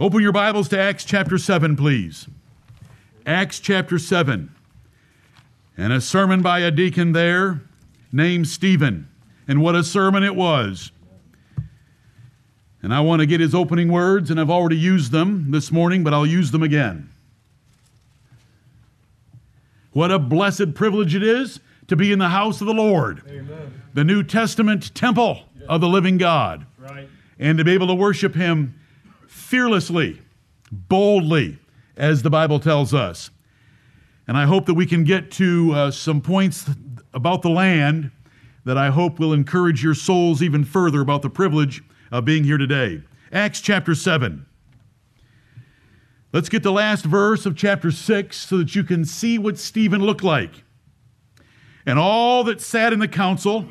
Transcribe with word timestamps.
Open 0.00 0.22
your 0.22 0.30
Bibles 0.30 0.68
to 0.68 0.78
Acts 0.78 1.04
chapter 1.04 1.38
7, 1.38 1.74
please. 1.74 2.28
Acts 3.26 3.58
chapter 3.58 3.98
7. 3.98 4.54
And 5.76 5.92
a 5.92 6.00
sermon 6.00 6.40
by 6.40 6.60
a 6.60 6.70
deacon 6.70 7.10
there 7.10 7.62
named 8.12 8.46
Stephen. 8.46 9.08
And 9.48 9.60
what 9.60 9.74
a 9.74 9.82
sermon 9.82 10.22
it 10.22 10.36
was. 10.36 10.92
And 12.80 12.94
I 12.94 13.00
want 13.00 13.22
to 13.22 13.26
get 13.26 13.40
his 13.40 13.56
opening 13.56 13.90
words, 13.90 14.30
and 14.30 14.40
I've 14.40 14.50
already 14.50 14.76
used 14.76 15.10
them 15.10 15.50
this 15.50 15.72
morning, 15.72 16.04
but 16.04 16.14
I'll 16.14 16.24
use 16.24 16.52
them 16.52 16.62
again. 16.62 17.10
What 19.90 20.12
a 20.12 20.18
blessed 20.20 20.74
privilege 20.74 21.16
it 21.16 21.24
is 21.24 21.58
to 21.88 21.96
be 21.96 22.12
in 22.12 22.20
the 22.20 22.28
house 22.28 22.60
of 22.60 22.68
the 22.68 22.74
Lord, 22.74 23.22
Amen. 23.26 23.82
the 23.94 24.04
New 24.04 24.22
Testament 24.22 24.94
temple 24.94 25.40
of 25.68 25.80
the 25.80 25.88
living 25.88 26.18
God, 26.18 26.66
right. 26.78 27.08
and 27.40 27.58
to 27.58 27.64
be 27.64 27.72
able 27.72 27.88
to 27.88 27.94
worship 27.94 28.36
Him 28.36 28.78
fearlessly, 29.48 30.20
boldly, 30.70 31.58
as 31.96 32.20
the 32.20 32.28
Bible 32.28 32.60
tells 32.60 32.92
us. 32.92 33.30
And 34.26 34.36
I 34.36 34.44
hope 34.44 34.66
that 34.66 34.74
we 34.74 34.84
can 34.84 35.04
get 35.04 35.30
to 35.32 35.72
uh, 35.72 35.90
some 35.90 36.20
points 36.20 36.68
about 37.14 37.40
the 37.40 37.48
land 37.48 38.10
that 38.66 38.76
I 38.76 38.90
hope 38.90 39.18
will 39.18 39.32
encourage 39.32 39.82
your 39.82 39.94
souls 39.94 40.42
even 40.42 40.66
further 40.66 41.00
about 41.00 41.22
the 41.22 41.30
privilege 41.30 41.82
of 42.12 42.26
being 42.26 42.44
here 42.44 42.58
today. 42.58 43.02
Acts 43.32 43.62
chapter 43.62 43.94
7. 43.94 44.44
Let's 46.30 46.50
get 46.50 46.62
the 46.62 46.70
last 46.70 47.06
verse 47.06 47.46
of 47.46 47.56
chapter 47.56 47.90
6 47.90 48.36
so 48.36 48.58
that 48.58 48.74
you 48.74 48.84
can 48.84 49.06
see 49.06 49.38
what 49.38 49.56
Stephen 49.56 50.02
looked 50.02 50.22
like. 50.22 50.62
And 51.86 51.98
all 51.98 52.44
that 52.44 52.60
sat 52.60 52.92
in 52.92 52.98
the 52.98 53.08
council, 53.08 53.66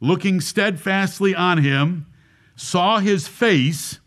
looking 0.00 0.40
steadfastly 0.40 1.34
on 1.34 1.58
him, 1.58 2.06
saw 2.56 3.00
his 3.00 3.28
face 3.28 3.99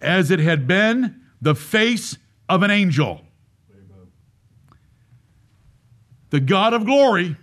as 0.00 0.30
it 0.30 0.40
had 0.40 0.66
been 0.66 1.20
the 1.40 1.54
face 1.54 2.18
of 2.48 2.62
an 2.62 2.70
angel. 2.70 3.22
The 6.30 6.40
God 6.40 6.72
of 6.72 6.84
glory 6.84 7.36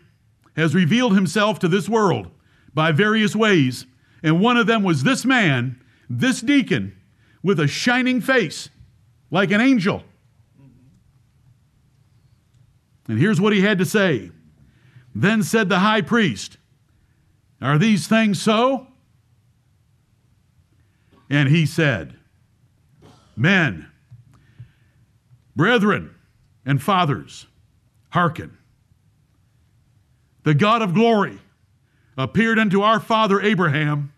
has 0.56 0.74
revealed 0.74 1.14
himself 1.14 1.60
to 1.60 1.68
this 1.68 1.88
world 1.90 2.32
by 2.74 2.92
various 2.92 3.36
ways, 3.36 3.86
and 4.24 4.40
one 4.40 4.58
of 4.58 4.68
them 4.68 4.84
was 4.84 5.04
this 5.04 5.26
man, 5.26 5.82
this 6.10 6.42
deacon, 6.42 6.96
with 7.44 7.60
a 7.60 7.68
shining 7.68 8.22
face 8.22 8.70
like 9.30 9.52
an 9.52 9.62
angel. 9.62 10.04
And 13.08 13.20
here's 13.20 13.40
what 13.40 13.54
he 13.54 13.62
had 13.62 13.78
to 13.78 13.86
say. 13.86 14.32
Then 15.16 15.44
said 15.44 15.70
the 15.70 15.80
high 15.80 16.02
priest, 16.02 16.58
Are 17.62 17.78
these 17.78 18.08
things 18.08 18.42
so? 18.42 18.88
And 21.30 21.50
he 21.50 21.66
said, 21.66 22.17
Men, 23.40 23.88
brethren, 25.56 26.16
and 26.66 26.82
fathers, 26.82 27.46
hearken. 28.10 28.58
The 30.42 30.56
God 30.56 30.82
of 30.82 30.96
glory 30.96 31.38
appeared 32.18 32.58
unto 32.58 32.82
our 32.82 33.00
father 33.00 33.40
Abraham 33.40 34.12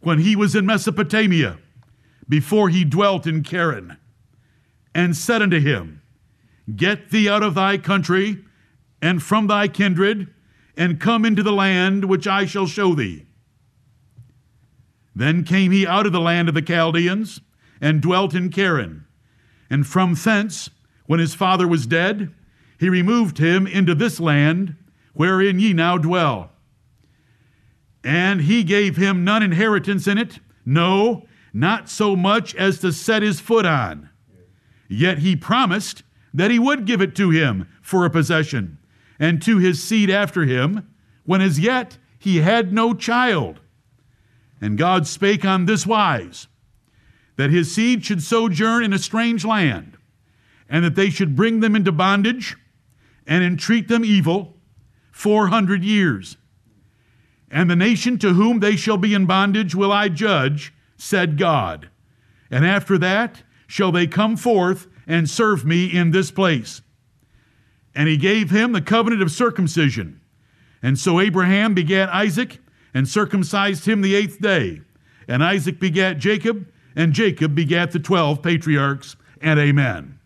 when 0.00 0.20
he 0.20 0.36
was 0.36 0.54
in 0.54 0.64
Mesopotamia, 0.64 1.58
before 2.28 2.68
he 2.68 2.84
dwelt 2.84 3.26
in 3.26 3.42
Charran, 3.42 3.96
and 4.94 5.16
said 5.16 5.42
unto 5.42 5.58
him, 5.58 6.00
Get 6.76 7.10
thee 7.10 7.28
out 7.28 7.42
of 7.42 7.54
thy 7.54 7.78
country 7.78 8.44
and 9.00 9.20
from 9.20 9.48
thy 9.48 9.66
kindred, 9.66 10.32
and 10.76 11.00
come 11.00 11.24
into 11.24 11.42
the 11.42 11.52
land 11.52 12.04
which 12.04 12.28
I 12.28 12.46
shall 12.46 12.66
show 12.66 12.94
thee. 12.94 13.26
Then 15.16 15.42
came 15.42 15.72
he 15.72 15.84
out 15.84 16.06
of 16.06 16.12
the 16.12 16.20
land 16.20 16.48
of 16.48 16.54
the 16.54 16.62
Chaldeans 16.62 17.40
and 17.82 18.00
dwelt 18.00 18.32
in 18.32 18.48
Charran. 18.48 19.04
And 19.68 19.86
from 19.86 20.14
thence, 20.14 20.70
when 21.06 21.20
his 21.20 21.34
father 21.34 21.66
was 21.66 21.86
dead, 21.86 22.32
he 22.78 22.88
removed 22.88 23.38
him 23.38 23.66
into 23.66 23.94
this 23.94 24.20
land 24.20 24.76
wherein 25.12 25.58
ye 25.58 25.72
now 25.72 25.98
dwell. 25.98 26.52
And 28.04 28.42
he 28.42 28.64
gave 28.64 28.96
him 28.96 29.24
none 29.24 29.42
inheritance 29.42 30.06
in 30.06 30.16
it, 30.16 30.38
no, 30.64 31.26
not 31.52 31.88
so 31.88 32.16
much 32.16 32.54
as 32.54 32.78
to 32.78 32.92
set 32.92 33.22
his 33.22 33.40
foot 33.40 33.66
on. 33.66 34.08
Yet 34.88 35.18
he 35.18 35.36
promised 35.36 36.02
that 36.32 36.50
he 36.50 36.58
would 36.58 36.86
give 36.86 37.00
it 37.00 37.14
to 37.16 37.30
him 37.30 37.68
for 37.82 38.04
a 38.04 38.10
possession, 38.10 38.78
and 39.18 39.42
to 39.42 39.58
his 39.58 39.82
seed 39.82 40.08
after 40.08 40.44
him, 40.44 40.88
when 41.24 41.40
as 41.40 41.58
yet 41.58 41.98
he 42.18 42.38
had 42.38 42.72
no 42.72 42.94
child. 42.94 43.60
And 44.60 44.78
God 44.78 45.06
spake 45.06 45.44
on 45.44 45.66
this 45.66 45.86
wise 45.86 46.46
that 47.42 47.50
his 47.50 47.74
seed 47.74 48.04
should 48.04 48.22
sojourn 48.22 48.84
in 48.84 48.92
a 48.92 48.98
strange 49.00 49.44
land, 49.44 49.96
and 50.68 50.84
that 50.84 50.94
they 50.94 51.10
should 51.10 51.34
bring 51.34 51.58
them 51.58 51.74
into 51.74 51.90
bondage 51.90 52.56
and 53.26 53.42
entreat 53.42 53.88
them 53.88 54.04
evil 54.04 54.56
four 55.10 55.48
hundred 55.48 55.82
years. 55.82 56.36
And 57.50 57.68
the 57.68 57.74
nation 57.74 58.16
to 58.18 58.34
whom 58.34 58.60
they 58.60 58.76
shall 58.76 58.96
be 58.96 59.12
in 59.12 59.26
bondage 59.26 59.74
will 59.74 59.90
I 59.90 60.08
judge, 60.08 60.72
said 60.96 61.36
God. 61.36 61.90
And 62.48 62.64
after 62.64 62.96
that 62.98 63.42
shall 63.66 63.90
they 63.90 64.06
come 64.06 64.36
forth 64.36 64.86
and 65.08 65.28
serve 65.28 65.64
me 65.64 65.86
in 65.86 66.12
this 66.12 66.30
place. 66.30 66.80
And 67.92 68.08
he 68.08 68.16
gave 68.16 68.50
him 68.50 68.70
the 68.70 68.80
covenant 68.80 69.20
of 69.20 69.32
circumcision. 69.32 70.20
And 70.80 70.96
so 70.96 71.18
Abraham 71.18 71.74
begat 71.74 72.08
Isaac 72.08 72.60
and 72.94 73.08
circumcised 73.08 73.84
him 73.84 74.00
the 74.00 74.14
eighth 74.14 74.40
day. 74.40 74.82
And 75.26 75.42
Isaac 75.42 75.80
begat 75.80 76.18
Jacob 76.18 76.68
and 76.96 77.12
Jacob 77.12 77.54
begat 77.54 77.92
the 77.92 77.98
12 77.98 78.42
patriarchs, 78.42 79.16
and 79.40 79.58
amen. 79.58 80.18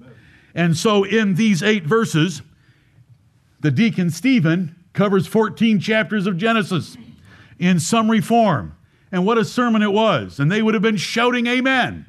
amen. 0.00 0.14
And 0.54 0.76
so 0.76 1.04
in 1.04 1.34
these 1.34 1.62
eight 1.62 1.84
verses, 1.84 2.42
the 3.60 3.70
deacon 3.70 4.10
Stephen 4.10 4.76
covers 4.92 5.26
14 5.26 5.80
chapters 5.80 6.26
of 6.26 6.36
Genesis 6.36 6.96
in 7.58 7.80
summary 7.80 8.20
form. 8.20 8.76
And 9.12 9.24
what 9.24 9.38
a 9.38 9.44
sermon 9.44 9.82
it 9.82 9.92
was. 9.92 10.40
And 10.40 10.50
they 10.50 10.62
would 10.62 10.74
have 10.74 10.82
been 10.82 10.96
shouting 10.96 11.46
amen 11.46 12.06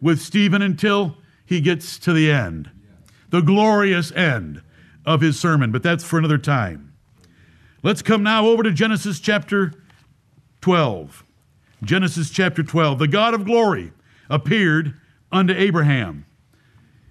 with 0.00 0.20
Stephen 0.20 0.60
until 0.60 1.16
he 1.44 1.60
gets 1.60 1.98
to 2.00 2.12
the 2.12 2.30
end, 2.30 2.70
the 3.30 3.40
glorious 3.40 4.10
end 4.12 4.62
of 5.06 5.20
his 5.20 5.38
sermon. 5.38 5.70
But 5.70 5.82
that's 5.82 6.04
for 6.04 6.18
another 6.18 6.38
time. 6.38 6.92
Let's 7.82 8.02
come 8.02 8.22
now 8.22 8.46
over 8.46 8.62
to 8.62 8.72
Genesis 8.72 9.20
chapter 9.20 9.72
12. 10.60 11.24
Genesis 11.82 12.30
chapter 12.30 12.62
12. 12.62 13.00
The 13.00 13.08
God 13.08 13.34
of 13.34 13.44
glory 13.44 13.92
appeared 14.30 14.94
unto 15.32 15.52
Abraham. 15.52 16.26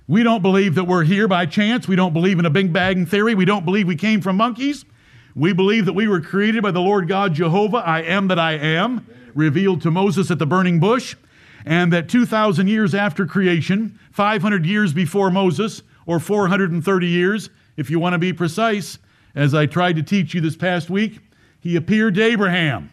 We 0.08 0.24
don't 0.24 0.42
believe 0.42 0.76
that 0.76 0.86
we're 0.86 1.04
here 1.04 1.28
by 1.28 1.46
chance. 1.46 1.88
We 1.88 1.98
don't 1.98 2.14
believe 2.14 2.40
in 2.40 2.46
a 2.46 2.50
Big 2.50 2.72
Bang 2.72 3.06
theory. 3.06 3.36
We 3.36 3.46
don't 3.46 3.66
believe 3.66 3.88
we 3.88 3.98
came 3.98 4.22
from 4.22 4.38
monkeys. 4.38 4.86
We 5.36 5.54
believe 5.54 5.86
that 5.86 5.94
we 5.94 6.08
were 6.08 6.22
created 6.22 6.64
by 6.64 6.72
the 6.72 6.82
Lord 6.82 7.08
God 7.08 7.34
Jehovah, 7.34 7.78
I 7.78 8.02
am 8.02 8.28
that 8.30 8.40
I 8.40 8.54
am, 8.54 9.06
revealed 9.34 9.82
to 9.82 9.92
Moses 9.92 10.32
at 10.32 10.40
the 10.40 10.46
burning 10.46 10.80
bush, 10.80 11.16
and 11.66 11.94
that 11.94 12.09
2,000 12.09 12.68
years 12.68 12.94
after 12.94 13.26
creation, 13.26 13.98
500 14.12 14.66
years 14.66 14.94
before 14.94 15.32
Moses, 15.32 15.84
or 16.06 16.20
430 16.20 17.08
years, 17.08 17.50
if 17.78 17.90
you 17.90 18.00
want 18.00 18.14
to 18.14 18.20
be 18.20 18.34
precise, 18.34 18.98
as 19.36 19.53
I 19.53 19.66
tried 19.66 19.96
to 19.96 20.03
teach 20.03 20.34
you 20.34 20.42
this 20.42 20.58
past 20.58 20.90
week, 20.90 21.20
he 21.62 21.76
appeared 21.76 22.16
to 22.16 22.24
Abraham 22.24 22.90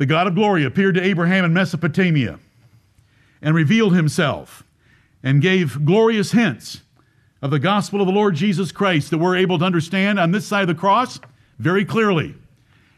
the 0.00 0.06
God 0.06 0.26
of 0.26 0.34
glory 0.34 0.64
appeared 0.64 0.94
to 0.94 1.02
Abraham 1.02 1.44
in 1.44 1.52
Mesopotamia 1.52 2.38
and 3.42 3.54
revealed 3.54 3.94
himself 3.94 4.64
and 5.22 5.42
gave 5.42 5.84
glorious 5.84 6.32
hints 6.32 6.80
of 7.42 7.50
the 7.50 7.58
gospel 7.58 8.00
of 8.00 8.06
the 8.06 8.12
Lord 8.14 8.34
Jesus 8.34 8.72
Christ 8.72 9.10
that 9.10 9.18
we're 9.18 9.36
able 9.36 9.58
to 9.58 9.64
understand 9.66 10.18
on 10.18 10.30
this 10.30 10.46
side 10.46 10.62
of 10.62 10.68
the 10.68 10.74
cross 10.74 11.20
very 11.58 11.84
clearly 11.84 12.34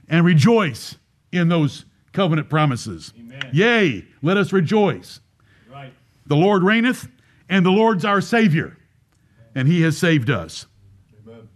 and 0.09 0.25
rejoice 0.25 0.95
in 1.33 1.49
those 1.49 1.87
covenant 2.13 2.49
promises. 2.49 3.13
Amen. 3.19 3.51
Yea, 3.53 4.05
let 4.23 4.37
us 4.37 4.53
rejoice. 4.53 5.19
Right. 5.69 5.93
The 6.27 6.37
Lord 6.37 6.63
reigneth, 6.63 7.09
and 7.49 7.67
the 7.67 7.71
Lord's 7.71 8.05
our 8.05 8.21
Savior, 8.21 8.77
and 9.57 9.67
He 9.67 9.83
has 9.83 9.99
saved 9.99 10.31
us. 10.31 10.67
Amen. 11.27 11.49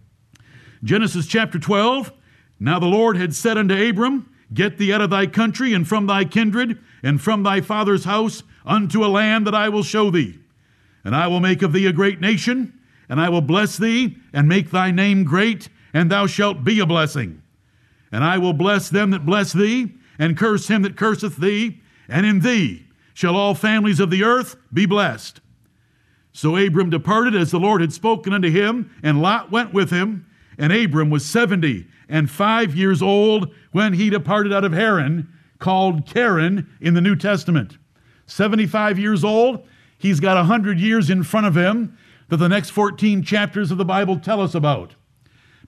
Genesis 0.83 1.25
chapter 1.25 1.57
12 1.57 2.11
Now 2.59 2.79
the 2.79 2.87
Lord 2.87 3.15
had 3.15 3.33
said 3.33 3.57
unto 3.57 3.73
Abram, 3.73 4.29
Get 4.53 4.77
thee 4.77 4.93
out 4.93 5.01
of 5.01 5.09
thy 5.09 5.27
country 5.27 5.73
and 5.73 5.87
from 5.87 6.07
thy 6.07 6.23
kindred 6.23 6.79
and 7.03 7.21
from 7.21 7.43
thy 7.43 7.61
father's 7.61 8.05
house 8.05 8.43
unto 8.65 9.03
a 9.03 9.07
land 9.07 9.45
that 9.47 9.55
I 9.55 9.69
will 9.69 9.83
show 9.83 10.09
thee. 10.09 10.39
And 11.03 11.15
I 11.15 11.27
will 11.27 11.39
make 11.39 11.61
of 11.61 11.73
thee 11.73 11.85
a 11.85 11.93
great 11.93 12.19
nation, 12.19 12.77
and 13.09 13.19
I 13.19 13.29
will 13.29 13.41
bless 13.41 13.77
thee 13.77 14.17
and 14.33 14.47
make 14.47 14.71
thy 14.71 14.91
name 14.91 15.23
great, 15.23 15.69
and 15.93 16.11
thou 16.11 16.27
shalt 16.27 16.63
be 16.63 16.79
a 16.79 16.85
blessing. 16.85 17.41
And 18.11 18.23
I 18.23 18.37
will 18.37 18.53
bless 18.53 18.89
them 18.89 19.11
that 19.11 19.25
bless 19.25 19.53
thee, 19.53 19.93
and 20.19 20.37
curse 20.37 20.67
him 20.67 20.81
that 20.81 20.97
curseth 20.97 21.37
thee, 21.37 21.81
and 22.07 22.25
in 22.25 22.39
thee 22.39 22.87
shall 23.13 23.35
all 23.35 23.53
families 23.53 23.99
of 23.99 24.09
the 24.09 24.23
earth 24.23 24.55
be 24.73 24.85
blessed. 24.85 25.41
So 26.33 26.55
Abram 26.55 26.89
departed 26.89 27.35
as 27.35 27.51
the 27.51 27.59
Lord 27.59 27.81
had 27.81 27.93
spoken 27.93 28.31
unto 28.31 28.49
him, 28.49 28.91
and 29.01 29.21
Lot 29.21 29.51
went 29.51 29.73
with 29.73 29.89
him. 29.89 30.25
And 30.59 30.73
Abram 30.73 31.09
was 31.09 31.25
seventy 31.25 31.87
and 32.09 32.29
five 32.29 32.75
years 32.75 33.01
old 33.01 33.53
when 33.71 33.93
he 33.93 34.09
departed 34.09 34.53
out 34.53 34.63
of 34.63 34.73
Haran, 34.73 35.27
called 35.59 36.05
Charran 36.05 36.67
in 36.79 36.93
the 36.93 37.01
New 37.01 37.15
Testament. 37.15 37.77
75 38.27 38.99
years 38.99 39.23
old. 39.23 39.65
He's 39.97 40.19
got 40.19 40.35
100 40.35 40.79
years 40.79 41.09
in 41.09 41.23
front 41.23 41.47
of 41.47 41.55
him 41.55 41.97
that 42.29 42.37
the 42.37 42.49
next 42.49 42.69
14 42.71 43.23
chapters 43.23 43.71
of 43.71 43.77
the 43.77 43.85
Bible 43.85 44.19
tell 44.19 44.41
us 44.41 44.53
about. 44.53 44.95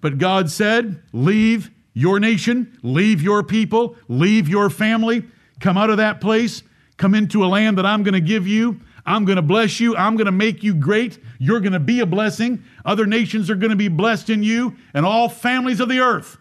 But 0.01 0.17
God 0.17 0.49
said, 0.49 1.01
Leave 1.11 1.71
your 1.93 2.19
nation, 2.19 2.77
leave 2.83 3.21
your 3.21 3.43
people, 3.43 3.95
leave 4.07 4.47
your 4.47 4.69
family, 4.69 5.23
come 5.59 5.77
out 5.77 5.89
of 5.89 5.97
that 5.97 6.21
place, 6.21 6.63
come 6.97 7.15
into 7.15 7.43
a 7.43 7.47
land 7.47 7.77
that 7.77 7.85
I'm 7.85 8.03
going 8.03 8.13
to 8.13 8.21
give 8.21 8.47
you. 8.47 8.79
I'm 9.09 9.25
going 9.25 9.37
to 9.37 9.41
bless 9.41 9.79
you. 9.79 9.97
I'm 9.97 10.15
going 10.15 10.27
to 10.27 10.31
make 10.31 10.61
you 10.61 10.75
great. 10.75 11.17
You're 11.39 11.59
going 11.61 11.73
to 11.73 11.79
be 11.79 11.99
a 11.99 12.05
blessing. 12.05 12.63
Other 12.85 13.07
nations 13.07 13.49
are 13.49 13.55
going 13.55 13.71
to 13.71 13.75
be 13.75 13.87
blessed 13.87 14.29
in 14.29 14.43
you, 14.43 14.77
and 14.93 15.03
all 15.03 15.27
families 15.27 15.79
of 15.79 15.89
the 15.89 15.99
earth 15.99 16.37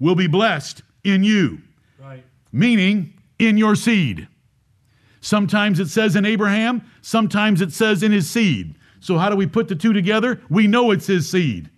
will 0.00 0.14
be 0.14 0.26
blessed 0.26 0.80
in 1.04 1.22
you. 1.22 1.60
Right. 2.00 2.24
Meaning, 2.50 3.12
in 3.38 3.58
your 3.58 3.74
seed. 3.74 4.26
Sometimes 5.20 5.80
it 5.80 5.88
says 5.88 6.16
in 6.16 6.24
Abraham, 6.24 6.82
sometimes 7.02 7.60
it 7.60 7.72
says 7.72 8.02
in 8.02 8.10
his 8.10 8.28
seed. 8.28 8.74
So, 9.00 9.18
how 9.18 9.28
do 9.28 9.36
we 9.36 9.46
put 9.46 9.68
the 9.68 9.74
two 9.74 9.92
together? 9.92 10.40
We 10.48 10.66
know 10.66 10.92
it's 10.92 11.06
his 11.06 11.28
seed. 11.28 11.68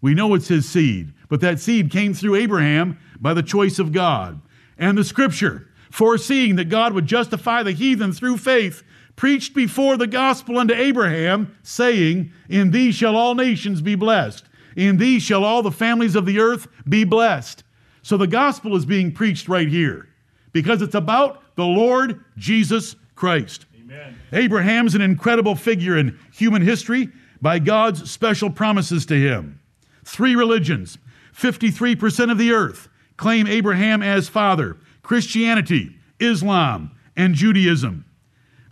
We 0.00 0.14
know 0.14 0.32
it's 0.34 0.48
his 0.48 0.66
seed. 0.66 1.12
But 1.28 1.42
that 1.42 1.60
seed 1.60 1.90
came 1.90 2.14
through 2.14 2.36
Abraham 2.36 2.98
by 3.20 3.34
the 3.34 3.42
choice 3.42 3.78
of 3.78 3.92
God. 3.92 4.40
And 4.78 4.96
the 4.96 5.04
scripture, 5.04 5.68
foreseeing 5.90 6.56
that 6.56 6.70
God 6.70 6.94
would 6.94 7.06
justify 7.06 7.62
the 7.62 7.72
heathen 7.72 8.12
through 8.12 8.38
faith, 8.38 8.82
preached 9.16 9.54
before 9.54 9.96
the 9.96 10.06
gospel 10.06 10.58
unto 10.58 10.74
Abraham, 10.74 11.56
saying, 11.62 12.32
In 12.48 12.70
thee 12.70 12.92
shall 12.92 13.16
all 13.16 13.34
nations 13.34 13.80
be 13.80 13.94
blessed. 13.94 14.44
In 14.76 14.96
thee 14.96 15.20
shall 15.20 15.44
all 15.44 15.62
the 15.62 15.70
families 15.70 16.16
of 16.16 16.26
the 16.26 16.38
earth 16.38 16.66
be 16.88 17.04
blessed. 17.04 17.62
So 18.02 18.16
the 18.16 18.26
gospel 18.26 18.74
is 18.76 18.84
being 18.84 19.12
preached 19.12 19.48
right 19.48 19.68
here 19.68 20.08
because 20.52 20.82
it's 20.82 20.94
about 20.94 21.42
the 21.56 21.64
Lord 21.64 22.24
Jesus 22.36 22.96
Christ. 23.14 23.66
Amen. 23.78 24.18
Abraham's 24.32 24.94
an 24.94 25.02
incredible 25.02 25.54
figure 25.54 25.96
in 25.96 26.18
human 26.32 26.62
history 26.62 27.08
by 27.40 27.58
God's 27.58 28.10
special 28.10 28.50
promises 28.50 29.06
to 29.06 29.14
him. 29.14 29.60
Three 30.04 30.34
religions, 30.34 30.98
53% 31.36 32.30
of 32.30 32.38
the 32.38 32.52
earth, 32.52 32.88
claim 33.16 33.46
Abraham 33.46 34.02
as 34.02 34.28
father 34.28 34.78
Christianity, 35.02 35.96
Islam, 36.18 36.92
and 37.16 37.34
Judaism. 37.34 38.04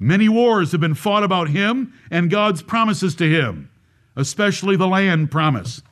Many 0.02 0.30
wars 0.30 0.72
have 0.72 0.80
been 0.80 0.94
fought 0.94 1.22
about 1.22 1.50
him 1.50 1.92
and 2.10 2.30
God's 2.30 2.62
promises 2.62 3.14
to 3.16 3.28
him, 3.28 3.70
especially 4.16 4.74
the 4.74 4.88
land 4.88 5.30
promise. 5.30 5.82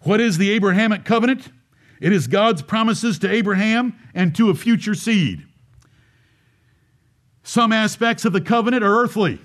What 0.00 0.22
is 0.22 0.38
the 0.38 0.50
Abrahamic 0.52 1.04
covenant? 1.04 1.50
It 2.00 2.14
is 2.14 2.26
God's 2.26 2.62
promises 2.62 3.18
to 3.18 3.30
Abraham 3.30 3.94
and 4.14 4.34
to 4.36 4.48
a 4.48 4.54
future 4.54 4.94
seed. 4.94 5.46
Some 7.42 7.72
aspects 7.72 8.24
of 8.24 8.32
the 8.32 8.40
covenant 8.40 8.82
are 8.82 9.02
earthly 9.02 9.38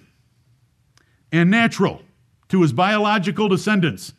and 1.33 1.51
natural 1.51 2.01
to 2.47 2.61
his 2.61 2.71
biological 2.71 3.49
descendants. 3.49 4.13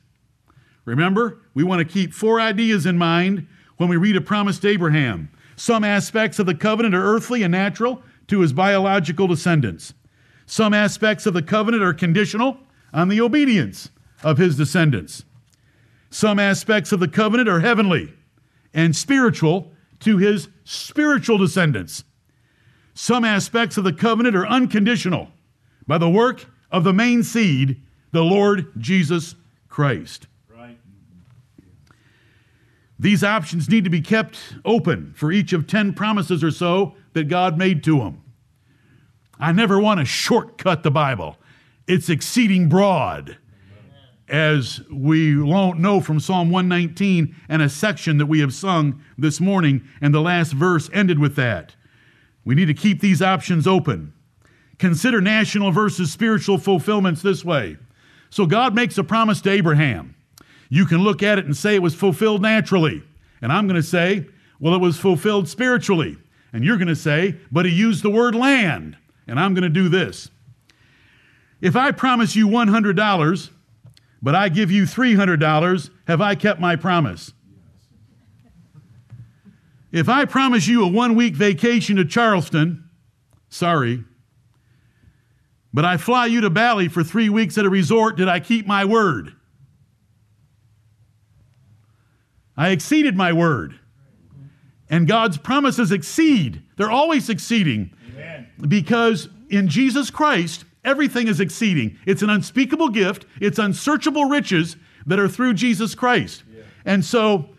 Remember, 0.84 1.38
we 1.54 1.64
want 1.64 1.78
to 1.78 1.90
keep 1.90 2.12
four 2.12 2.38
ideas 2.40 2.84
in 2.84 2.98
mind 2.98 3.46
when 3.78 3.88
we 3.88 3.96
read 3.96 4.16
a 4.16 4.20
promise 4.20 4.58
to 4.58 4.68
Abraham. 4.68 5.30
Some 5.56 5.84
aspects 5.84 6.38
of 6.38 6.46
the 6.46 6.54
covenant 6.54 6.94
are 6.94 7.02
earthly 7.02 7.42
and 7.42 7.52
natural 7.52 8.02
to 8.28 8.40
his 8.40 8.52
biological 8.52 9.26
descendants. 9.26 9.94
Some 10.44 10.74
aspects 10.74 11.26
of 11.26 11.34
the 11.34 11.42
covenant 11.42 11.82
are 11.82 11.94
conditional 11.94 12.58
on 12.92 13.08
the 13.08 13.20
obedience 13.20 13.90
of 14.22 14.38
his 14.38 14.56
descendants. 14.56 15.24
Some 16.10 16.38
aspects 16.38 16.92
of 16.92 17.00
the 17.00 17.08
covenant 17.08 17.48
are 17.48 17.60
heavenly 17.60 18.12
and 18.72 18.94
spiritual 18.94 19.72
to 20.00 20.18
his 20.18 20.48
spiritual 20.64 21.38
descendants. 21.38 22.04
Some 22.94 23.24
aspects 23.24 23.76
of 23.76 23.84
the 23.84 23.92
covenant 23.92 24.36
are 24.36 24.46
unconditional 24.46 25.30
by 25.86 25.98
the 25.98 26.10
work 26.10 26.46
of 26.70 26.84
the 26.84 26.92
main 26.92 27.22
seed, 27.22 27.82
the 28.12 28.22
Lord 28.22 28.72
Jesus 28.78 29.34
Christ. 29.68 30.26
These 32.98 33.22
options 33.22 33.69
need 33.69 33.84
to 33.84 33.90
be 33.90 34.00
kept 34.00 34.38
open 34.64 35.12
for 35.14 35.31
each 35.31 35.52
of 35.52 35.66
10 35.66 35.93
promises 35.93 36.43
or 36.43 36.50
so 36.50 36.94
that 37.12 37.25
God 37.28 37.58
made 37.58 37.84
to 37.84 37.98
them. 37.98 38.22
I 39.38 39.52
never 39.52 39.78
want 39.78 40.00
to 40.00 40.06
shortcut 40.06 40.82
the 40.82 40.90
Bible, 40.90 41.37
it's 41.87 42.08
exceeding 42.08 42.69
broad 42.69 43.37
as 44.28 44.81
we 44.90 45.32
know 45.32 46.00
from 46.00 46.19
Psalm 46.19 46.50
119 46.50 47.34
and 47.48 47.62
a 47.62 47.69
section 47.69 48.19
that 48.19 48.26
we 48.26 48.40
have 48.40 48.52
sung 48.52 49.00
this 49.16 49.40
morning, 49.40 49.87
and 50.00 50.12
the 50.12 50.20
last 50.20 50.52
verse 50.52 50.90
ended 50.92 51.19
with 51.19 51.37
that. 51.37 51.76
We 52.44 52.56
need 52.56 52.66
to 52.66 52.75
keep 52.75 53.00
these 53.00 53.22
options 53.22 53.69
open. 53.69 54.12
Consider 54.78 55.20
national 55.20 55.70
versus 55.70 56.12
spiritual 56.12 56.58
fulfillments 56.58 57.22
this 57.22 57.44
way. 57.44 57.76
So 58.31 58.46
God 58.46 58.75
makes 58.75 58.99
a 58.99 59.04
promise 59.04 59.40
to 59.42 59.50
Abraham. 59.50 60.15
You 60.68 60.86
can 60.86 60.98
look 60.98 61.22
at 61.22 61.38
it 61.38 61.44
and 61.44 61.56
say 61.56 61.74
it 61.74 61.82
was 61.82 61.94
fulfilled 61.94 62.42
naturally. 62.42 63.02
And 63.40 63.52
I'm 63.52 63.66
going 63.66 63.80
to 63.80 63.86
say, 63.86 64.26
well, 64.58 64.74
it 64.74 64.80
was 64.80 64.96
fulfilled 64.96 65.48
spiritually. 65.48 66.16
And 66.52 66.64
you're 66.64 66.76
going 66.76 66.88
to 66.88 66.96
say, 66.96 67.36
but 67.52 67.66
he 67.66 67.72
used 67.72 68.02
the 68.02 68.10
word 68.10 68.34
land. 68.34 68.96
And 69.26 69.38
I'm 69.38 69.54
going 69.54 69.62
to 69.62 69.68
do 69.68 69.88
this. 69.88 70.30
If 71.60 71.76
I 71.76 71.90
promise 71.90 72.36
you 72.36 72.48
$100, 72.48 73.50
but 74.22 74.34
I 74.34 74.48
give 74.48 74.70
you 74.70 74.84
$300, 74.84 75.90
have 76.06 76.20
I 76.20 76.34
kept 76.34 76.60
my 76.60 76.76
promise? 76.76 77.32
If 79.92 80.08
I 80.08 80.24
promise 80.24 80.66
you 80.66 80.84
a 80.84 80.88
one 80.88 81.14
week 81.14 81.34
vacation 81.34 81.96
to 81.96 82.04
Charleston, 82.04 82.88
sorry. 83.48 84.04
But 85.72 85.84
I 85.84 85.96
fly 85.96 86.26
you 86.26 86.40
to 86.42 86.50
Bali 86.50 86.88
for 86.88 87.04
three 87.04 87.28
weeks 87.28 87.56
at 87.56 87.64
a 87.64 87.70
resort, 87.70 88.16
did 88.16 88.28
I 88.28 88.40
keep 88.40 88.66
my 88.66 88.84
word? 88.84 89.34
I 92.56 92.70
exceeded 92.70 93.16
my 93.16 93.32
word. 93.32 93.78
And 94.88 95.08
God's 95.08 95.36
promises 95.36 95.92
exceed. 95.92 96.62
They're 96.76 96.90
always 96.90 97.28
exceeding. 97.28 97.92
Amen. 98.12 98.48
Because 98.68 99.28
in 99.50 99.68
Jesus 99.68 100.10
Christ, 100.10 100.64
everything 100.84 101.28
is 101.28 101.40
exceeding. 101.40 101.98
It's 102.06 102.22
an 102.22 102.30
unspeakable 102.30 102.90
gift, 102.90 103.26
it's 103.40 103.58
unsearchable 103.58 104.26
riches 104.26 104.76
that 105.06 105.18
are 105.18 105.28
through 105.28 105.54
Jesus 105.54 105.94
Christ. 105.94 106.44
And 106.84 107.04
so 107.04 107.50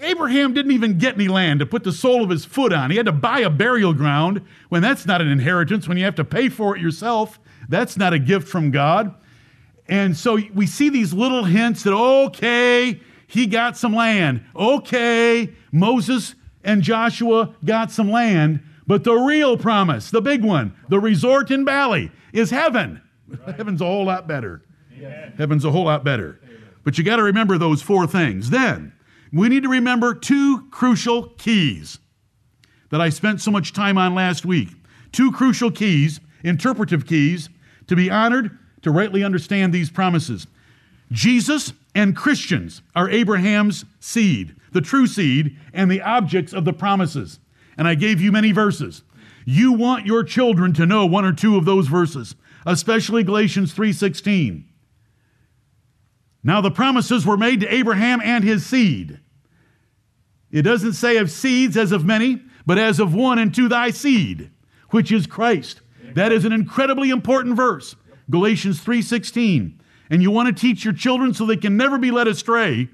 Abraham 0.00 0.54
didn't 0.54 0.72
even 0.72 0.98
get 0.98 1.14
any 1.14 1.28
land 1.28 1.60
to 1.60 1.66
put 1.66 1.84
the 1.84 1.92
sole 1.92 2.22
of 2.22 2.30
his 2.30 2.44
foot 2.44 2.72
on. 2.72 2.90
He 2.90 2.96
had 2.96 3.06
to 3.06 3.12
buy 3.12 3.40
a 3.40 3.50
burial 3.50 3.92
ground 3.92 4.42
when 4.68 4.82
that's 4.82 5.06
not 5.06 5.20
an 5.20 5.28
inheritance, 5.28 5.88
when 5.88 5.98
you 5.98 6.04
have 6.04 6.14
to 6.16 6.24
pay 6.24 6.48
for 6.48 6.76
it 6.76 6.82
yourself. 6.82 7.38
That's 7.68 7.96
not 7.96 8.12
a 8.12 8.18
gift 8.18 8.48
from 8.48 8.70
God. 8.70 9.14
And 9.88 10.16
so 10.16 10.38
we 10.54 10.66
see 10.66 10.88
these 10.88 11.12
little 11.12 11.44
hints 11.44 11.82
that, 11.82 11.94
okay, 11.94 13.00
he 13.28 13.46
got 13.46 13.76
some 13.76 13.94
land. 13.94 14.44
Okay, 14.56 15.50
Moses 15.70 16.34
and 16.64 16.82
Joshua 16.82 17.54
got 17.64 17.92
some 17.92 18.10
land. 18.10 18.60
But 18.86 19.04
the 19.04 19.14
real 19.14 19.58
promise, 19.58 20.10
the 20.10 20.22
big 20.22 20.42
one, 20.42 20.74
the 20.88 20.98
resort 20.98 21.50
in 21.50 21.64
Bali, 21.64 22.10
is 22.32 22.50
heaven. 22.50 23.02
Heaven's 23.46 23.82
a 23.82 23.84
whole 23.84 24.06
lot 24.06 24.26
better. 24.26 24.62
Amen. 24.96 25.34
Heaven's 25.36 25.66
a 25.66 25.70
whole 25.70 25.84
lot 25.84 26.04
better. 26.04 26.40
But 26.84 26.96
you 26.96 27.04
got 27.04 27.16
to 27.16 27.22
remember 27.22 27.58
those 27.58 27.82
four 27.82 28.06
things. 28.06 28.48
Then, 28.48 28.94
we 29.30 29.50
need 29.50 29.62
to 29.62 29.68
remember 29.68 30.14
two 30.14 30.66
crucial 30.70 31.28
keys 31.36 31.98
that 32.90 33.02
I 33.02 33.10
spent 33.10 33.42
so 33.42 33.50
much 33.50 33.74
time 33.74 33.98
on 33.98 34.14
last 34.14 34.46
week. 34.46 34.70
Two 35.12 35.30
crucial 35.32 35.70
keys, 35.70 36.18
interpretive 36.42 37.06
keys, 37.06 37.50
to 37.88 37.94
be 37.94 38.10
honored, 38.10 38.58
to 38.82 38.90
rightly 38.90 39.22
understand 39.22 39.74
these 39.74 39.90
promises. 39.90 40.46
Jesus 41.10 41.72
and 41.94 42.14
Christians 42.14 42.82
are 42.94 43.08
Abraham's 43.08 43.84
seed, 43.98 44.54
the 44.72 44.80
true 44.80 45.06
seed, 45.06 45.56
and 45.72 45.90
the 45.90 46.02
objects 46.02 46.52
of 46.52 46.64
the 46.64 46.72
promises. 46.72 47.38
And 47.76 47.88
I 47.88 47.94
gave 47.94 48.20
you 48.20 48.30
many 48.30 48.52
verses. 48.52 49.02
You 49.44 49.72
want 49.72 50.04
your 50.04 50.24
children 50.24 50.74
to 50.74 50.86
know 50.86 51.06
one 51.06 51.24
or 51.24 51.32
two 51.32 51.56
of 51.56 51.64
those 51.64 51.88
verses, 51.88 52.34
especially 52.66 53.24
Galatians 53.24 53.72
3:16. 53.72 54.64
Now 56.42 56.60
the 56.60 56.70
promises 56.70 57.24
were 57.24 57.36
made 57.36 57.60
to 57.60 57.74
Abraham 57.74 58.20
and 58.22 58.44
his 58.44 58.66
seed. 58.66 59.20
It 60.50 60.62
doesn't 60.62 60.94
say 60.94 61.16
of 61.16 61.30
seeds 61.30 61.76
as 61.76 61.92
of 61.92 62.04
many, 62.04 62.42
but 62.66 62.78
as 62.78 63.00
of 63.00 63.14
one 63.14 63.38
and 63.38 63.54
to 63.54 63.68
thy 63.68 63.90
seed, 63.90 64.50
which 64.90 65.10
is 65.10 65.26
Christ. 65.26 65.80
That 66.14 66.32
is 66.32 66.44
an 66.44 66.52
incredibly 66.52 67.10
important 67.10 67.56
verse. 67.56 67.96
Galatians 68.30 68.80
3:16. 68.80 69.77
And 70.10 70.22
you 70.22 70.30
want 70.30 70.54
to 70.54 70.60
teach 70.60 70.84
your 70.84 70.94
children 70.94 71.34
so 71.34 71.44
they 71.44 71.56
can 71.56 71.76
never 71.76 71.98
be 71.98 72.10
led 72.10 72.28
astray 72.28 72.88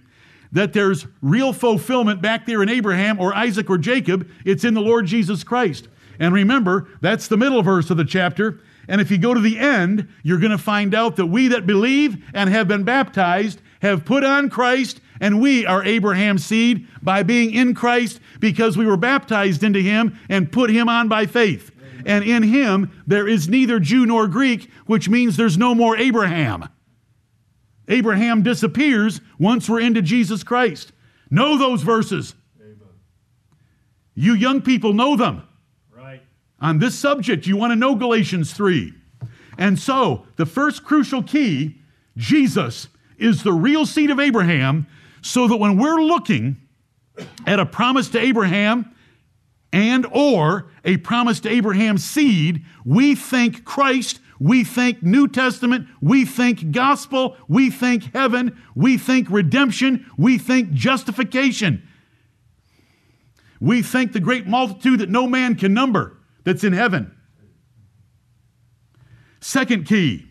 that 0.52 0.72
there's 0.72 1.06
real 1.20 1.52
fulfillment 1.52 2.22
back 2.22 2.46
there 2.46 2.62
in 2.62 2.68
Abraham 2.68 3.20
or 3.20 3.34
Isaac 3.34 3.68
or 3.68 3.78
Jacob. 3.78 4.28
It's 4.44 4.64
in 4.64 4.74
the 4.74 4.80
Lord 4.80 5.06
Jesus 5.06 5.44
Christ. 5.44 5.88
And 6.18 6.32
remember, 6.32 6.88
that's 7.00 7.26
the 7.26 7.36
middle 7.36 7.62
verse 7.62 7.90
of 7.90 7.96
the 7.96 8.04
chapter. 8.04 8.60
And 8.88 9.00
if 9.00 9.10
you 9.10 9.18
go 9.18 9.34
to 9.34 9.40
the 9.40 9.58
end, 9.58 10.08
you're 10.22 10.38
going 10.38 10.52
to 10.52 10.58
find 10.58 10.94
out 10.94 11.16
that 11.16 11.26
we 11.26 11.48
that 11.48 11.66
believe 11.66 12.24
and 12.34 12.50
have 12.50 12.68
been 12.68 12.84
baptized 12.84 13.60
have 13.80 14.04
put 14.04 14.24
on 14.24 14.48
Christ 14.48 15.00
and 15.20 15.40
we 15.40 15.66
are 15.66 15.84
Abraham's 15.84 16.44
seed 16.44 16.88
by 17.02 17.22
being 17.22 17.52
in 17.52 17.74
Christ 17.74 18.20
because 18.40 18.76
we 18.76 18.86
were 18.86 18.96
baptized 18.96 19.62
into 19.62 19.80
him 19.80 20.18
and 20.28 20.50
put 20.50 20.70
him 20.70 20.88
on 20.88 21.08
by 21.08 21.26
faith. 21.26 21.70
And 22.06 22.24
in 22.24 22.42
him 22.42 22.90
there 23.06 23.28
is 23.28 23.48
neither 23.48 23.78
Jew 23.78 24.06
nor 24.06 24.26
Greek, 24.26 24.70
which 24.86 25.08
means 25.08 25.36
there's 25.36 25.58
no 25.58 25.74
more 25.74 25.96
Abraham. 25.96 26.68
Abraham 27.88 28.42
disappears 28.42 29.20
once 29.38 29.68
we're 29.68 29.80
into 29.80 30.02
Jesus 30.02 30.42
Christ. 30.42 30.92
Know 31.30 31.58
those 31.58 31.82
verses. 31.82 32.34
You 34.14 34.34
young 34.34 34.62
people 34.62 34.92
know 34.92 35.16
them. 35.16 35.42
Right. 35.90 36.22
On 36.60 36.78
this 36.78 36.98
subject, 36.98 37.46
you 37.46 37.56
want 37.56 37.72
to 37.72 37.76
know 37.76 37.94
Galatians 37.94 38.52
3. 38.52 38.92
And 39.58 39.78
so, 39.78 40.26
the 40.36 40.46
first 40.46 40.84
crucial 40.84 41.22
key 41.22 41.80
Jesus 42.16 42.88
is 43.18 43.42
the 43.42 43.52
real 43.52 43.86
seed 43.86 44.10
of 44.10 44.20
Abraham, 44.20 44.86
so 45.22 45.48
that 45.48 45.56
when 45.56 45.78
we're 45.78 46.02
looking 46.02 46.56
at 47.46 47.58
a 47.58 47.66
promise 47.66 48.08
to 48.10 48.20
Abraham 48.20 48.94
and 49.72 50.06
or 50.12 50.70
a 50.84 50.96
promise 50.98 51.40
to 51.40 51.48
Abraham's 51.48 52.04
seed, 52.04 52.64
we 52.84 53.14
think 53.14 53.64
Christ, 53.64 54.20
we 54.44 54.62
think 54.62 55.02
New 55.02 55.26
Testament, 55.26 55.88
we 56.02 56.26
think 56.26 56.70
gospel, 56.70 57.34
we 57.48 57.70
think 57.70 58.12
heaven, 58.12 58.60
we 58.74 58.98
think 58.98 59.30
redemption, 59.30 60.04
we 60.18 60.36
think 60.36 60.70
justification. 60.72 61.88
We 63.58 63.80
think 63.80 64.12
the 64.12 64.20
great 64.20 64.46
multitude 64.46 65.00
that 65.00 65.08
no 65.08 65.26
man 65.26 65.54
can 65.54 65.72
number 65.72 66.18
that's 66.44 66.62
in 66.62 66.74
heaven. 66.74 67.16
Second 69.40 69.86
key 69.86 70.26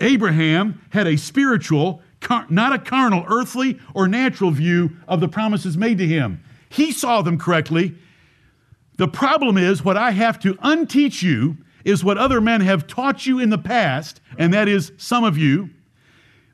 Abraham 0.00 0.80
had 0.88 1.06
a 1.06 1.18
spiritual, 1.18 2.00
not 2.48 2.72
a 2.72 2.78
carnal, 2.78 3.26
earthly, 3.28 3.78
or 3.92 4.08
natural 4.08 4.52
view 4.52 4.96
of 5.06 5.20
the 5.20 5.28
promises 5.28 5.76
made 5.76 5.98
to 5.98 6.06
him. 6.06 6.42
He 6.70 6.92
saw 6.92 7.20
them 7.20 7.38
correctly. 7.38 7.94
The 8.96 9.08
problem 9.08 9.58
is, 9.58 9.84
what 9.84 9.98
I 9.98 10.12
have 10.12 10.38
to 10.40 10.54
unteach 10.54 11.22
you 11.22 11.58
is 11.84 12.02
what 12.02 12.18
other 12.18 12.40
men 12.40 12.60
have 12.62 12.86
taught 12.86 13.26
you 13.26 13.38
in 13.38 13.50
the 13.50 13.58
past, 13.58 14.20
and 14.38 14.52
that 14.52 14.68
is 14.68 14.92
some 14.96 15.24
of 15.24 15.36
you, 15.36 15.70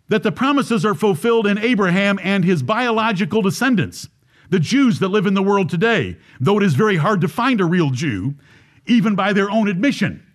that 0.09 0.23
the 0.23 0.33
promises 0.33 0.85
are 0.85 0.95
fulfilled 0.95 1.47
in 1.47 1.57
Abraham 1.59 2.19
and 2.23 2.45
his 2.45 2.63
biological 2.63 3.43
descendants, 3.43 4.09
the 4.49 4.59
Jews 4.59 4.99
that 4.99 5.09
live 5.09 5.27
in 5.27 5.35
the 5.35 5.43
world 5.43 5.71
today, 5.71 6.19
though 6.41 6.59
it 6.59 6.65
is 6.65 6.75
very 6.75 6.97
hard 6.97 7.21
to 7.21 7.29
find 7.29 7.61
a 7.61 7.65
real 7.65 7.91
Jew, 7.91 8.35
even 8.87 9.15
by 9.15 9.33
their 9.33 9.51
own 9.51 9.69
admission. 9.69 10.27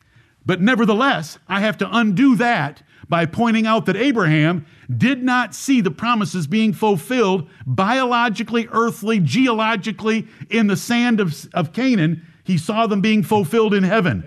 But 0.46 0.62
nevertheless, 0.62 1.40
I 1.48 1.60
have 1.60 1.78
to 1.80 1.90
undo 1.92 2.36
that 2.38 2.84
by 3.10 3.25
pointing 3.25 3.68
out 3.68 3.86
that 3.86 3.96
Abraham 3.96 4.66
did 4.96 5.24
not 5.24 5.54
see 5.54 5.82
the 5.82 5.92
promises 5.92 6.48
being 6.48 6.72
fulfilled 6.72 7.50
biologically, 7.66 8.68
earthly, 8.72 9.20
geologically 9.20 10.28
in 10.50 10.68
the 10.68 10.78
sand 10.78 11.20
of, 11.20 11.48
of 11.54 11.74
Canaan. 11.74 12.25
He 12.44 12.58
saw 12.58 12.88
them 12.88 13.02
being 13.02 13.24
fulfilled 13.24 13.74
in 13.74 13.84
heaven. 13.84 14.24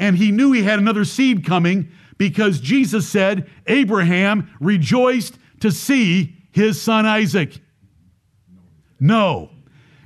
Amen. 0.00 0.08
And 0.08 0.16
he 0.16 0.32
knew 0.32 0.52
he 0.52 0.62
had 0.62 0.78
another 0.78 1.04
seed 1.04 1.44
coming 1.44 1.90
because 2.18 2.60
Jesus 2.60 3.08
said, 3.08 3.48
Abraham 3.66 4.50
rejoiced 4.60 5.38
to 5.60 5.70
see 5.70 6.36
his 6.52 6.80
son 6.80 7.06
Isaac. 7.06 7.60
No. 8.98 9.50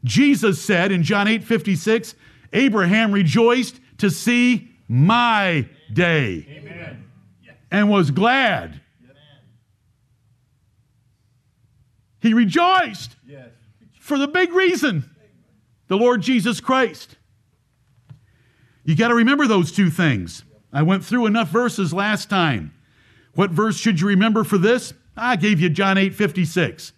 Jesus 0.04 0.60
said 0.60 0.92
in 0.92 1.02
John 1.02 1.28
8 1.28 1.44
56, 1.44 2.14
Abraham 2.52 3.12
rejoiced 3.12 3.80
to 3.98 4.10
see 4.10 4.70
my 4.88 5.68
day. 5.92 6.46
Amen 6.48 7.04
and 7.74 7.90
was 7.90 8.12
glad. 8.12 8.80
He 12.20 12.32
rejoiced 12.32 13.16
for 13.98 14.16
the 14.16 14.28
big 14.28 14.52
reason 14.52 15.10
the 15.88 15.96
Lord 15.96 16.22
Jesus 16.22 16.60
Christ. 16.60 17.16
You 18.84 18.94
got 18.94 19.08
to 19.08 19.14
remember 19.14 19.46
those 19.46 19.72
two 19.72 19.90
things. 19.90 20.44
I 20.72 20.82
went 20.82 21.04
through 21.04 21.26
enough 21.26 21.48
verses 21.48 21.94
last 21.94 22.28
time. 22.28 22.74
What 23.34 23.50
verse 23.50 23.76
should 23.76 24.00
you 24.00 24.08
remember 24.08 24.44
for 24.44 24.58
this? 24.58 24.92
I 25.16 25.36
gave 25.36 25.60
you 25.60 25.70
John 25.70 25.96
8 25.96 26.14
56. 26.14 26.92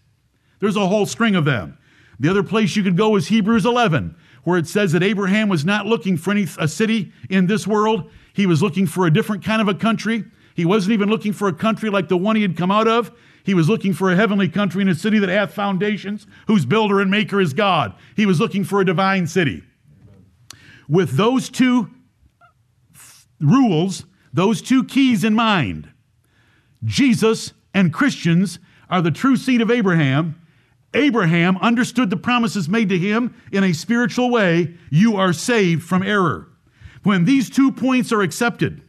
There's 0.58 0.76
a 0.76 0.86
whole 0.86 1.06
string 1.06 1.36
of 1.36 1.44
them. 1.44 1.78
The 2.18 2.28
other 2.28 2.42
place 2.42 2.76
you 2.76 2.82
could 2.82 2.96
go 2.96 3.16
is 3.16 3.28
Hebrews 3.28 3.66
11, 3.66 4.16
where 4.44 4.58
it 4.58 4.66
says 4.66 4.92
that 4.92 5.02
Abraham 5.02 5.48
was 5.48 5.64
not 5.64 5.86
looking 5.86 6.16
for 6.16 6.30
any, 6.30 6.46
a 6.58 6.66
city 6.66 7.12
in 7.28 7.46
this 7.46 7.66
world. 7.66 8.10
He 8.32 8.46
was 8.46 8.62
looking 8.62 8.86
for 8.86 9.06
a 9.06 9.12
different 9.12 9.44
kind 9.44 9.60
of 9.60 9.68
a 9.68 9.74
country. 9.74 10.24
He 10.54 10.64
wasn't 10.64 10.94
even 10.94 11.10
looking 11.10 11.34
for 11.34 11.48
a 11.48 11.52
country 11.52 11.90
like 11.90 12.08
the 12.08 12.16
one 12.16 12.36
he 12.36 12.42
had 12.42 12.56
come 12.56 12.70
out 12.70 12.88
of. 12.88 13.12
He 13.44 13.54
was 13.54 13.68
looking 13.68 13.92
for 13.92 14.10
a 14.10 14.16
heavenly 14.16 14.48
country 14.48 14.82
in 14.82 14.88
a 14.88 14.94
city 14.94 15.18
that 15.18 15.28
hath 15.28 15.52
foundations, 15.52 16.26
whose 16.46 16.64
builder 16.64 17.00
and 17.00 17.10
maker 17.10 17.40
is 17.40 17.52
God. 17.52 17.94
He 18.16 18.26
was 18.26 18.40
looking 18.40 18.64
for 18.64 18.80
a 18.80 18.84
divine 18.84 19.26
city. 19.26 19.62
With 20.88 21.16
those 21.16 21.48
two 21.48 21.90
rules, 23.40 24.04
those 24.32 24.62
two 24.62 24.84
keys 24.84 25.24
in 25.24 25.34
mind, 25.34 25.90
Jesus 26.84 27.52
and 27.74 27.92
Christians 27.92 28.58
are 28.88 29.02
the 29.02 29.10
true 29.10 29.36
seed 29.36 29.60
of 29.60 29.70
Abraham. 29.70 30.40
Abraham 30.94 31.58
understood 31.58 32.10
the 32.10 32.16
promises 32.16 32.68
made 32.68 32.88
to 32.88 32.98
him 32.98 33.34
in 33.52 33.64
a 33.64 33.72
spiritual 33.72 34.30
way. 34.30 34.74
You 34.90 35.16
are 35.16 35.32
saved 35.32 35.82
from 35.82 36.02
error. 36.02 36.48
When 37.02 37.24
these 37.24 37.50
two 37.50 37.72
points 37.72 38.12
are 38.12 38.22
accepted, 38.22 38.82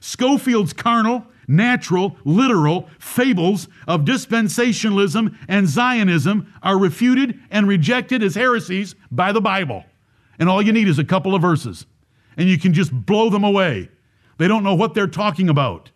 Scofield's 0.00 0.72
carnal, 0.72 1.26
natural, 1.46 2.16
literal 2.24 2.88
fables 2.98 3.68
of 3.86 4.02
dispensationalism 4.02 5.36
and 5.48 5.68
Zionism 5.68 6.52
are 6.62 6.78
refuted 6.78 7.38
and 7.50 7.68
rejected 7.68 8.22
as 8.22 8.34
heresies 8.34 8.94
by 9.10 9.32
the 9.32 9.40
Bible. 9.40 9.84
And 10.38 10.48
all 10.48 10.62
you 10.62 10.72
need 10.72 10.88
is 10.88 10.98
a 10.98 11.04
couple 11.04 11.34
of 11.34 11.42
verses, 11.42 11.86
and 12.36 12.48
you 12.48 12.58
can 12.58 12.72
just 12.72 12.92
blow 12.92 13.30
them 13.30 13.44
away. 13.44 13.90
They 14.38 14.48
don't 14.48 14.64
know 14.64 14.74
what 14.74 14.94
they're 14.94 15.06
talking 15.06 15.48
about. 15.48 15.90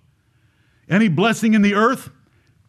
Any 0.89 1.09
blessing 1.09 1.55
in 1.55 1.63
the 1.63 1.75
earth 1.75 2.11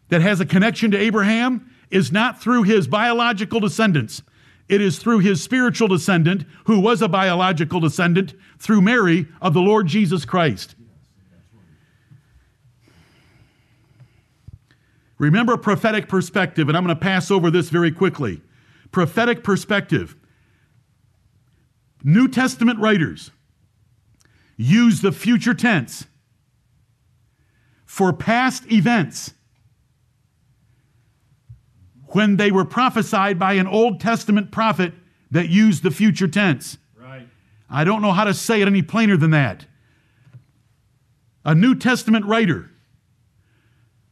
that 0.09 0.21
has 0.21 0.39
a 0.39 0.45
connection 0.45 0.91
to 0.91 0.97
Abraham 0.97 1.71
is 1.91 2.11
not 2.11 2.41
through 2.41 2.63
his 2.63 2.87
biological 2.87 3.59
descendants. 3.59 4.23
It 4.67 4.81
is 4.81 4.97
through 4.97 5.19
his 5.19 5.41
spiritual 5.41 5.87
descendant, 5.87 6.43
who 6.65 6.79
was 6.79 7.01
a 7.01 7.07
biological 7.07 7.79
descendant, 7.79 8.33
through 8.59 8.81
Mary 8.81 9.27
of 9.41 9.53
the 9.53 9.61
Lord 9.61 9.87
Jesus 9.87 10.25
Christ. 10.25 10.75
Remember 15.17 15.55
prophetic 15.55 16.09
perspective, 16.09 16.67
and 16.67 16.77
I'm 16.77 16.83
going 16.83 16.95
to 16.95 17.01
pass 17.01 17.31
over 17.31 17.49
this 17.49 17.69
very 17.69 17.91
quickly. 17.91 18.41
Prophetic 18.91 19.43
perspective. 19.43 20.16
New 22.03 22.27
Testament 22.27 22.79
writers 22.79 23.31
use 24.55 25.01
the 25.01 25.11
future 25.11 25.53
tense 25.53 26.05
for 27.85 28.11
past 28.13 28.71
events 28.71 29.33
when 32.07 32.37
they 32.37 32.51
were 32.51 32.65
prophesied 32.65 33.37
by 33.37 33.53
an 33.53 33.67
Old 33.67 33.99
Testament 33.99 34.51
prophet 34.51 34.93
that 35.31 35.49
used 35.49 35.83
the 35.83 35.91
future 35.91 36.27
tense. 36.27 36.77
Right. 36.99 37.27
I 37.69 37.83
don't 37.83 38.01
know 38.01 38.13
how 38.13 38.23
to 38.23 38.33
say 38.33 38.61
it 38.61 38.67
any 38.67 38.81
plainer 38.81 39.17
than 39.17 39.31
that. 39.31 39.65
A 41.43 41.53
New 41.53 41.75
Testament 41.75 42.25
writer 42.25 42.69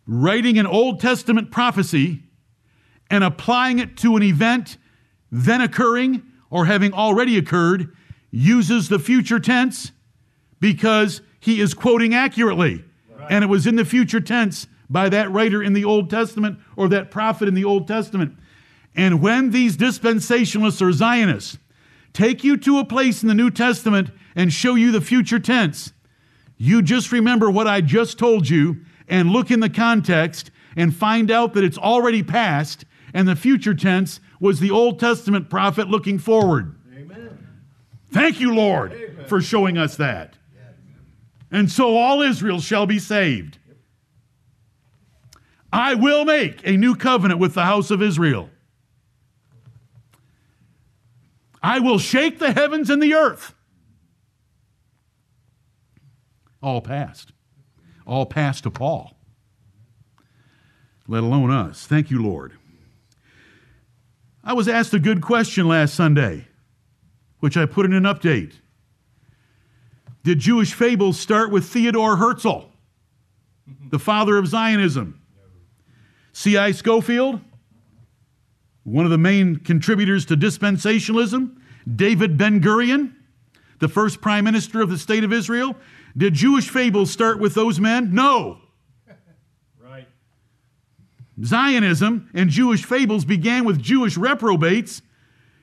writing 0.07 0.57
an 0.57 0.67
Old 0.67 0.99
Testament 0.99 1.51
prophecy 1.51 2.23
and 3.09 3.23
applying 3.23 3.79
it 3.79 3.97
to 3.97 4.15
an 4.15 4.23
event 4.23 4.77
then 5.31 5.61
occurring 5.61 6.23
or 6.49 6.65
having 6.65 6.93
already 6.93 7.37
occurred 7.37 7.95
uses 8.31 8.89
the 8.89 8.99
future 8.99 9.39
tense 9.39 9.91
because 10.59 11.21
he 11.39 11.61
is 11.61 11.73
quoting 11.73 12.13
accurately. 12.13 12.83
Right. 13.09 13.27
And 13.29 13.43
it 13.43 13.47
was 13.47 13.67
in 13.67 13.75
the 13.75 13.85
future 13.85 14.19
tense 14.19 14.67
by 14.89 15.09
that 15.09 15.31
writer 15.31 15.63
in 15.63 15.73
the 15.73 15.85
Old 15.85 16.09
Testament 16.09 16.59
or 16.75 16.87
that 16.89 17.11
prophet 17.11 17.47
in 17.47 17.53
the 17.53 17.65
Old 17.65 17.87
Testament. 17.87 18.37
And 18.95 19.21
when 19.21 19.51
these 19.51 19.77
dispensationalists 19.77 20.81
or 20.81 20.91
Zionists 20.91 21.57
take 22.13 22.43
you 22.43 22.55
to 22.57 22.79
a 22.79 22.85
place 22.85 23.21
in 23.21 23.27
the 23.27 23.33
New 23.33 23.51
Testament 23.51 24.09
and 24.35 24.51
show 24.51 24.75
you 24.75 24.91
the 24.91 25.01
future 25.01 25.39
tense, 25.39 25.93
you 26.57 26.81
just 26.81 27.11
remember 27.11 27.49
what 27.49 27.67
I 27.67 27.81
just 27.81 28.17
told 28.17 28.47
you 28.49 28.81
and 29.07 29.29
look 29.29 29.51
in 29.51 29.59
the 29.59 29.69
context 29.69 30.51
and 30.75 30.95
find 30.95 31.29
out 31.29 31.53
that 31.53 31.63
it's 31.63 31.77
already 31.77 32.23
past 32.23 32.85
and 33.13 33.27
the 33.27 33.35
future 33.35 33.73
tense 33.73 34.19
was 34.45 34.59
the 34.59 34.71
Old 34.71 34.99
Testament 34.99 35.49
prophet 35.49 35.89
looking 35.89 36.19
forward. 36.19 36.75
Amen. 36.95 37.37
Thank 38.11 38.39
you, 38.39 38.53
Lord, 38.53 38.93
Amen. 38.93 39.25
for 39.27 39.41
showing 39.41 39.77
us 39.77 39.97
that. 39.97 40.35
And 41.51 41.71
so 41.71 41.95
all 41.95 42.21
Israel 42.21 42.59
shall 42.59 42.85
be 42.85 42.99
saved. 42.99 43.59
I 45.71 45.93
will 45.95 46.25
make 46.25 46.65
a 46.65 46.77
new 46.77 46.95
covenant 46.95 47.39
with 47.39 47.53
the 47.53 47.63
house 47.63 47.91
of 47.91 48.01
Israel. 48.01 48.49
I 51.61 51.79
will 51.79 51.99
shake 51.99 52.39
the 52.39 52.51
heavens 52.51 52.89
and 52.89 53.01
the 53.01 53.13
earth. 53.13 53.53
All 56.61 56.81
past 56.81 57.33
all 58.05 58.25
passed 58.25 58.63
to 58.63 58.71
Paul, 58.71 59.13
let 61.07 61.23
alone 61.23 61.51
us. 61.51 61.85
Thank 61.85 62.11
you, 62.11 62.21
Lord. 62.21 62.53
I 64.47 64.53
was 64.53 64.67
asked 64.67 64.93
a 64.93 64.99
good 64.99 65.21
question 65.21 65.67
last 65.67 65.95
Sunday, 65.95 66.47
which 67.39 67.57
I 67.57 67.65
put 67.65 67.87
in 67.87 67.93
an 67.93 68.03
update. 68.03 68.53
Did 70.23 70.37
Jewish 70.37 70.73
fables 70.73 71.19
start 71.19 71.49
with 71.49 71.65
Theodore 71.65 72.17
Herzl, 72.17 72.69
the 73.89 73.97
father 73.97 74.37
of 74.37 74.47
Zionism? 74.47 75.19
C.I. 76.33 76.71
Scofield, 76.73 77.41
one 78.83 79.05
of 79.05 79.11
the 79.11 79.17
main 79.17 79.55
contributors 79.55 80.25
to 80.25 80.37
dispensationalism, 80.37 81.57
David 81.95 82.37
Ben 82.37 82.61
Gurion, 82.61 83.15
the 83.79 83.87
first 83.87 84.21
prime 84.21 84.43
minister 84.43 84.79
of 84.79 84.91
the 84.91 84.97
state 84.99 85.23
of 85.23 85.33
Israel. 85.33 85.75
Did 86.15 86.35
Jewish 86.35 86.69
fables 86.69 87.09
start 87.09 87.39
with 87.39 87.55
those 87.55 87.79
men? 87.79 88.13
No. 88.13 88.59
Zionism 91.43 92.29
and 92.33 92.49
Jewish 92.49 92.85
fables 92.85 93.25
began 93.25 93.65
with 93.65 93.81
Jewish 93.81 94.17
reprobates 94.17 95.01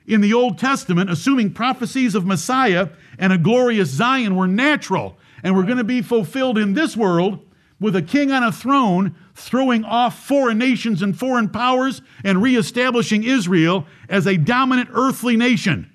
in 0.05 0.21
the 0.21 0.33
Old 0.33 0.57
Testament, 0.57 1.09
assuming 1.09 1.53
prophecies 1.53 2.13
of 2.15 2.25
Messiah 2.25 2.89
and 3.17 3.33
a 3.33 3.37
glorious 3.37 3.89
Zion 3.89 4.35
were 4.35 4.47
natural 4.47 5.17
and 5.43 5.55
were 5.55 5.63
going 5.63 5.77
to 5.77 5.83
be 5.83 6.01
fulfilled 6.01 6.57
in 6.57 6.73
this 6.73 6.95
world 6.95 7.39
with 7.79 7.95
a 7.95 8.01
king 8.01 8.31
on 8.31 8.43
a 8.43 8.51
throne 8.51 9.15
throwing 9.35 9.83
off 9.83 10.25
foreign 10.25 10.57
nations 10.57 11.01
and 11.01 11.17
foreign 11.17 11.49
powers 11.49 12.01
and 12.23 12.41
reestablishing 12.41 13.23
Israel 13.23 13.85
as 14.07 14.27
a 14.27 14.37
dominant 14.37 14.89
earthly 14.93 15.35
nation. 15.35 15.91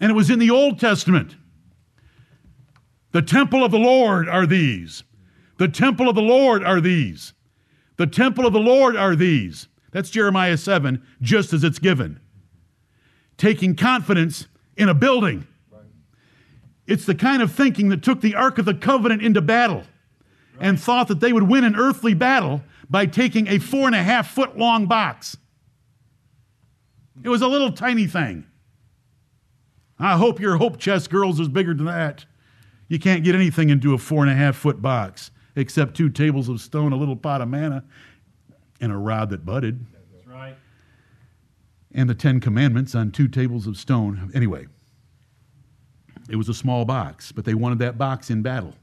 And 0.00 0.10
it 0.10 0.14
was 0.14 0.30
in 0.30 0.38
the 0.38 0.50
Old 0.50 0.80
Testament. 0.80 1.36
The 3.12 3.22
temple 3.22 3.64
of 3.64 3.70
the 3.70 3.78
Lord 3.78 4.28
are 4.28 4.46
these. 4.46 5.02
The 5.58 5.68
temple 5.68 6.08
of 6.08 6.14
the 6.14 6.22
Lord 6.22 6.62
are 6.62 6.80
these. 6.80 7.32
The 7.98 8.06
temple 8.06 8.46
of 8.46 8.52
the 8.52 8.60
Lord 8.60 8.96
are 8.96 9.14
these. 9.14 9.68
That's 9.90 10.08
Jeremiah 10.08 10.56
7, 10.56 11.02
just 11.20 11.52
as 11.52 11.64
it's 11.64 11.80
given. 11.80 12.20
Taking 13.36 13.74
confidence 13.74 14.46
in 14.76 14.88
a 14.88 14.94
building. 14.94 15.46
It's 16.86 17.04
the 17.04 17.14
kind 17.14 17.42
of 17.42 17.52
thinking 17.52 17.88
that 17.90 18.02
took 18.02 18.20
the 18.20 18.34
Ark 18.34 18.58
of 18.58 18.64
the 18.64 18.74
Covenant 18.74 19.22
into 19.22 19.42
battle 19.42 19.82
and 20.60 20.80
thought 20.80 21.08
that 21.08 21.20
they 21.20 21.32
would 21.32 21.48
win 21.48 21.64
an 21.64 21.76
earthly 21.76 22.14
battle 22.14 22.62
by 22.88 23.04
taking 23.04 23.48
a 23.48 23.58
four 23.58 23.86
and 23.86 23.94
a 23.94 24.02
half 24.02 24.30
foot 24.30 24.56
long 24.56 24.86
box. 24.86 25.36
It 27.22 27.28
was 27.28 27.42
a 27.42 27.48
little 27.48 27.72
tiny 27.72 28.06
thing. 28.06 28.46
I 29.98 30.16
hope 30.16 30.40
your 30.40 30.56
hope 30.56 30.78
chest, 30.78 31.10
girls, 31.10 31.40
is 31.40 31.48
bigger 31.48 31.74
than 31.74 31.86
that. 31.86 32.26
You 32.86 33.00
can't 33.00 33.24
get 33.24 33.34
anything 33.34 33.70
into 33.70 33.92
a 33.92 33.98
four 33.98 34.22
and 34.22 34.30
a 34.30 34.36
half 34.36 34.56
foot 34.56 34.80
box 34.80 35.32
except 35.58 35.96
two 35.96 36.08
tables 36.08 36.48
of 36.48 36.60
stone, 36.60 36.92
a 36.92 36.96
little 36.96 37.16
pot 37.16 37.40
of 37.40 37.48
manna, 37.48 37.84
and 38.80 38.92
a 38.92 38.96
rod 38.96 39.30
that 39.30 39.44
budded. 39.44 39.84
That's 40.12 40.26
right. 40.26 40.54
And 41.92 42.08
the 42.08 42.14
Ten 42.14 42.40
Commandments 42.40 42.94
on 42.94 43.10
two 43.10 43.28
tables 43.28 43.66
of 43.66 43.76
stone. 43.76 44.30
Anyway, 44.34 44.66
it 46.28 46.36
was 46.36 46.48
a 46.48 46.54
small 46.54 46.84
box, 46.84 47.32
but 47.32 47.44
they 47.44 47.54
wanted 47.54 47.78
that 47.80 47.98
box 47.98 48.30
in 48.30 48.42
battle. 48.42 48.74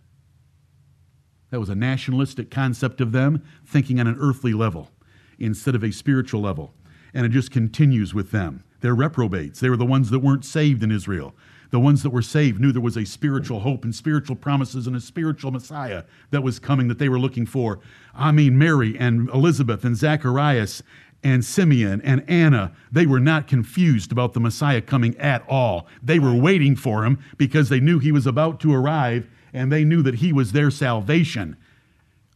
That 1.52 1.60
was 1.60 1.70
a 1.70 1.76
nationalistic 1.76 2.52
concept 2.52 3.00
of 3.00 3.12
them, 3.12 3.44
thinking 3.66 4.00
on 4.00 4.08
an 4.08 4.18
earthly 4.20 4.54
level 4.54 4.92
instead 5.40 5.76
of 5.76 5.84
a 5.84 5.92
spiritual 5.92 6.42
level. 6.42 6.74
And 7.14 7.26
it 7.26 7.30
just 7.30 7.52
continues 7.52 8.14
with 8.14 8.32
them. 8.32 8.64
They're 8.82 8.96
reprobates. 8.96 9.62
They 9.62 9.70
were 9.70 9.78
the 9.78 9.86
ones 9.86 10.10
that 10.10 10.20
weren't 10.20 10.44
saved 10.44 10.84
in 10.84 10.92
Israel. 10.92 11.34
The 11.76 11.80
ones 11.82 12.04
that 12.04 12.12
were 12.12 12.22
saved 12.22 12.62
knew 12.62 12.72
there 12.72 12.82
was 12.82 12.96
a 12.96 13.04
spiritual 13.04 13.60
hope 13.60 13.84
and 13.84 13.94
spiritual 13.94 14.38
promises 14.38 14.88
and 14.88 14.96
a 14.96 15.02
spiritual 15.02 15.52
Messiah 15.52 16.06
that 16.32 16.42
was 16.42 16.58
coming 16.58 16.88
that 16.88 17.00
they 17.00 17.10
were 17.10 17.20
looking 17.20 17.46
for. 17.46 17.82
I 18.14 18.32
mean, 18.32 18.58
Mary 18.58 18.98
and 18.98 19.30
Elizabeth 19.32 19.84
and 19.84 19.98
Zacharias 19.98 20.82
and 21.22 21.44
Simeon 21.44 22.00
and 22.06 22.24
Anna, 22.30 22.72
they 22.94 23.06
were 23.06 23.20
not 23.20 23.50
confused 23.50 24.14
about 24.14 24.32
the 24.32 24.40
Messiah 24.40 24.80
coming 24.80 25.18
at 25.18 25.44
all. 25.50 25.88
They 26.02 26.18
were 26.18 26.34
waiting 26.34 26.78
for 26.78 27.04
him 27.04 27.20
because 27.36 27.68
they 27.68 27.82
knew 27.82 28.00
he 28.00 28.14
was 28.14 28.26
about 28.26 28.62
to 28.62 28.74
arrive 28.74 29.28
and 29.52 29.70
they 29.70 29.84
knew 29.84 30.02
that 30.02 30.16
he 30.16 30.32
was 30.32 30.54
their 30.54 30.72
salvation 30.72 31.58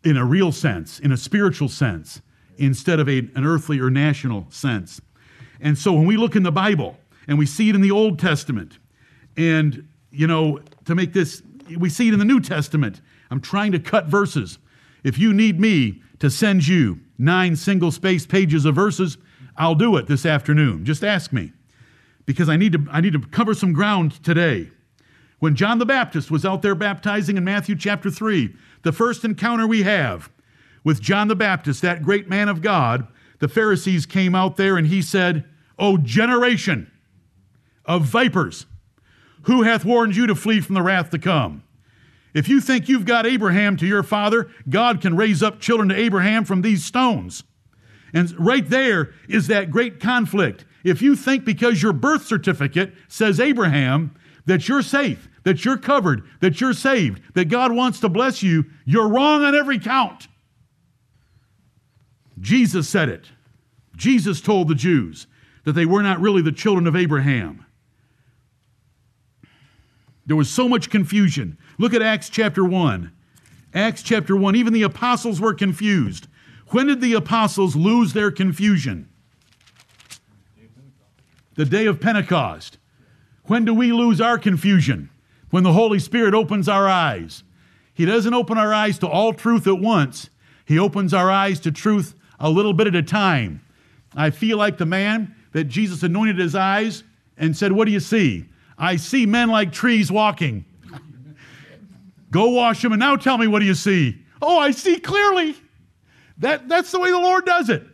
in 0.04 0.18
a 0.18 0.26
real 0.26 0.52
sense, 0.52 1.00
in 1.00 1.14
a 1.14 1.18
spiritual 1.18 1.70
sense, 1.70 2.22
instead 2.58 3.00
of 3.00 3.08
a, 3.08 3.20
an 3.20 3.46
earthly 3.46 3.80
or 3.80 3.90
national 3.90 4.48
sense. 4.50 5.00
And 5.62 5.78
so 5.78 5.94
when 5.94 6.06
we 6.06 6.18
look 6.18 6.36
in 6.36 6.44
the 6.44 6.52
Bible 6.52 6.98
and 7.26 7.40
we 7.40 7.46
see 7.46 7.70
it 7.70 7.76
in 7.76 7.80
the 7.80 7.92
Old 7.92 8.20
Testament, 8.20 8.80
and, 9.38 9.88
you 10.12 10.28
know, 10.28 10.60
to 10.86 10.96
make 10.96 11.14
this, 11.14 11.42
we 11.78 11.90
see 11.90 12.08
it 12.08 12.14
in 12.14 12.20
the 12.20 12.26
New 12.26 12.40
Testament. 12.40 13.02
I'm 13.32 13.42
trying 13.42 13.72
to 13.74 13.80
cut 13.80 14.08
verses. 14.08 14.58
If 15.04 15.18
you 15.18 15.34
need 15.34 15.60
me 15.60 16.02
to 16.20 16.30
send 16.30 16.68
you 16.68 17.00
nine 17.18 17.56
single 17.56 17.92
space 17.92 18.26
pages 18.26 18.66
of 18.66 18.76
verses, 18.76 19.18
I'll 19.58 19.76
do 19.76 19.98
it 19.98 20.08
this 20.08 20.26
afternoon. 20.26 20.86
Just 20.86 21.04
ask 21.04 21.32
me. 21.32 21.54
Because 22.26 22.50
I 22.50 22.58
need 22.58 22.74
to, 22.74 22.86
I 22.92 23.02
need 23.02 23.14
to 23.14 23.20
cover 23.20 23.54
some 23.54 23.74
ground 23.74 24.24
today. 24.24 24.70
When 25.40 25.56
John 25.56 25.80
the 25.80 25.86
Baptist 25.86 26.30
was 26.30 26.46
out 26.46 26.62
there 26.62 26.76
baptizing 26.76 27.38
in 27.38 27.44
Matthew 27.44 27.76
chapter 27.76 28.12
3, 28.12 28.54
the 28.84 28.92
first 28.92 29.24
encounter 29.24 29.66
we 29.66 29.84
have 29.84 30.30
with 30.84 31.02
John 31.02 31.28
the 31.28 31.36
Baptist, 31.36 31.82
that 31.82 32.04
great 32.04 32.30
man 32.30 32.50
of 32.50 32.62
God, 32.62 33.08
the 33.40 33.48
Pharisees 33.48 34.06
came 34.06 34.36
out 34.36 34.58
there 34.58 34.78
and 34.78 34.88
he 34.88 35.02
said, 35.02 35.46
O 35.78 35.98
generation 35.98 36.92
of 37.86 38.04
vipers, 38.04 38.66
who 39.44 39.64
hath 39.64 39.86
warned 39.86 40.16
you 40.16 40.28
to 40.28 40.36
flee 40.36 40.62
from 40.62 40.76
the 40.76 40.82
wrath 40.82 41.10
to 41.12 41.20
come? 41.20 41.64
If 42.34 42.48
you 42.48 42.62
think 42.62 42.88
you've 42.88 43.06
got 43.06 43.26
Abraham 43.26 43.76
to 43.78 43.88
your 43.88 44.04
father, 44.04 44.50
God 44.70 45.02
can 45.02 45.16
raise 45.16 45.42
up 45.42 45.60
children 45.60 45.90
to 45.90 45.96
Abraham 45.96 46.46
from 46.46 46.62
these 46.62 46.86
stones. 46.86 47.44
And 48.14 48.34
right 48.40 48.68
there 48.68 49.14
is 49.28 49.48
that 49.48 49.72
great 49.72 50.00
conflict. 50.00 50.66
If 50.84 51.02
you 51.02 51.16
think 51.16 51.44
because 51.44 51.82
your 51.82 51.94
birth 51.94 52.26
certificate 52.26 52.94
says 53.08 53.40
Abraham 53.40 54.16
that 54.46 54.68
you're 54.68 54.82
safe, 54.82 55.28
that 55.44 55.66
you're 55.66 55.78
covered, 55.78 56.24
that 56.42 56.62
you're 56.62 56.74
saved, 56.74 57.22
that 57.34 57.50
God 57.50 57.72
wants 57.72 58.00
to 58.02 58.10
bless 58.10 58.44
you, 58.44 58.66
you're 58.86 59.10
wrong 59.10 59.44
on 59.44 59.56
every 59.56 59.80
count. 59.80 60.28
Jesus 62.40 62.88
said 62.88 63.10
it. 63.10 63.26
Jesus 63.96 64.40
told 64.40 64.68
the 64.68 64.76
Jews 64.76 65.28
that 65.66 65.74
they 65.74 65.86
were 65.86 66.02
not 66.02 66.22
really 66.22 66.42
the 66.42 66.52
children 66.52 66.88
of 66.88 66.96
Abraham. 66.96 67.66
There 70.30 70.36
was 70.36 70.48
so 70.48 70.70
much 70.70 70.92
confusion. 70.92 71.58
Look 71.80 71.96
at 71.96 72.04
Acts 72.04 72.30
chapter 72.30 72.64
1. 72.64 73.12
Acts 73.74 74.04
chapter 74.04 74.38
1, 74.38 74.56
even 74.56 74.74
the 74.74 74.84
apostles 74.84 75.42
were 75.42 75.56
confused. 75.56 76.28
When 76.68 76.86
did 76.86 77.02
the 77.02 77.14
apostles 77.14 77.76
lose 77.76 78.14
their 78.14 78.30
confusion? 78.30 79.10
The 81.56 81.66
day 81.66 81.88
of 81.88 82.00
Pentecost. 82.00 82.78
When 83.46 83.66
do 83.66 83.74
we 83.74 83.92
lose 83.92 84.22
our 84.22 84.38
confusion? 84.38 85.10
When 85.50 85.64
the 85.64 85.74
Holy 85.74 85.98
Spirit 85.98 86.36
opens 86.36 86.70
our 86.70 86.88
eyes. 86.88 87.42
He 87.96 88.06
doesn't 88.06 88.36
open 88.36 88.60
our 88.60 88.72
eyes 88.72 89.00
to 89.00 89.08
all 89.08 89.34
truth 89.34 89.66
at 89.66 89.80
once, 89.80 90.30
He 90.64 90.78
opens 90.78 91.12
our 91.12 91.32
eyes 91.32 91.60
to 91.62 91.72
truth 91.72 92.14
a 92.40 92.52
little 92.52 92.74
bit 92.74 92.86
at 92.86 92.94
a 92.94 93.02
time. 93.02 93.62
I 94.16 94.30
feel 94.30 94.60
like 94.60 94.78
the 94.78 94.86
man 94.86 95.34
that 95.54 95.64
Jesus 95.64 96.04
anointed 96.04 96.38
his 96.38 96.54
eyes 96.54 97.04
and 97.36 97.58
said, 97.58 97.72
What 97.72 97.86
do 97.86 97.92
you 97.92 98.00
see? 98.00 98.46
I 98.80 98.96
see 98.96 99.26
men 99.26 99.50
like 99.50 99.74
trees 99.74 100.10
walking. 100.10 100.66
Go 102.32 102.50
wash 102.50 102.82
them 102.82 102.94
and 102.94 103.00
now 103.00 103.16
tell 103.18 103.38
me 103.38 103.48
what 103.48 103.60
do 103.60 103.66
you 103.66 103.74
see? 103.74 104.24
Oh, 104.42 104.58
I 104.58 104.72
see 104.72 105.00
clearly. 105.00 105.56
That, 106.38 106.70
that's 106.70 106.92
the 106.92 107.00
way 107.00 107.12
the 107.12 107.20
Lord 107.20 107.46
does 107.46 107.70
it. 107.70 107.86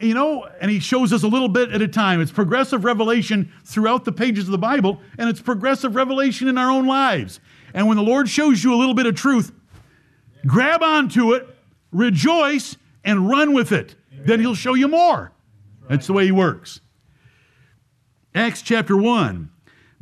You 0.00 0.14
know, 0.14 0.48
and 0.60 0.70
he 0.70 0.80
shows 0.80 1.12
us 1.12 1.22
a 1.22 1.28
little 1.28 1.48
bit 1.48 1.70
at 1.70 1.80
a 1.80 1.86
time. 1.86 2.20
It's 2.20 2.32
progressive 2.32 2.84
revelation 2.84 3.52
throughout 3.64 4.04
the 4.04 4.10
pages 4.10 4.46
of 4.46 4.52
the 4.52 4.58
Bible, 4.58 5.00
and 5.18 5.28
it's 5.30 5.40
progressive 5.40 5.94
revelation 5.94 6.48
in 6.48 6.58
our 6.58 6.68
own 6.68 6.86
lives. 6.86 7.38
And 7.72 7.86
when 7.86 7.96
the 7.96 8.02
Lord 8.02 8.28
shows 8.28 8.64
you 8.64 8.74
a 8.74 8.76
little 8.76 8.94
bit 8.94 9.06
of 9.06 9.14
truth, 9.14 9.52
grab 10.46 10.82
onto 10.82 11.32
it, 11.34 11.46
rejoice, 11.92 12.76
and 13.04 13.28
run 13.28 13.52
with 13.52 13.70
it. 13.70 13.94
Then 14.10 14.40
he'll 14.40 14.56
show 14.56 14.74
you 14.74 14.88
more. 14.88 15.32
That's 15.88 16.08
the 16.08 16.12
way 16.12 16.24
he 16.24 16.32
works. 16.32 16.80
Acts 18.34 18.62
chapter 18.62 18.96
1 18.96 19.50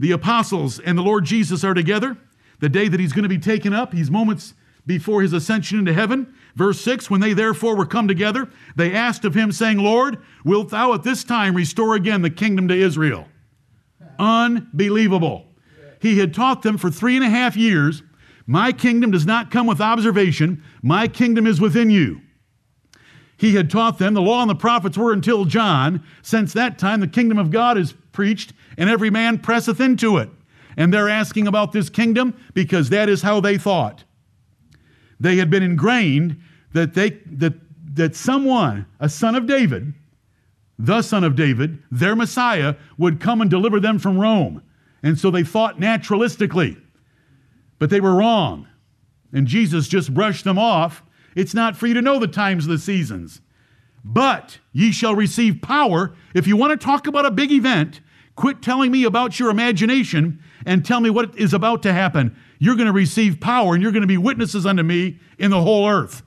the 0.03 0.11
apostles 0.11 0.81
and 0.81 0.99
the 0.99 1.03
Lord 1.03 1.25
Jesus 1.25 1.63
are 1.63 1.75
together. 1.75 2.19
The 2.59 2.69
day 2.69 2.89
that 2.89 2.99
he's 2.99 3.13
going 3.13 3.23
to 3.23 3.29
be 3.29 3.39
taken 3.39 3.73
up, 3.73 3.93
he's 3.93 4.11
moments 4.11 4.53
before 4.85 5.23
his 5.23 5.33
ascension 5.33 5.79
into 5.79 5.95
heaven. 5.95 6.35
Verse 6.57 6.81
6 6.81 7.09
When 7.09 7.21
they 7.21 7.35
therefore 7.35 7.77
were 7.77 7.87
come 7.87 8.09
together, 8.09 8.51
they 8.75 8.93
asked 8.93 9.25
of 9.25 9.35
him, 9.35 9.53
saying, 9.53 9.79
Lord, 9.79 10.19
wilt 10.45 10.71
thou 10.71 10.93
at 10.93 11.05
this 11.05 11.23
time 11.23 11.55
restore 11.55 11.95
again 11.95 12.23
the 12.23 12.31
kingdom 12.31 12.67
to 12.67 12.75
Israel? 12.75 13.29
Unbelievable. 14.19 15.47
He 16.01 16.19
had 16.19 16.35
taught 16.35 16.63
them 16.63 16.79
for 16.79 16.91
three 16.91 17.15
and 17.15 17.25
a 17.25 17.31
half 17.31 17.57
years 17.57 18.03
My 18.45 18.73
kingdom 18.73 19.13
does 19.13 19.25
not 19.25 19.53
come 19.53 19.69
with 19.69 19.81
observation, 19.81 20.65
my 20.83 21.07
kingdom 21.07 21.47
is 21.47 21.61
within 21.61 21.91
you. 21.91 22.21
He 23.37 23.55
had 23.55 23.71
taught 23.71 23.99
them 23.99 24.15
the 24.15 24.21
law 24.21 24.43
and 24.43 24.51
the 24.51 24.57
prophets 24.57 24.99
were 24.99 25.13
until 25.13 25.45
John. 25.45 26.03
Since 26.23 26.55
that 26.55 26.77
time, 26.77 26.99
the 26.99 27.07
kingdom 27.07 27.39
of 27.39 27.53
God 27.53 27.79
is 27.79 27.95
preached, 28.13 28.53
and 28.77 28.89
every 28.89 29.11
man 29.11 29.39
presseth 29.39 29.81
into 29.81 30.19
it. 30.19 30.31
And 30.77 30.93
they're 30.93 31.09
asking 31.09 31.47
about 31.47 31.73
this 31.73 31.91
kingdom 31.91 32.35
because 32.55 32.91
that 32.91 33.09
is 33.09 33.23
how 33.23 33.41
they 33.41 33.59
thought. 33.59 34.05
They 35.21 35.37
had 35.37 35.51
been 35.51 35.63
ingrained 35.63 36.41
that, 36.73 36.95
they, 36.95 37.11
that, 37.27 37.55
that 37.95 38.17
someone, 38.17 38.87
a 38.99 39.09
son 39.09 39.35
of 39.35 39.47
David, 39.47 39.93
the 40.79 41.03
son 41.03 41.25
of 41.25 41.37
David, 41.37 41.83
their 41.91 42.17
Messiah, 42.17 42.75
would 42.99 43.21
come 43.21 43.41
and 43.41 43.51
deliver 43.51 43.79
them 43.79 43.99
from 43.99 44.19
Rome. 44.19 44.63
And 45.03 45.19
so 45.19 45.31
they 45.31 45.45
thought 45.45 45.79
naturalistically. 45.79 46.81
But 47.79 47.91
they 47.91 48.01
were 48.01 48.15
wrong. 48.15 48.69
And 49.33 49.47
Jesus 49.47 49.89
just 49.89 50.15
brushed 50.15 50.45
them 50.45 50.59
off. 50.59 51.03
It's 51.35 51.55
not 51.55 51.77
for 51.77 51.87
you 51.87 51.95
to 51.95 52.03
know 52.03 52.19
the 52.19 52.27
times 52.27 52.65
of 52.65 52.71
the 52.71 52.79
seasons. 52.79 53.41
But 54.05 54.59
ye 54.73 54.93
shall 54.93 55.15
receive 55.15 55.63
power. 55.63 56.15
If 56.35 56.47
you 56.47 56.57
want 56.57 56.79
to 56.79 56.85
talk 56.85 57.07
about 57.07 57.27
a 57.27 57.31
big 57.31 57.53
event, 57.53 58.01
quit 58.35 58.63
telling 58.63 58.91
me 58.91 59.05
about 59.05 59.39
your 59.39 59.51
imagination 59.51 60.43
and 60.67 60.85
tell 60.85 61.01
me 61.01 61.11
what 61.11 61.37
is 61.39 61.55
about 61.55 61.83
to 61.83 61.93
happen. 61.93 62.37
You're 62.59 62.77
going 62.77 62.87
to 62.87 62.93
receive 62.93 63.41
power 63.41 63.75
and 63.75 63.83
you're 63.83 63.93
going 63.93 64.03
to 64.03 64.09
be 64.09 64.19
witnesses 64.19 64.67
unto 64.67 64.83
me 64.83 65.19
in 65.39 65.51
the 65.51 65.61
whole 65.61 65.89
earth. 65.89 66.23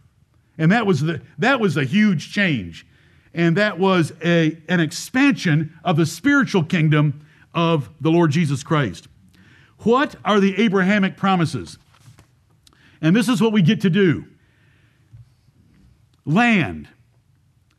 And 0.57 0.71
that 0.71 0.85
was, 0.85 1.01
the, 1.01 1.21
that 1.38 1.59
was 1.59 1.75
a 1.75 1.83
huge 1.83 2.31
change. 2.31 2.85
And 3.33 3.57
that 3.57 3.77
was 3.77 4.13
a, 4.23 4.57
an 4.69 4.79
expansion 4.79 5.77
of 5.83 5.97
the 5.97 6.05
spiritual 6.05 6.63
kingdom 6.63 7.25
of 7.53 7.89
the 7.99 8.09
Lord 8.09 8.31
Jesus 8.31 8.63
Christ. 8.63 9.07
What 9.79 10.15
are 10.23 10.39
the 10.39 10.57
Abrahamic 10.61 11.17
promises? 11.17 11.77
And 13.01 13.15
this 13.15 13.27
is 13.27 13.41
what 13.41 13.51
we 13.51 13.61
get 13.61 13.81
to 13.81 13.89
do 13.89 14.25
land, 16.25 16.88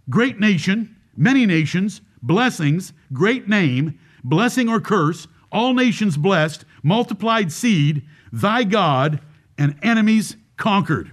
great 0.09 0.39
nation, 0.39 0.97
many 1.17 1.47
nations, 1.47 2.01
blessings, 2.23 2.93
great 3.13 3.49
name, 3.49 3.99
blessing 4.25 4.69
or 4.69 4.81
curse, 4.81 5.29
all 5.53 5.73
nations 5.75 6.17
blessed, 6.17 6.65
multiplied 6.83 7.53
seed, 7.53 8.03
thy 8.33 8.65
God, 8.65 9.21
and 9.59 9.77
enemies 9.83 10.37
conquered. 10.57 11.13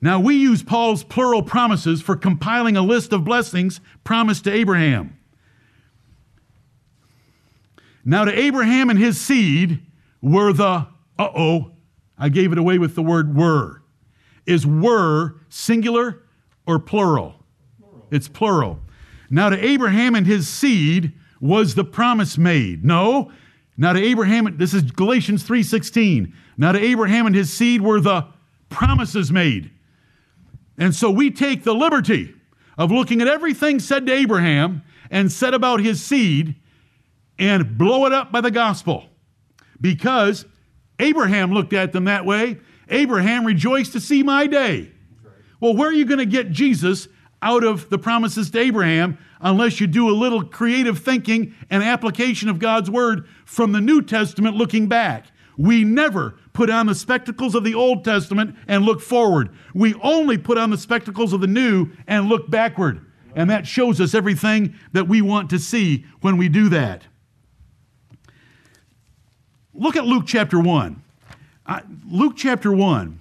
Now, 0.00 0.18
we 0.18 0.34
use 0.34 0.62
Paul's 0.62 1.04
plural 1.04 1.42
promises 1.42 2.02
for 2.02 2.16
compiling 2.16 2.76
a 2.76 2.82
list 2.82 3.12
of 3.12 3.24
blessings 3.24 3.80
promised 4.02 4.44
to 4.44 4.52
Abraham. 4.52 5.16
Now, 8.04 8.24
to 8.24 8.36
Abraham 8.36 8.90
and 8.90 8.98
his 8.98 9.20
seed 9.20 9.80
were 10.20 10.52
the, 10.52 10.64
uh 10.64 10.86
oh, 11.18 11.70
I 12.18 12.28
gave 12.30 12.50
it 12.50 12.58
away 12.58 12.78
with 12.78 12.96
the 12.96 13.02
word 13.02 13.36
were. 13.36 13.82
Is 14.44 14.66
were 14.66 15.36
singular 15.48 16.22
or 16.66 16.80
plural? 16.80 17.41
It's 18.12 18.28
plural. 18.28 18.78
Now, 19.30 19.48
to 19.48 19.64
Abraham 19.64 20.14
and 20.14 20.26
his 20.26 20.48
seed 20.48 21.12
was 21.42 21.74
the 21.74 21.84
promise 21.84 22.38
made. 22.38 22.84
No. 22.84 23.32
Now 23.76 23.92
to 23.92 24.00
Abraham, 24.00 24.56
this 24.58 24.72
is 24.72 24.82
Galatians 24.82 25.42
3:16. 25.42 26.32
Now 26.56 26.72
to 26.72 26.78
Abraham 26.78 27.26
and 27.26 27.34
his 27.34 27.52
seed 27.52 27.82
were 27.82 28.00
the 28.00 28.26
promises 28.68 29.32
made. 29.32 29.70
And 30.78 30.94
so 30.94 31.10
we 31.10 31.30
take 31.30 31.64
the 31.64 31.74
liberty 31.74 32.34
of 32.78 32.92
looking 32.92 33.20
at 33.20 33.28
everything 33.28 33.80
said 33.80 34.06
to 34.06 34.12
Abraham 34.12 34.82
and 35.10 35.30
said 35.30 35.52
about 35.52 35.80
his 35.80 36.02
seed 36.02 36.54
and 37.38 37.76
blow 37.76 38.06
it 38.06 38.12
up 38.12 38.30
by 38.30 38.40
the 38.40 38.50
gospel. 38.50 39.04
Because 39.80 40.46
Abraham 41.00 41.52
looked 41.52 41.72
at 41.72 41.92
them 41.92 42.04
that 42.04 42.24
way. 42.24 42.58
Abraham 42.88 43.44
rejoiced 43.44 43.92
to 43.92 44.00
see 44.00 44.22
my 44.22 44.46
day. 44.46 44.92
Well, 45.60 45.74
where 45.74 45.88
are 45.88 45.92
you 45.92 46.04
going 46.04 46.18
to 46.18 46.26
get 46.26 46.50
Jesus 46.50 47.08
out 47.42 47.64
of 47.64 47.90
the 47.90 47.98
promises 47.98 48.50
to 48.50 48.60
Abraham 48.60 49.18
unless 49.40 49.80
you 49.80 49.86
do 49.86 50.08
a 50.08 50.12
little 50.12 50.44
creative 50.44 51.00
thinking 51.00 51.54
and 51.68 51.82
application 51.82 52.48
of 52.48 52.58
God's 52.58 52.88
word 52.88 53.26
from 53.44 53.72
the 53.72 53.80
New 53.80 54.00
Testament 54.00 54.56
looking 54.56 54.86
back? 54.86 55.26
We 55.58 55.84
never 55.84 56.36
put 56.52 56.70
on 56.70 56.86
the 56.86 56.94
spectacles 56.94 57.54
of 57.54 57.64
the 57.64 57.74
Old 57.74 58.04
Testament 58.04 58.56
and 58.66 58.84
look 58.84 59.00
forward. 59.00 59.50
We 59.74 59.94
only 60.02 60.38
put 60.38 60.56
on 60.56 60.70
the 60.70 60.78
spectacles 60.78 61.32
of 61.32 61.40
the 61.40 61.46
New 61.46 61.90
and 62.06 62.28
look 62.28 62.48
backward. 62.48 63.04
And 63.34 63.50
that 63.50 63.66
shows 63.66 64.00
us 64.00 64.14
everything 64.14 64.74
that 64.92 65.08
we 65.08 65.22
want 65.22 65.50
to 65.50 65.58
see 65.58 66.04
when 66.20 66.36
we 66.36 66.48
do 66.48 66.68
that. 66.70 67.04
Look 69.74 69.96
at 69.96 70.04
Luke 70.04 70.24
chapter 70.26 70.60
1. 70.60 71.02
Uh, 71.64 71.80
Luke 72.10 72.34
chapter 72.36 72.72
1. 72.72 73.18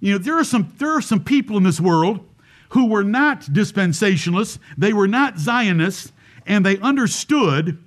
You 0.00 0.12
know, 0.12 0.18
there 0.18 0.38
are 0.38 0.44
some 0.44 0.72
there 0.78 0.90
are 0.90 1.00
some 1.00 1.24
people 1.24 1.56
in 1.56 1.62
this 1.62 1.80
world 1.80 2.27
who 2.70 2.86
were 2.86 3.04
not 3.04 3.42
dispensationalists, 3.42 4.58
they 4.76 4.92
were 4.92 5.08
not 5.08 5.38
Zionists, 5.38 6.12
and 6.46 6.64
they 6.64 6.78
understood 6.78 7.78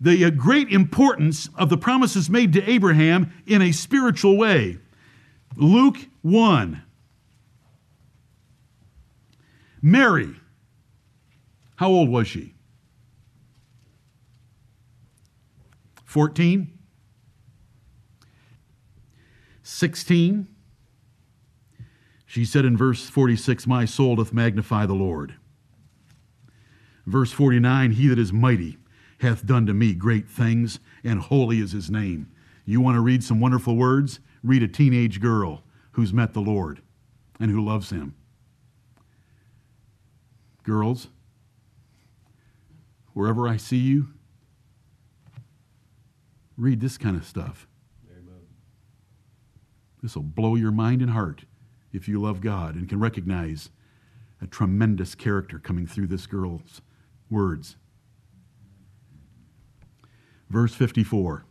the 0.00 0.24
uh, 0.24 0.30
great 0.30 0.68
importance 0.70 1.48
of 1.54 1.68
the 1.68 1.76
promises 1.76 2.28
made 2.28 2.52
to 2.52 2.70
Abraham 2.70 3.32
in 3.46 3.62
a 3.62 3.72
spiritual 3.72 4.36
way. 4.36 4.78
Luke 5.56 5.96
1. 6.22 6.82
Mary, 9.80 10.34
how 11.76 11.88
old 11.88 12.08
was 12.08 12.26
she? 12.26 12.54
14? 16.04 16.72
16? 19.62 20.55
She 22.36 22.44
said 22.44 22.66
in 22.66 22.76
verse 22.76 23.08
46, 23.08 23.66
My 23.66 23.86
soul 23.86 24.16
doth 24.16 24.34
magnify 24.34 24.84
the 24.84 24.92
Lord. 24.92 25.36
Verse 27.06 27.32
49, 27.32 27.92
He 27.92 28.08
that 28.08 28.18
is 28.18 28.30
mighty 28.30 28.76
hath 29.20 29.46
done 29.46 29.64
to 29.64 29.72
me 29.72 29.94
great 29.94 30.28
things, 30.28 30.78
and 31.02 31.18
holy 31.18 31.60
is 31.60 31.72
his 31.72 31.90
name. 31.90 32.30
You 32.66 32.82
want 32.82 32.96
to 32.96 33.00
read 33.00 33.24
some 33.24 33.40
wonderful 33.40 33.74
words? 33.74 34.20
Read 34.42 34.62
a 34.62 34.68
teenage 34.68 35.18
girl 35.18 35.62
who's 35.92 36.12
met 36.12 36.34
the 36.34 36.42
Lord 36.42 36.82
and 37.40 37.50
who 37.50 37.64
loves 37.64 37.88
him. 37.88 38.14
Girls, 40.62 41.08
wherever 43.14 43.48
I 43.48 43.56
see 43.56 43.78
you, 43.78 44.08
read 46.58 46.82
this 46.82 46.98
kind 46.98 47.16
of 47.16 47.24
stuff. 47.24 47.66
This 50.02 50.14
will 50.14 50.22
blow 50.22 50.56
your 50.56 50.70
mind 50.70 51.00
and 51.00 51.12
heart 51.12 51.46
if 51.96 52.06
you 52.06 52.20
love 52.20 52.42
God 52.42 52.74
and 52.74 52.88
can 52.88 53.00
recognize 53.00 53.70
a 54.42 54.46
tremendous 54.46 55.14
character 55.14 55.58
coming 55.58 55.86
through 55.86 56.06
this 56.06 56.26
girl's 56.26 56.82
words. 57.30 57.76
Verse 60.50 60.74
54 60.74 61.44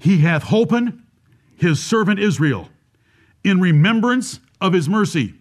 He 0.00 0.18
hath 0.18 0.44
holpen 0.44 1.02
his 1.56 1.80
servant 1.80 2.18
Israel 2.18 2.68
in 3.44 3.60
remembrance 3.60 4.40
of 4.60 4.72
his 4.72 4.88
mercy, 4.88 5.34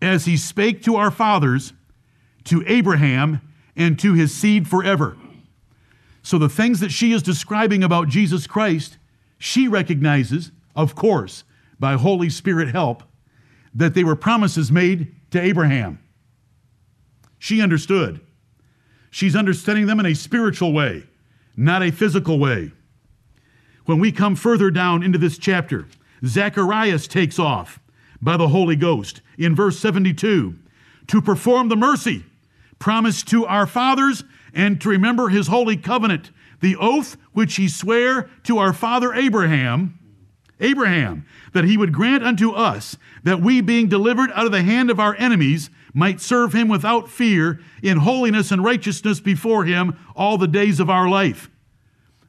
as 0.00 0.24
he 0.24 0.38
spake 0.38 0.82
to 0.84 0.96
our 0.96 1.10
fathers, 1.10 1.74
to 2.44 2.64
Abraham, 2.66 3.42
and 3.76 3.98
to 3.98 4.14
his 4.14 4.34
seed 4.34 4.66
forever. 4.66 5.18
So, 6.22 6.38
the 6.38 6.48
things 6.48 6.80
that 6.80 6.90
she 6.90 7.12
is 7.12 7.22
describing 7.22 7.82
about 7.82 8.08
Jesus 8.08 8.46
Christ, 8.46 8.96
she 9.38 9.68
recognizes 9.68 10.50
of 10.80 10.94
course, 10.94 11.44
by 11.78 11.94
Holy 11.94 12.30
Spirit 12.30 12.68
help, 12.68 13.02
that 13.74 13.94
they 13.94 14.02
were 14.02 14.16
promises 14.16 14.72
made 14.72 15.14
to 15.30 15.40
Abraham. 15.40 16.00
She 17.38 17.60
understood. 17.60 18.20
She's 19.10 19.36
understanding 19.36 19.86
them 19.86 20.00
in 20.00 20.06
a 20.06 20.14
spiritual 20.14 20.72
way, 20.72 21.04
not 21.56 21.82
a 21.82 21.90
physical 21.90 22.38
way. 22.38 22.72
When 23.84 23.98
we 23.98 24.10
come 24.12 24.36
further 24.36 24.70
down 24.70 25.02
into 25.02 25.18
this 25.18 25.38
chapter, 25.38 25.86
Zacharias 26.24 27.06
takes 27.06 27.38
off 27.38 27.78
by 28.22 28.36
the 28.36 28.48
Holy 28.48 28.76
Ghost 28.76 29.20
in 29.38 29.54
verse 29.54 29.78
72 29.78 30.56
to 31.08 31.22
perform 31.22 31.68
the 31.68 31.76
mercy 31.76 32.24
promised 32.78 33.28
to 33.28 33.46
our 33.46 33.66
fathers 33.66 34.24
and 34.54 34.80
to 34.80 34.88
remember 34.88 35.28
his 35.28 35.46
holy 35.48 35.76
covenant, 35.76 36.30
the 36.60 36.76
oath 36.76 37.16
which 37.32 37.56
he 37.56 37.68
sware 37.68 38.28
to 38.44 38.58
our 38.58 38.72
father 38.72 39.12
Abraham 39.14 39.99
Abraham, 40.60 41.24
that 41.52 41.64
he 41.64 41.76
would 41.76 41.92
grant 41.92 42.24
unto 42.24 42.52
us 42.52 42.96
that 43.22 43.40
we, 43.40 43.60
being 43.60 43.88
delivered 43.88 44.30
out 44.32 44.46
of 44.46 44.52
the 44.52 44.62
hand 44.62 44.90
of 44.90 45.00
our 45.00 45.16
enemies, 45.16 45.70
might 45.92 46.20
serve 46.20 46.52
him 46.52 46.68
without 46.68 47.08
fear 47.08 47.60
in 47.82 47.98
holiness 47.98 48.52
and 48.52 48.62
righteousness 48.64 49.20
before 49.20 49.64
him 49.64 49.98
all 50.14 50.38
the 50.38 50.46
days 50.46 50.78
of 50.78 50.90
our 50.90 51.08
life. 51.08 51.50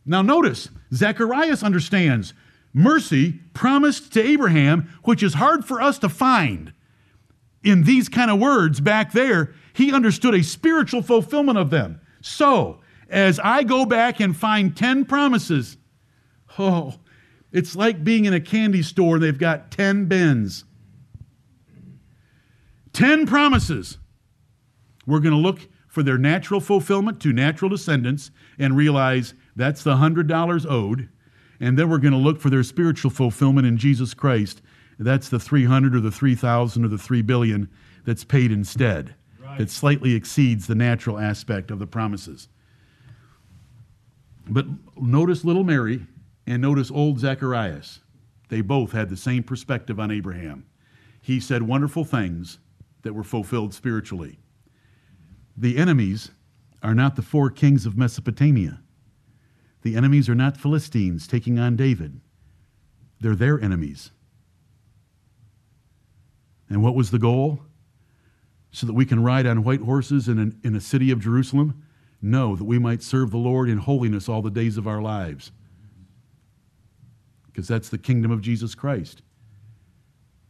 Now, 0.05 0.21
notice, 0.21 0.69
Zacharias 0.93 1.61
understands 1.61 2.33
mercy 2.73 3.39
promised 3.53 4.13
to 4.13 4.23
Abraham, 4.23 4.89
which 5.03 5.21
is 5.21 5.35
hard 5.35 5.65
for 5.65 5.81
us 5.81 5.99
to 5.99 6.09
find 6.09 6.73
in 7.63 7.83
these 7.83 8.09
kind 8.09 8.31
of 8.31 8.39
words 8.39 8.79
back 8.79 9.11
there. 9.11 9.53
He 9.73 9.93
understood 9.93 10.33
a 10.33 10.43
spiritual 10.43 11.01
fulfillment 11.01 11.57
of 11.57 11.69
them. 11.69 12.01
So, 12.21 12.79
as 13.09 13.39
I 13.39 13.63
go 13.63 13.85
back 13.85 14.19
and 14.19 14.35
find 14.35 14.75
10 14.75 15.05
promises, 15.05 15.77
oh, 16.57 16.95
it's 17.51 17.75
like 17.75 18.03
being 18.03 18.25
in 18.25 18.33
a 18.33 18.39
candy 18.39 18.81
store, 18.81 19.15
and 19.15 19.23
they've 19.23 19.37
got 19.37 19.71
10 19.71 20.05
bins. 20.05 20.65
10 22.93 23.25
promises. 23.25 23.97
We're 25.05 25.19
going 25.19 25.33
to 25.33 25.39
look 25.39 25.67
for 25.87 26.03
their 26.03 26.17
natural 26.17 26.61
fulfillment 26.61 27.19
to 27.21 27.33
natural 27.33 27.69
descendants 27.69 28.31
and 28.57 28.75
realize 28.77 29.33
that's 29.55 29.83
the 29.83 29.95
$100 29.95 30.65
owed. 30.69 31.09
And 31.59 31.77
then 31.77 31.89
we're 31.89 31.97
going 31.97 32.13
to 32.13 32.17
look 32.17 32.39
for 32.39 32.49
their 32.49 32.63
spiritual 32.63 33.11
fulfillment 33.11 33.67
in 33.67 33.77
Jesus 33.77 34.13
Christ. 34.13 34.61
That's 34.97 35.29
the 35.29 35.39
300 35.39 35.95
or 35.95 35.99
the 35.99 36.11
3,000 36.11 36.85
or 36.85 36.87
the 36.87 36.97
3 36.97 37.21
billion 37.21 37.69
that's 38.05 38.23
paid 38.23 38.51
instead, 38.51 39.15
Right. 39.43 39.57
that 39.57 39.69
slightly 39.69 40.13
exceeds 40.13 40.67
the 40.67 40.75
natural 40.75 41.19
aspect 41.19 41.71
of 41.71 41.79
the 41.79 41.87
promises. 41.87 42.47
But 44.49 44.65
notice 44.99 45.43
little 45.45 45.63
Mary 45.63 46.05
and 46.51 46.61
notice 46.61 46.91
old 46.91 47.17
Zacharias. 47.17 48.01
They 48.49 48.59
both 48.59 48.91
had 48.91 49.07
the 49.07 49.15
same 49.15 49.41
perspective 49.41 50.01
on 50.01 50.11
Abraham. 50.11 50.65
He 51.21 51.39
said 51.39 51.63
wonderful 51.63 52.03
things 52.03 52.59
that 53.03 53.13
were 53.13 53.23
fulfilled 53.23 53.73
spiritually. 53.73 54.37
The 55.55 55.77
enemies 55.77 56.31
are 56.83 56.93
not 56.93 57.15
the 57.15 57.21
four 57.21 57.51
kings 57.51 57.85
of 57.85 57.97
Mesopotamia. 57.97 58.81
The 59.83 59.95
enemies 59.95 60.27
are 60.27 60.35
not 60.35 60.57
Philistines 60.57 61.25
taking 61.25 61.57
on 61.57 61.77
David. 61.77 62.19
They're 63.21 63.33
their 63.33 63.57
enemies. 63.57 64.11
And 66.69 66.83
what 66.83 66.95
was 66.95 67.11
the 67.11 67.19
goal? 67.19 67.61
So 68.73 68.85
that 68.87 68.93
we 68.93 69.05
can 69.05 69.23
ride 69.23 69.45
on 69.45 69.63
white 69.63 69.81
horses 69.81 70.27
in, 70.27 70.37
an, 70.37 70.59
in 70.65 70.75
a 70.75 70.81
city 70.81 71.11
of 71.11 71.21
Jerusalem? 71.21 71.81
No, 72.21 72.57
that 72.57 72.65
we 72.65 72.77
might 72.77 73.03
serve 73.03 73.31
the 73.31 73.37
Lord 73.37 73.69
in 73.69 73.77
holiness 73.77 74.27
all 74.27 74.41
the 74.41 74.51
days 74.51 74.75
of 74.75 74.85
our 74.85 75.01
lives. 75.01 75.53
Because 77.51 77.67
that's 77.67 77.89
the 77.89 77.97
kingdom 77.97 78.31
of 78.31 78.41
Jesus 78.41 78.75
Christ. 78.75 79.21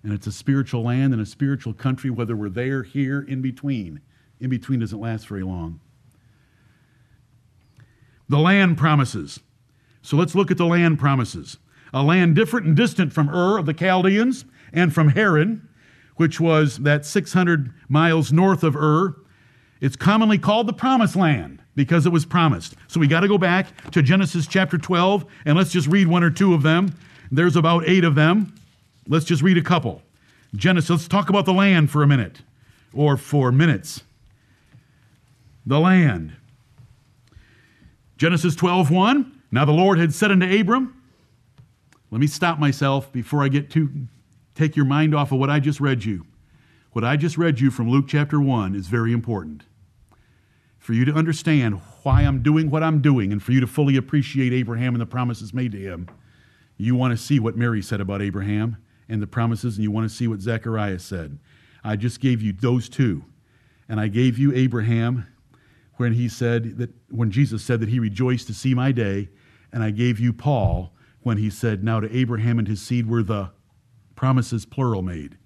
And 0.03 0.13
it's 0.13 0.27
a 0.27 0.31
spiritual 0.31 0.83
land 0.83 1.13
and 1.13 1.21
a 1.21 1.25
spiritual 1.25 1.73
country, 1.73 2.09
whether 2.09 2.35
we're 2.35 2.49
there, 2.49 2.83
here, 2.83 3.21
in 3.21 3.41
between. 3.41 4.01
In 4.39 4.49
between 4.49 4.79
doesn't 4.79 4.99
last 4.99 5.27
very 5.27 5.43
long. 5.43 5.79
The 8.27 8.39
land 8.39 8.77
promises. 8.77 9.39
So 10.01 10.17
let's 10.17 10.35
look 10.35 10.49
at 10.49 10.57
the 10.57 10.65
land 10.65 10.99
promises. 10.99 11.57
A 11.93 12.01
land 12.01 12.35
different 12.35 12.65
and 12.65 12.75
distant 12.75 13.13
from 13.13 13.29
Ur 13.29 13.57
of 13.57 13.65
the 13.65 13.73
Chaldeans 13.73 14.45
and 14.73 14.93
from 14.93 15.09
Haran, 15.09 15.67
which 16.15 16.39
was 16.39 16.77
that 16.79 17.05
600 17.05 17.73
miles 17.89 18.31
north 18.31 18.63
of 18.63 18.75
Ur. 18.75 19.15
It's 19.81 19.95
commonly 19.95 20.37
called 20.37 20.67
the 20.67 20.73
promised 20.73 21.15
land 21.15 21.61
because 21.75 22.05
it 22.05 22.11
was 22.11 22.23
promised. 22.23 22.75
So 22.87 22.99
we 22.99 23.07
got 23.07 23.21
to 23.21 23.27
go 23.27 23.39
back 23.39 23.91
to 23.91 24.03
Genesis 24.03 24.45
chapter 24.45 24.77
12 24.77 25.25
and 25.45 25.57
let's 25.57 25.71
just 25.71 25.87
read 25.87 26.07
one 26.07 26.23
or 26.23 26.29
two 26.29 26.53
of 26.53 26.61
them. 26.61 26.95
There's 27.31 27.55
about 27.55 27.87
eight 27.87 28.03
of 28.03 28.13
them. 28.13 28.53
Let's 29.07 29.25
just 29.25 29.41
read 29.41 29.57
a 29.57 29.63
couple. 29.63 30.03
Genesis, 30.55 30.89
let's 30.89 31.07
talk 31.07 31.29
about 31.29 31.45
the 31.45 31.53
land 31.53 31.89
for 31.89 32.03
a 32.03 32.07
minute 32.07 32.41
or 32.93 33.17
for 33.17 33.51
minutes. 33.51 34.03
The 35.65 35.79
land. 35.79 36.33
Genesis 38.17 38.55
12, 38.55 38.91
1. 38.91 39.41
Now 39.51 39.65
the 39.65 39.71
Lord 39.71 39.97
had 39.97 40.13
said 40.13 40.31
unto 40.31 40.59
Abram, 40.59 41.01
let 42.11 42.21
me 42.21 42.27
stop 42.27 42.59
myself 42.59 43.11
before 43.11 43.43
I 43.43 43.47
get 43.47 43.71
to 43.71 43.89
take 44.53 44.75
your 44.75 44.85
mind 44.85 45.15
off 45.15 45.31
of 45.31 45.39
what 45.39 45.49
I 45.49 45.59
just 45.59 45.79
read 45.79 46.03
you. 46.03 46.25
What 46.91 47.05
I 47.05 47.15
just 47.15 47.37
read 47.37 47.59
you 47.59 47.71
from 47.71 47.89
Luke 47.89 48.05
chapter 48.07 48.39
1 48.39 48.75
is 48.75 48.87
very 48.87 49.13
important. 49.13 49.63
For 50.91 50.95
you 50.95 51.05
to 51.05 51.13
understand 51.13 51.79
why 52.03 52.23
I'm 52.23 52.43
doing 52.43 52.69
what 52.69 52.83
I'm 52.83 53.01
doing 53.01 53.31
and 53.31 53.41
for 53.41 53.53
you 53.53 53.61
to 53.61 53.65
fully 53.65 53.95
appreciate 53.95 54.51
Abraham 54.51 54.93
and 54.93 55.01
the 55.01 55.05
promises 55.05 55.53
made 55.53 55.71
to 55.71 55.77
him, 55.77 56.09
you 56.75 56.95
want 56.95 57.17
to 57.17 57.17
see 57.17 57.39
what 57.39 57.55
Mary 57.55 57.81
said 57.81 58.01
about 58.01 58.21
Abraham 58.21 58.75
and 59.07 59.21
the 59.21 59.25
promises, 59.25 59.77
and 59.77 59.83
you 59.83 59.89
want 59.89 60.09
to 60.09 60.13
see 60.13 60.27
what 60.27 60.41
Zechariah 60.41 60.99
said. 60.99 61.39
I 61.81 61.95
just 61.95 62.19
gave 62.19 62.41
you 62.41 62.51
those 62.51 62.89
two. 62.89 63.23
And 63.87 64.01
I 64.01 64.09
gave 64.09 64.37
you 64.37 64.53
Abraham 64.53 65.27
when 65.95 66.11
he 66.11 66.27
said 66.27 66.77
that 66.79 66.89
when 67.09 67.31
Jesus 67.31 67.63
said 67.63 67.79
that 67.79 67.87
he 67.87 67.99
rejoiced 67.99 68.47
to 68.47 68.53
see 68.53 68.73
my 68.73 68.91
day, 68.91 69.29
and 69.71 69.81
I 69.81 69.91
gave 69.91 70.19
you 70.19 70.33
Paul 70.33 70.91
when 71.21 71.37
he 71.37 71.49
said, 71.49 71.85
Now 71.85 72.01
to 72.01 72.13
Abraham 72.13 72.59
and 72.59 72.67
his 72.67 72.81
seed 72.81 73.07
were 73.07 73.23
the 73.23 73.51
promises 74.15 74.65
plural 74.65 75.03
made. 75.03 75.37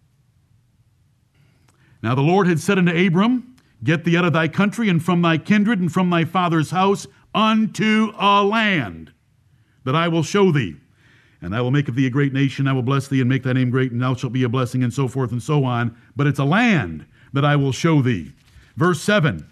Now 2.02 2.16
the 2.16 2.24
Lord 2.24 2.48
had 2.48 2.60
said 2.60 2.80
unto 2.80 2.92
Abram, 2.92 3.55
Get 3.86 4.04
thee 4.04 4.18
out 4.18 4.26
of 4.26 4.34
thy 4.34 4.48
country 4.48 4.90
and 4.90 5.02
from 5.02 5.22
thy 5.22 5.38
kindred 5.38 5.80
and 5.80 5.94
from 5.94 6.10
thy 6.10 6.26
father's 6.26 6.72
house 6.72 7.06
unto 7.36 8.12
a 8.18 8.44
land 8.44 9.14
that 9.84 9.96
I 9.96 10.08
will 10.08 10.24
show 10.24 10.52
thee. 10.52 10.78
And 11.40 11.56
I 11.56 11.62
will 11.62 11.70
make 11.70 11.88
of 11.88 11.94
thee 11.94 12.08
a 12.08 12.10
great 12.10 12.34
nation. 12.34 12.68
I 12.68 12.74
will 12.74 12.82
bless 12.82 13.08
thee 13.08 13.22
and 13.22 13.30
make 13.30 13.44
thy 13.44 13.54
name 13.54 13.70
great, 13.70 13.92
and 13.92 14.02
thou 14.02 14.16
shalt 14.16 14.34
be 14.34 14.44
a 14.44 14.50
blessing, 14.50 14.84
and 14.84 14.92
so 14.92 15.08
forth 15.08 15.32
and 15.32 15.44
so 15.44 15.64
on. 15.64 15.96
But 16.16 16.26
it's 16.26 16.40
a 16.40 16.46
land 16.46 17.06
that 17.34 17.46
I 17.46 17.56
will 17.56 17.72
show 17.72 18.02
thee. 18.02 18.34
Verse 18.76 19.02
7 19.02 19.48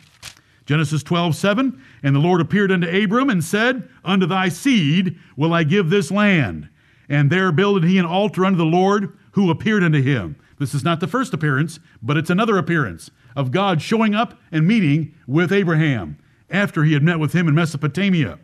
Genesis 0.65 1.03
12, 1.03 1.35
7. 1.35 1.83
And 2.01 2.15
the 2.15 2.19
Lord 2.19 2.41
appeared 2.41 2.71
unto 2.71 2.87
Abram 2.87 3.29
and 3.29 3.43
said, 3.43 3.87
Unto 4.03 4.25
thy 4.25 4.49
seed 4.49 5.19
will 5.37 5.53
I 5.53 5.63
give 5.63 5.91
this 5.91 6.09
land. 6.09 6.69
And 7.07 7.29
there 7.29 7.51
builded 7.51 7.83
he 7.83 7.99
an 7.99 8.05
altar 8.05 8.45
unto 8.45 8.57
the 8.57 8.65
Lord 8.65 9.15
who 9.33 9.51
appeared 9.51 9.83
unto 9.83 10.01
him. 10.01 10.37
This 10.57 10.73
is 10.73 10.83
not 10.83 11.01
the 11.01 11.07
first 11.07 11.33
appearance, 11.33 11.79
but 12.01 12.17
it's 12.17 12.29
another 12.31 12.57
appearance 12.57 13.11
of 13.35 13.51
God 13.51 13.81
showing 13.81 14.15
up 14.15 14.39
and 14.51 14.67
meeting 14.67 15.15
with 15.27 15.51
Abraham 15.51 16.17
after 16.49 16.83
he 16.83 16.93
had 16.93 17.03
met 17.03 17.19
with 17.19 17.33
him 17.33 17.47
in 17.47 17.55
Mesopotamia. 17.55 18.39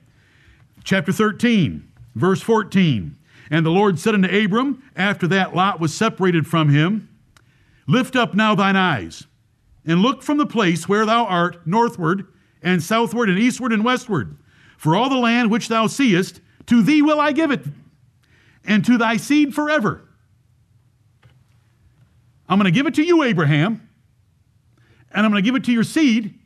Chapter 0.84 1.12
13, 1.12 1.92
verse 2.16 2.42
14. 2.42 3.16
And 3.52 3.66
the 3.66 3.72
Lord 3.72 4.00
said 4.00 4.14
unto 4.14 4.28
Abram, 4.28 4.84
after 4.96 5.28
that 5.28 5.56
Lot 5.56 5.80
was 5.80 5.94
separated 5.94 6.48
from 6.48 6.70
him, 6.70 7.10
Lift 7.88 8.16
up 8.16 8.36
now 8.36 8.54
thine 8.54 8.76
eyes, 8.76 9.26
and 9.86 10.02
look 10.02 10.22
from 10.22 10.38
the 10.38 10.46
place 10.46 10.88
where 10.88 11.06
thou 11.06 11.26
art 11.26 11.66
northward, 11.66 12.28
and 12.62 12.84
southward, 12.84 13.30
and 13.30 13.40
eastward, 13.40 13.74
and 13.74 13.84
westward. 13.84 14.38
For 14.78 14.96
all 14.96 15.10
the 15.10 15.18
land 15.18 15.50
which 15.50 15.68
thou 15.68 15.88
seest, 15.88 16.40
to 16.68 16.84
thee 16.84 17.02
will 17.02 17.20
I 17.20 17.32
give 17.32 17.50
it, 17.50 17.66
and 18.64 18.86
to 18.86 18.98
thy 18.98 19.18
seed 19.18 19.56
forever. 19.56 20.08
I'm 22.48 22.60
going 22.60 22.72
to 22.72 22.78
give 22.78 22.86
it 22.86 22.96
to 22.96 23.04
you, 23.04 23.24
Abraham, 23.24 23.89
and 25.12 25.26
I'm 25.26 25.32
going 25.32 25.44
to 25.44 25.48
give 25.48 25.56
it 25.56 25.64
to 25.66 25.72
your 25.72 25.84
seed 25.84 26.40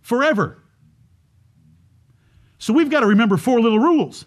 forever. 0.00 0.62
So 2.58 2.72
we've 2.72 2.90
got 2.90 3.00
to 3.00 3.06
remember 3.06 3.36
four 3.36 3.60
little 3.60 3.78
rules. 3.78 4.24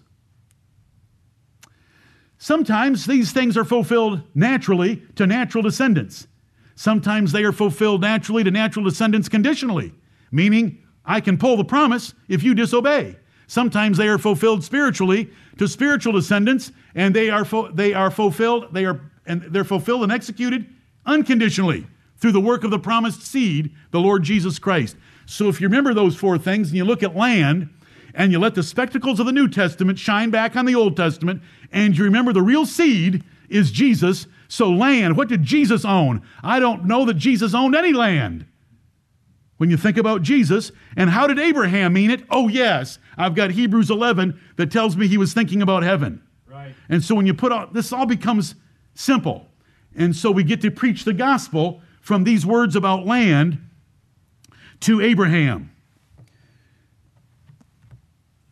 Sometimes 2.38 3.06
these 3.06 3.32
things 3.32 3.56
are 3.56 3.66
fulfilled 3.66 4.22
naturally 4.34 5.04
to 5.16 5.28
natural 5.28 5.62
descendants. 5.62 6.28
Sometimes 6.76 7.32
they 7.32 7.44
are 7.44 7.52
fulfilled 7.52 8.02
naturally 8.02 8.44
to 8.44 8.50
natural 8.50 8.84
descendants 8.84 9.30
conditionally, 9.30 9.94
meaning 10.32 10.80
I 11.06 11.22
can 11.22 11.38
pull 11.38 11.58
the 11.58 11.64
promise 11.64 12.14
if 12.28 12.42
you 12.42 12.56
disobey. 12.56 13.18
Sometimes 13.46 13.98
they 13.98 14.08
are 14.08 14.18
fulfilled 14.18 14.64
spiritually 14.64 15.30
to 15.58 15.68
spiritual 15.68 16.14
descendants, 16.14 16.72
and 16.96 17.16
they 17.16 17.30
are 17.30 17.46
fu- 17.46 17.72
they 17.74 17.94
are 17.94 18.10
fulfilled 18.10 18.74
they 18.74 18.86
are 18.86 19.02
and 19.26 19.44
they're 19.44 19.64
fulfilled 19.64 20.04
and 20.04 20.12
executed 20.12 20.66
unconditionally 21.06 21.86
through 22.22 22.32
the 22.32 22.40
work 22.40 22.64
of 22.64 22.72
the 22.72 22.80
promised 22.80 23.24
seed, 23.24 23.76
the 23.90 24.00
Lord 24.00 24.24
Jesus 24.24 24.60
Christ. 24.60 24.96
So 25.26 25.50
if 25.50 25.60
you 25.60 25.68
remember 25.68 25.94
those 25.94 26.16
four 26.16 26.38
things 26.38 26.70
and 26.70 26.78
you 26.78 26.86
look 26.86 27.04
at 27.04 27.16
land 27.16 27.70
and 28.14 28.32
you 28.32 28.40
let 28.40 28.56
the 28.56 28.64
spectacles 28.64 29.20
of 29.20 29.26
the 29.26 29.32
New 29.32 29.48
Testament 29.48 29.98
shine 29.98 30.30
back 30.30 30.56
on 30.56 30.66
the 30.66 30.76
Old 30.76 30.96
Testament 30.96 31.42
and 31.72 31.98
you 31.98 32.04
remember 32.04 32.32
the 32.32 32.42
real 32.42 32.66
seed 32.66 33.24
is 33.50 33.72
Jesus. 33.72 34.28
So 34.48 34.70
land, 34.70 35.18
what 35.18 35.30
did 35.30 35.44
Jesus 35.44 35.84
own? 35.84 36.22
I 36.44 36.60
don't 36.60 36.86
know 36.86 37.06
that 37.06 37.16
Jesus 37.16 37.54
owned 37.54 37.76
any 37.76 37.92
land 37.92 38.46
when 39.58 39.70
you 39.70 39.78
think 39.78 39.98
about 39.98 40.22
Jesus. 40.22 40.72
And 40.96 41.10
how 41.10 41.28
did 41.28 41.40
Abraham 41.40 41.94
mean 41.94 42.12
it? 42.12 42.24
Oh, 42.30 42.48
yes, 42.48 43.00
I've 43.18 43.36
got 43.36 43.52
Hebrews 43.52 43.90
11 43.90 44.40
that 44.58 44.72
tells 44.72 44.96
me 44.96 45.08
he 45.08 45.18
was 45.18 45.34
thinking 45.34 45.62
about 45.62 45.84
heaven. 45.84 46.22
Right. 46.48 46.74
And 46.90 47.04
so 47.04 47.16
when 47.16 47.26
you 47.26 47.34
put 47.34 47.52
out, 47.52 47.74
this 47.74 47.92
all 47.92 48.06
becomes 48.06 48.56
simple. 48.94 49.48
And 49.96 50.16
so 50.16 50.32
we 50.32 50.44
get 50.44 50.62
to 50.62 50.72
preach 50.72 51.04
the 51.04 51.14
gospel 51.14 51.82
from 52.02 52.24
these 52.24 52.46
words 52.46 52.76
about 52.76 53.06
land 53.06 53.60
to 54.82 55.00
Abraham. 55.02 55.72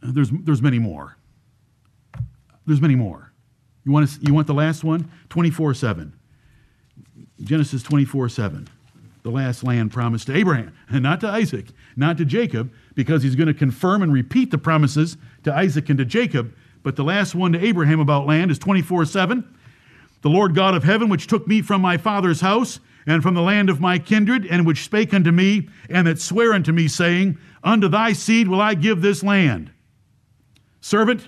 Uh, 0.02 0.12
there's, 0.12 0.30
there's 0.32 0.62
many 0.62 0.80
more. 0.80 1.18
There's 2.66 2.82
many 2.82 2.96
more. 2.96 3.32
You 3.84 3.92
want, 3.92 4.08
to, 4.08 4.22
you 4.22 4.34
want 4.34 4.48
the 4.48 4.54
last 4.54 4.84
one? 4.84 5.12
24 5.30 5.74
7. 5.74 6.14
Genesis 7.42 7.84
24 7.84 8.30
7 8.30 8.68
the 9.22 9.30
last 9.30 9.64
land 9.64 9.92
promised 9.92 10.28
to 10.28 10.36
Abraham, 10.36 10.74
and 10.90 11.04
not 11.04 11.22
to 11.22 11.28
Isaac, 11.28 11.68
not 11.96 12.18
to 12.18 12.26
Jacob, 12.26 12.72
because 12.96 13.24
he's 13.24 13.36
going 13.36 13.48
to 13.48 13.54
confirm 13.54 14.02
and 14.02 14.14
repeat 14.14 14.52
the 14.52 14.58
promises 14.58 15.18
to 15.44 15.54
Isaac 15.54 15.90
and 15.90 15.98
to 15.98 16.06
Jacob. 16.06 16.56
But 16.84 16.96
the 16.96 17.04
last 17.04 17.36
one 17.36 17.52
to 17.54 17.64
Abraham 17.64 18.00
about 18.00 18.26
land 18.26 18.52
is 18.52 18.60
24 18.60 19.06
7. 19.06 19.56
The 20.22 20.30
Lord 20.30 20.56
God 20.56 20.74
of 20.74 20.84
heaven, 20.84 21.10
which 21.10 21.28
took 21.28 21.48
me 21.48 21.62
from 21.62 21.82
my 21.82 21.98
father's 21.98 22.42
house 22.42 22.80
and 23.06 23.24
from 23.24 23.34
the 23.34 23.42
land 23.42 23.70
of 23.70 23.80
my 23.80 23.98
kindred, 23.98 24.46
and 24.46 24.66
which 24.66 24.84
spake 24.84 25.14
unto 25.14 25.32
me, 25.32 25.70
and 25.90 26.08
that 26.08 26.20
sware 26.20 26.54
unto 26.54 26.72
me, 26.72 26.88
saying, 26.88 27.38
Unto 27.64 27.88
thy 27.88 28.14
seed 28.14 28.48
will 28.48 28.62
I 28.62 28.74
give 28.74 29.02
this 29.02 29.24
land. 29.24 29.72
Servant, 30.82 31.28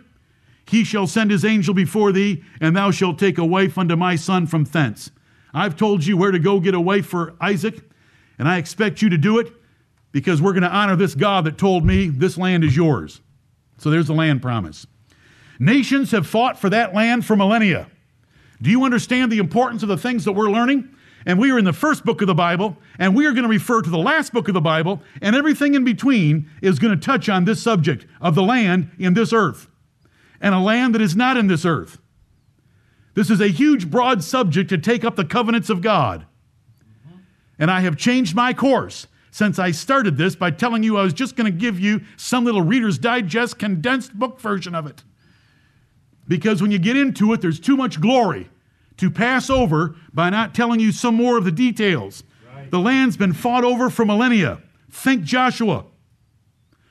he 0.65 0.83
shall 0.83 1.07
send 1.07 1.31
his 1.31 1.43
angel 1.43 1.73
before 1.73 2.11
thee, 2.11 2.43
and 2.59 2.75
thou 2.75 2.91
shalt 2.91 3.19
take 3.19 3.37
a 3.37 3.45
wife 3.45 3.77
unto 3.77 3.95
my 3.95 4.15
son 4.15 4.47
from 4.47 4.63
thence. 4.63 5.11
I've 5.53 5.75
told 5.75 6.05
you 6.05 6.15
where 6.15 6.31
to 6.31 6.39
go 6.39 6.59
get 6.59 6.73
a 6.73 6.79
wife 6.79 7.07
for 7.07 7.35
Isaac, 7.41 7.81
and 8.39 8.47
I 8.47 8.57
expect 8.57 9.01
you 9.01 9.09
to 9.09 9.17
do 9.17 9.39
it 9.39 9.51
because 10.11 10.41
we're 10.41 10.53
going 10.53 10.63
to 10.63 10.69
honor 10.69 10.95
this 10.95 11.15
God 11.15 11.45
that 11.45 11.57
told 11.57 11.85
me 11.85 12.07
this 12.07 12.37
land 12.37 12.63
is 12.63 12.75
yours. 12.75 13.21
So 13.77 13.89
there's 13.89 14.07
the 14.07 14.13
land 14.13 14.41
promise. 14.41 14.85
Nations 15.59 16.11
have 16.11 16.25
fought 16.25 16.57
for 16.57 16.69
that 16.69 16.93
land 16.93 17.25
for 17.25 17.35
millennia. 17.35 17.87
Do 18.61 18.69
you 18.69 18.83
understand 18.83 19.31
the 19.31 19.39
importance 19.39 19.83
of 19.83 19.89
the 19.89 19.97
things 19.97 20.25
that 20.25 20.33
we're 20.33 20.49
learning? 20.49 20.89
And 21.25 21.39
we 21.39 21.51
are 21.51 21.57
in 21.59 21.65
the 21.65 21.73
first 21.73 22.03
book 22.03 22.21
of 22.21 22.27
the 22.27 22.35
Bible, 22.35 22.77
and 22.97 23.15
we 23.15 23.25
are 23.25 23.31
going 23.31 23.43
to 23.43 23.49
refer 23.49 23.81
to 23.81 23.89
the 23.89 23.97
last 23.97 24.33
book 24.33 24.47
of 24.47 24.53
the 24.53 24.61
Bible, 24.61 25.01
and 25.21 25.35
everything 25.35 25.75
in 25.75 25.83
between 25.83 26.49
is 26.61 26.79
going 26.79 26.97
to 26.97 27.05
touch 27.05 27.29
on 27.29 27.45
this 27.45 27.61
subject 27.61 28.05
of 28.19 28.35
the 28.35 28.43
land 28.43 28.91
in 28.97 29.13
this 29.13 29.31
earth 29.33 29.67
and 30.41 30.55
a 30.55 30.59
land 30.59 30.95
that 30.95 31.01
is 31.01 31.15
not 31.15 31.37
in 31.37 31.47
this 31.47 31.65
earth. 31.65 31.99
This 33.13 33.29
is 33.29 33.41
a 33.41 33.47
huge, 33.47 33.91
broad 33.91 34.23
subject 34.23 34.69
to 34.69 34.77
take 34.77 35.03
up 35.03 35.15
the 35.15 35.25
covenants 35.25 35.69
of 35.69 35.81
God. 35.81 36.25
And 37.59 37.69
I 37.69 37.81
have 37.81 37.95
changed 37.95 38.35
my 38.35 38.53
course 38.53 39.07
since 39.29 39.59
I 39.59 39.71
started 39.71 40.17
this 40.17 40.35
by 40.35 40.51
telling 40.51 40.83
you 40.83 40.97
I 40.97 41.03
was 41.03 41.13
just 41.13 41.35
going 41.35 41.51
to 41.51 41.57
give 41.57 41.79
you 41.79 42.01
some 42.17 42.43
little 42.43 42.61
Reader's 42.61 42.97
Digest 42.97 43.59
condensed 43.59 44.17
book 44.17 44.39
version 44.39 44.73
of 44.73 44.87
it. 44.87 45.03
Because 46.27 46.61
when 46.61 46.71
you 46.71 46.79
get 46.79 46.97
into 46.97 47.31
it, 47.33 47.41
there's 47.41 47.59
too 47.59 47.77
much 47.77 48.01
glory 48.01 48.49
to 49.01 49.09
pass 49.09 49.49
over 49.49 49.95
by 50.13 50.29
not 50.29 50.53
telling 50.53 50.79
you 50.79 50.91
some 50.91 51.15
more 51.15 51.35
of 51.35 51.43
the 51.43 51.51
details. 51.51 52.23
Right. 52.55 52.69
The 52.69 52.77
land's 52.77 53.17
been 53.17 53.33
fought 53.33 53.63
over 53.63 53.89
for 53.89 54.05
millennia. 54.05 54.61
Think 54.91 55.23
Joshua. 55.23 55.85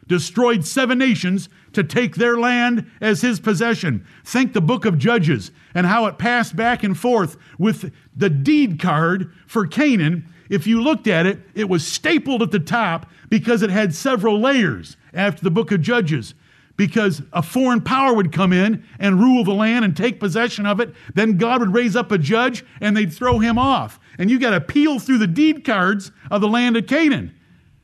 Destroyed 0.08 0.66
seven 0.66 0.98
nations 0.98 1.48
to 1.72 1.84
take 1.84 2.16
their 2.16 2.36
land 2.36 2.90
as 3.00 3.20
his 3.20 3.38
possession. 3.38 4.04
Think 4.24 4.54
the 4.54 4.60
book 4.60 4.84
of 4.84 4.98
Judges 4.98 5.52
and 5.72 5.86
how 5.86 6.06
it 6.06 6.18
passed 6.18 6.56
back 6.56 6.82
and 6.82 6.98
forth 6.98 7.36
with 7.60 7.92
the 8.12 8.28
deed 8.28 8.80
card 8.80 9.32
for 9.46 9.64
Canaan. 9.64 10.26
If 10.48 10.66
you 10.66 10.82
looked 10.82 11.06
at 11.06 11.26
it, 11.26 11.38
it 11.54 11.68
was 11.68 11.86
stapled 11.86 12.42
at 12.42 12.50
the 12.50 12.58
top 12.58 13.08
because 13.28 13.62
it 13.62 13.70
had 13.70 13.94
several 13.94 14.40
layers 14.40 14.96
after 15.14 15.44
the 15.44 15.50
book 15.52 15.70
of 15.70 15.80
Judges 15.80 16.34
because 16.80 17.20
a 17.34 17.42
foreign 17.42 17.82
power 17.82 18.14
would 18.14 18.32
come 18.32 18.54
in 18.54 18.82
and 18.98 19.20
rule 19.20 19.44
the 19.44 19.52
land 19.52 19.84
and 19.84 19.94
take 19.94 20.18
possession 20.18 20.64
of 20.64 20.80
it. 20.80 20.94
Then 21.14 21.36
God 21.36 21.60
would 21.60 21.74
raise 21.74 21.94
up 21.94 22.10
a 22.10 22.16
judge 22.16 22.64
and 22.80 22.96
they'd 22.96 23.12
throw 23.12 23.38
him 23.38 23.58
off. 23.58 24.00
And 24.18 24.30
you 24.30 24.40
got 24.40 24.52
to 24.52 24.62
peel 24.62 24.98
through 24.98 25.18
the 25.18 25.26
deed 25.26 25.62
cards 25.62 26.10
of 26.30 26.40
the 26.40 26.48
land 26.48 26.78
of 26.78 26.86
Canaan. 26.86 27.34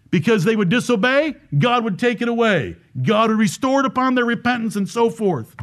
Because 0.09 0.45
they 0.45 0.57
would 0.57 0.71
disobey, 0.71 1.35
God 1.59 1.85
would 1.85 1.99
take 1.99 2.23
it 2.23 2.29
away. 2.29 2.77
God 3.03 3.29
would 3.29 3.39
restore 3.39 3.81
it 3.81 3.87
upon 3.87 4.15
their 4.15 4.25
repentance 4.25 4.77
and 4.77 4.89
so 4.89 5.11
forth. 5.11 5.55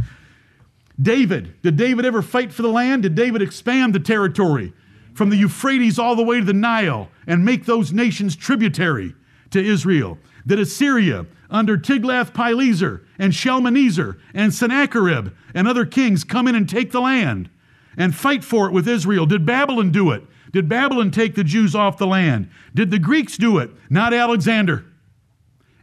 David, 1.02 1.60
did 1.64 1.76
David 1.76 2.06
ever 2.06 2.22
fight 2.22 2.54
for 2.54 2.62
the 2.62 2.68
land? 2.68 3.02
Did 3.02 3.16
David 3.16 3.42
expand 3.42 3.96
the 3.96 4.00
territory 4.00 4.74
from 5.16 5.32
the 5.32 5.38
Euphrates 5.38 5.98
all 5.98 6.16
the 6.16 6.22
way 6.22 6.38
to 6.40 6.46
the 6.46 6.54
Nile 6.54 7.10
and 7.26 7.44
make 7.44 7.66
those 7.66 7.92
nations 7.92 8.36
tributary 8.36 9.16
to 9.54 9.64
Israel? 9.64 10.20
Did 10.46 10.60
Assyria 10.60 11.26
under 11.50 11.78
Tiglath-Pileser 11.78 13.06
and 13.18 13.34
Shalmaneser 13.34 14.18
and 14.34 14.54
Sennacherib 14.54 15.34
and 15.54 15.68
other 15.68 15.86
kings 15.86 16.24
come 16.24 16.48
in 16.48 16.56
and 16.56 16.68
take 16.68 16.92
the 16.92 17.02
land 17.02 17.50
and 17.96 18.14
fight 18.14 18.44
for 18.44 18.68
it 18.68 18.74
with 18.74 18.88
Israel? 18.88 19.26
Did 19.26 19.46
Babylon 19.46 19.92
do 19.92 20.12
it? 20.12 20.24
Did 20.52 20.70
Babylon 20.70 21.12
take 21.12 21.36
the 21.36 21.44
Jews 21.44 21.74
off 21.74 21.98
the 21.98 22.08
land? 22.08 22.50
Did 22.74 22.92
the 22.92 23.00
Greeks 23.00 23.38
do 23.38 23.58
it? 23.58 23.72
Not 23.90 24.14
Alexander. 24.14 24.86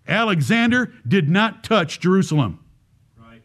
Alexander 0.06 0.92
did 1.06 1.28
not 1.28 1.64
touch 1.64 2.00
Jerusalem. 2.00 2.58
Right. 3.16 3.42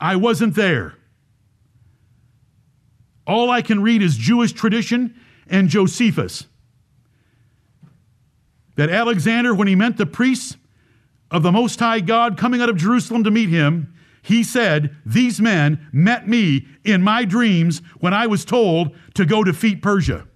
I 0.00 0.16
wasn't 0.16 0.54
there. 0.54 0.94
All 3.26 3.50
I 3.50 3.62
can 3.62 3.82
read 3.82 4.02
is 4.02 4.16
Jewish 4.16 4.52
tradition 4.52 5.14
and 5.48 5.68
Josephus. 5.68 6.46
That 8.78 8.90
Alexander, 8.90 9.54
when 9.54 9.66
he 9.68 9.74
met 9.74 9.96
the 9.96 10.06
priests, 10.06 10.56
of 11.30 11.42
the 11.42 11.52
Most 11.52 11.78
High 11.78 12.00
God 12.00 12.36
coming 12.38 12.60
out 12.60 12.68
of 12.68 12.76
Jerusalem 12.76 13.24
to 13.24 13.30
meet 13.30 13.48
him, 13.48 13.94
he 14.22 14.42
said, 14.42 14.96
These 15.04 15.40
men 15.40 15.86
met 15.92 16.28
me 16.28 16.66
in 16.84 17.02
my 17.02 17.24
dreams 17.24 17.82
when 17.98 18.14
I 18.14 18.26
was 18.26 18.44
told 18.44 18.96
to 19.14 19.24
go 19.24 19.44
defeat 19.44 19.82
Persia. 19.82 20.26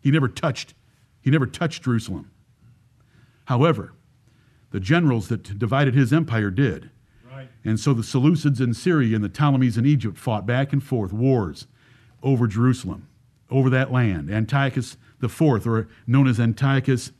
He 0.00 0.10
never 0.10 0.28
touched, 0.28 0.74
he 1.20 1.30
never 1.30 1.46
touched 1.46 1.84
Jerusalem. 1.84 2.30
However, 3.46 3.92
the 4.70 4.80
generals 4.80 5.28
that 5.28 5.58
divided 5.58 5.94
his 5.94 6.12
empire 6.12 6.50
did. 6.50 6.90
Right. 7.30 7.48
And 7.64 7.78
so 7.78 7.92
the 7.92 8.02
Seleucids 8.02 8.60
in 8.60 8.74
Syria 8.74 9.14
and 9.14 9.24
the 9.24 9.28
Ptolemies 9.28 9.76
in 9.76 9.86
Egypt 9.86 10.16
fought 10.18 10.46
back 10.46 10.72
and 10.72 10.82
forth, 10.82 11.12
wars 11.12 11.66
over 12.22 12.46
Jerusalem, 12.46 13.08
over 13.50 13.68
that 13.70 13.92
land. 13.92 14.30
Antiochus 14.30 14.96
IV, 15.22 15.66
or 15.66 15.88
known 16.06 16.26
as 16.26 16.40
Antiochus 16.40 17.12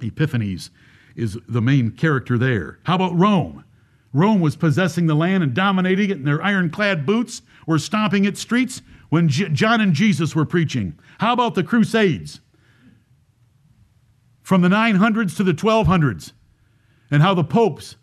Epiphanes 0.00 0.70
is 1.16 1.36
the 1.48 1.60
main 1.60 1.90
character 1.90 2.38
there. 2.38 2.78
How 2.84 2.94
about 2.94 3.18
Rome? 3.18 3.64
Rome 4.12 4.40
was 4.40 4.56
possessing 4.56 5.06
the 5.06 5.14
land 5.14 5.42
and 5.42 5.52
dominating 5.52 6.10
it, 6.10 6.18
and 6.18 6.26
their 6.26 6.42
ironclad 6.42 7.04
boots 7.04 7.42
were 7.66 7.78
stomping 7.78 8.24
its 8.24 8.40
streets 8.40 8.80
when 9.10 9.28
J- 9.28 9.48
John 9.50 9.80
and 9.80 9.92
Jesus 9.92 10.34
were 10.34 10.46
preaching. 10.46 10.98
How 11.18 11.32
about 11.32 11.54
the 11.54 11.64
Crusades? 11.64 12.40
From 14.42 14.62
the 14.62 14.68
900s 14.68 15.36
to 15.36 15.44
the 15.44 15.52
1200s, 15.52 16.32
and 17.10 17.22
how 17.22 17.34
the 17.34 17.44
popes 17.44 17.96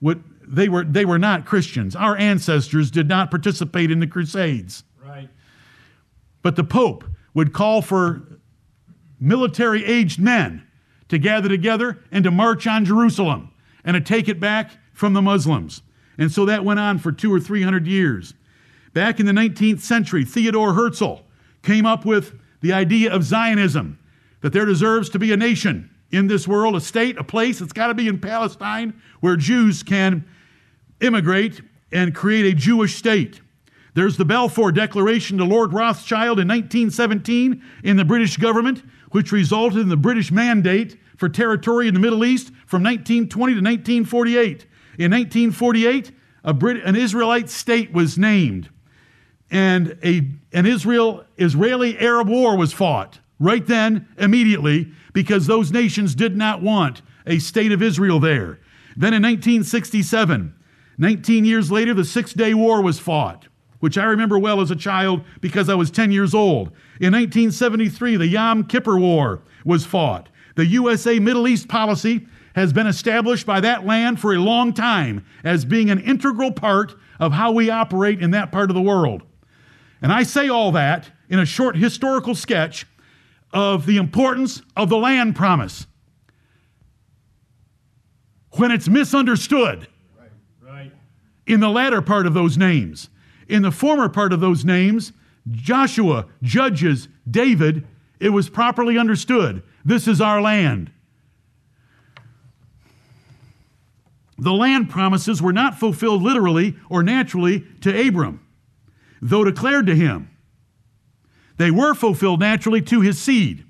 would 0.00 0.22
they 0.48 0.68
were 0.68 0.84
they 0.84 1.04
were 1.04 1.18
not 1.18 1.44
Christians. 1.44 1.94
Our 1.94 2.16
ancestors 2.16 2.90
did 2.90 3.08
not 3.08 3.30
participate 3.30 3.90
in 3.90 4.00
the 4.00 4.06
Crusades. 4.06 4.84
Right. 5.04 5.28
But 6.42 6.56
the 6.56 6.64
Pope 6.64 7.04
would 7.34 7.52
call 7.52 7.82
for 7.82 8.35
military 9.20 9.84
aged 9.84 10.20
men 10.20 10.66
to 11.08 11.18
gather 11.18 11.48
together 11.48 12.02
and 12.10 12.24
to 12.24 12.30
march 12.30 12.66
on 12.66 12.84
Jerusalem 12.84 13.50
and 13.84 13.94
to 13.94 14.00
take 14.00 14.28
it 14.28 14.40
back 14.40 14.72
from 14.92 15.12
the 15.12 15.22
Muslims. 15.22 15.82
And 16.18 16.32
so 16.32 16.44
that 16.46 16.64
went 16.64 16.80
on 16.80 16.98
for 16.98 17.12
two 17.12 17.32
or 17.32 17.40
three 17.40 17.62
hundred 17.62 17.86
years. 17.86 18.34
Back 18.92 19.20
in 19.20 19.26
the 19.26 19.32
19th 19.32 19.80
century, 19.80 20.24
Theodore 20.24 20.72
Herzl 20.72 21.16
came 21.62 21.84
up 21.84 22.06
with 22.06 22.34
the 22.62 22.72
idea 22.72 23.12
of 23.12 23.22
Zionism, 23.22 23.98
that 24.40 24.52
there 24.52 24.64
deserves 24.64 25.10
to 25.10 25.18
be 25.18 25.32
a 25.32 25.36
nation 25.36 25.90
in 26.10 26.28
this 26.28 26.48
world, 26.48 26.74
a 26.74 26.80
state, 26.80 27.18
a 27.18 27.24
place. 27.24 27.60
It's 27.60 27.72
got 27.72 27.88
to 27.88 27.94
be 27.94 28.08
in 28.08 28.18
Palestine 28.18 29.00
where 29.20 29.36
Jews 29.36 29.82
can 29.82 30.24
immigrate 31.00 31.60
and 31.92 32.14
create 32.14 32.46
a 32.46 32.56
Jewish 32.56 32.94
state. 32.94 33.40
There's 33.94 34.16
the 34.16 34.24
Balfour 34.24 34.72
Declaration 34.72 35.38
to 35.38 35.44
Lord 35.44 35.72
Rothschild 35.72 36.38
in 36.38 36.48
1917 36.48 37.62
in 37.82 37.96
the 37.96 38.04
British 38.04 38.36
government, 38.36 38.82
which 39.10 39.32
resulted 39.32 39.80
in 39.80 39.88
the 39.88 39.96
British 39.96 40.30
mandate 40.30 40.98
for 41.16 41.28
territory 41.28 41.88
in 41.88 41.94
the 41.94 42.00
Middle 42.00 42.24
East 42.24 42.48
from 42.66 42.82
1920 42.82 43.54
to 43.54 43.60
1948. 43.60 44.66
In 44.98 45.10
1948, 45.10 46.12
a 46.44 46.54
Brit- 46.54 46.84
an 46.84 46.96
Israelite 46.96 47.50
state 47.50 47.92
was 47.92 48.18
named, 48.18 48.70
and 49.50 49.98
a, 50.04 50.28
an 50.52 50.66
Israel 50.66 51.24
Israeli 51.36 51.98
Arab 51.98 52.28
war 52.28 52.56
was 52.56 52.72
fought 52.72 53.20
right 53.38 53.66
then, 53.66 54.08
immediately, 54.18 54.90
because 55.12 55.46
those 55.46 55.70
nations 55.70 56.14
did 56.14 56.36
not 56.36 56.62
want 56.62 57.02
a 57.26 57.38
state 57.38 57.72
of 57.72 57.82
Israel 57.82 58.18
there. 58.18 58.60
Then 58.96 59.12
in 59.12 59.22
1967, 59.22 60.54
19 60.98 61.44
years 61.44 61.70
later, 61.70 61.92
the 61.92 62.04
Six 62.04 62.32
Day 62.32 62.54
War 62.54 62.80
was 62.80 62.98
fought 62.98 63.46
which 63.80 63.98
I 63.98 64.04
remember 64.04 64.38
well 64.38 64.60
as 64.60 64.70
a 64.70 64.76
child 64.76 65.22
because 65.40 65.68
I 65.68 65.74
was 65.74 65.90
10 65.90 66.12
years 66.12 66.34
old. 66.34 66.72
In 66.98 67.12
1973, 67.12 68.16
the 68.16 68.26
Yom 68.26 68.64
Kippur 68.64 68.98
War 68.98 69.42
was 69.64 69.84
fought. 69.84 70.28
The 70.54 70.66
USA 70.66 71.18
Middle 71.18 71.46
East 71.46 71.68
policy 71.68 72.26
has 72.54 72.72
been 72.72 72.86
established 72.86 73.44
by 73.44 73.60
that 73.60 73.84
land 73.84 74.18
for 74.18 74.34
a 74.34 74.38
long 74.38 74.72
time 74.72 75.24
as 75.44 75.66
being 75.66 75.90
an 75.90 76.00
integral 76.00 76.50
part 76.50 76.94
of 77.20 77.32
how 77.32 77.52
we 77.52 77.68
operate 77.68 78.22
in 78.22 78.30
that 78.30 78.50
part 78.50 78.70
of 78.70 78.74
the 78.74 78.82
world. 78.82 79.22
And 80.00 80.10
I 80.10 80.22
say 80.22 80.48
all 80.48 80.72
that 80.72 81.10
in 81.28 81.38
a 81.38 81.44
short 81.44 81.76
historical 81.76 82.34
sketch 82.34 82.86
of 83.52 83.84
the 83.84 83.98
importance 83.98 84.62
of 84.74 84.88
the 84.88 84.96
land 84.96 85.36
promise. 85.36 85.86
When 88.52 88.70
it's 88.70 88.88
misunderstood 88.88 89.86
right, 90.18 90.30
right. 90.62 90.92
in 91.46 91.60
the 91.60 91.68
latter 91.68 92.00
part 92.00 92.26
of 92.26 92.32
those 92.32 92.56
names. 92.56 93.10
In 93.48 93.62
the 93.62 93.70
former 93.70 94.08
part 94.08 94.32
of 94.32 94.40
those 94.40 94.64
names, 94.64 95.12
Joshua, 95.50 96.26
Judges, 96.42 97.08
David, 97.30 97.86
it 98.18 98.30
was 98.30 98.48
properly 98.48 98.98
understood. 98.98 99.62
This 99.84 100.08
is 100.08 100.20
our 100.20 100.40
land. 100.40 100.90
The 104.38 104.52
land 104.52 104.90
promises 104.90 105.40
were 105.40 105.52
not 105.52 105.78
fulfilled 105.78 106.22
literally 106.22 106.76
or 106.90 107.02
naturally 107.02 107.64
to 107.80 108.08
Abram, 108.08 108.44
though 109.22 109.44
declared 109.44 109.86
to 109.86 109.94
him. 109.94 110.30
They 111.56 111.70
were 111.70 111.94
fulfilled 111.94 112.40
naturally 112.40 112.82
to 112.82 113.00
his 113.00 113.20
seed. 113.20 113.64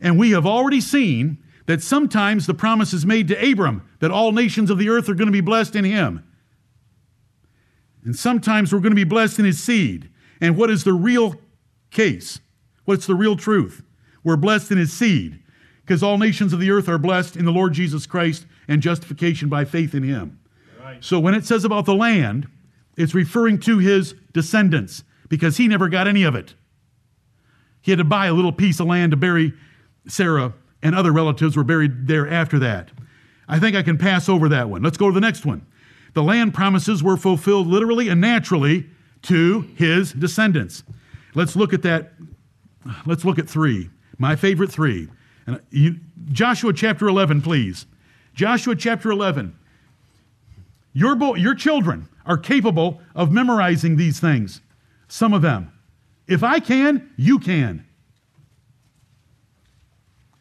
And 0.00 0.18
we 0.18 0.32
have 0.32 0.44
already 0.44 0.80
seen 0.80 1.38
that 1.66 1.82
sometimes 1.82 2.46
the 2.46 2.54
promise 2.54 2.92
is 2.92 3.06
made 3.06 3.28
to 3.28 3.50
Abram 3.50 3.88
that 4.00 4.10
all 4.10 4.32
nations 4.32 4.68
of 4.68 4.78
the 4.78 4.88
earth 4.88 5.08
are 5.08 5.14
going 5.14 5.26
to 5.26 5.32
be 5.32 5.40
blessed 5.40 5.76
in 5.76 5.84
him. 5.84 6.24
And 8.04 8.16
sometimes 8.16 8.72
we're 8.72 8.80
going 8.80 8.90
to 8.90 8.96
be 8.96 9.04
blessed 9.04 9.38
in 9.38 9.44
his 9.44 9.62
seed. 9.62 10.10
And 10.42 10.56
what 10.56 10.70
is 10.70 10.84
the 10.84 10.92
real 10.92 11.36
case? 11.90 12.40
What's 12.84 13.06
the 13.06 13.14
real 13.14 13.36
truth? 13.36 13.82
We're 14.24 14.36
blessed 14.36 14.72
in 14.72 14.78
his 14.78 14.92
seed 14.92 15.40
because 15.82 16.02
all 16.02 16.18
nations 16.18 16.52
of 16.52 16.58
the 16.58 16.70
earth 16.70 16.88
are 16.88 16.98
blessed 16.98 17.36
in 17.36 17.44
the 17.44 17.52
Lord 17.52 17.72
Jesus 17.72 18.06
Christ 18.06 18.44
and 18.66 18.82
justification 18.82 19.48
by 19.48 19.64
faith 19.64 19.94
in 19.94 20.02
him. 20.02 20.40
Right. 20.80 21.02
So 21.02 21.20
when 21.20 21.34
it 21.34 21.44
says 21.44 21.64
about 21.64 21.86
the 21.86 21.94
land, 21.94 22.48
it's 22.96 23.14
referring 23.14 23.60
to 23.60 23.78
his 23.78 24.14
descendants 24.32 25.04
because 25.28 25.56
he 25.56 25.68
never 25.68 25.88
got 25.88 26.08
any 26.08 26.24
of 26.24 26.34
it. 26.34 26.54
He 27.80 27.92
had 27.92 27.98
to 27.98 28.04
buy 28.04 28.26
a 28.26 28.34
little 28.34 28.52
piece 28.52 28.80
of 28.80 28.86
land 28.86 29.12
to 29.12 29.16
bury 29.16 29.54
Sarah, 30.08 30.54
and 30.82 30.94
other 30.94 31.12
relatives 31.12 31.56
were 31.56 31.64
buried 31.64 32.08
there 32.08 32.28
after 32.28 32.58
that. 32.58 32.90
I 33.48 33.60
think 33.60 33.76
I 33.76 33.82
can 33.82 33.96
pass 33.96 34.28
over 34.28 34.48
that 34.48 34.68
one. 34.68 34.82
Let's 34.82 34.96
go 34.96 35.08
to 35.08 35.14
the 35.14 35.20
next 35.20 35.46
one. 35.46 35.64
The 36.14 36.22
land 36.22 36.52
promises 36.52 37.02
were 37.02 37.16
fulfilled 37.16 37.68
literally 37.68 38.08
and 38.08 38.20
naturally 38.20 38.88
to 39.22 39.62
his 39.76 40.12
descendants. 40.12 40.82
Let's 41.34 41.56
look 41.56 41.72
at 41.72 41.82
that. 41.82 42.12
Let's 43.06 43.24
look 43.24 43.38
at 43.38 43.48
three. 43.48 43.90
My 44.18 44.36
favorite 44.36 44.70
three. 44.70 45.08
And 45.46 45.60
you, 45.70 45.96
Joshua 46.30 46.72
chapter 46.72 47.08
11, 47.08 47.42
please. 47.42 47.86
Joshua 48.34 48.76
chapter 48.76 49.10
11. 49.10 49.56
Your, 50.92 51.14
bo- 51.14 51.34
your 51.34 51.54
children 51.54 52.08
are 52.26 52.36
capable 52.36 53.00
of 53.14 53.32
memorizing 53.32 53.96
these 53.96 54.20
things, 54.20 54.60
some 55.08 55.32
of 55.32 55.42
them. 55.42 55.72
If 56.28 56.42
I 56.42 56.60
can, 56.60 57.10
you 57.16 57.38
can. 57.38 57.84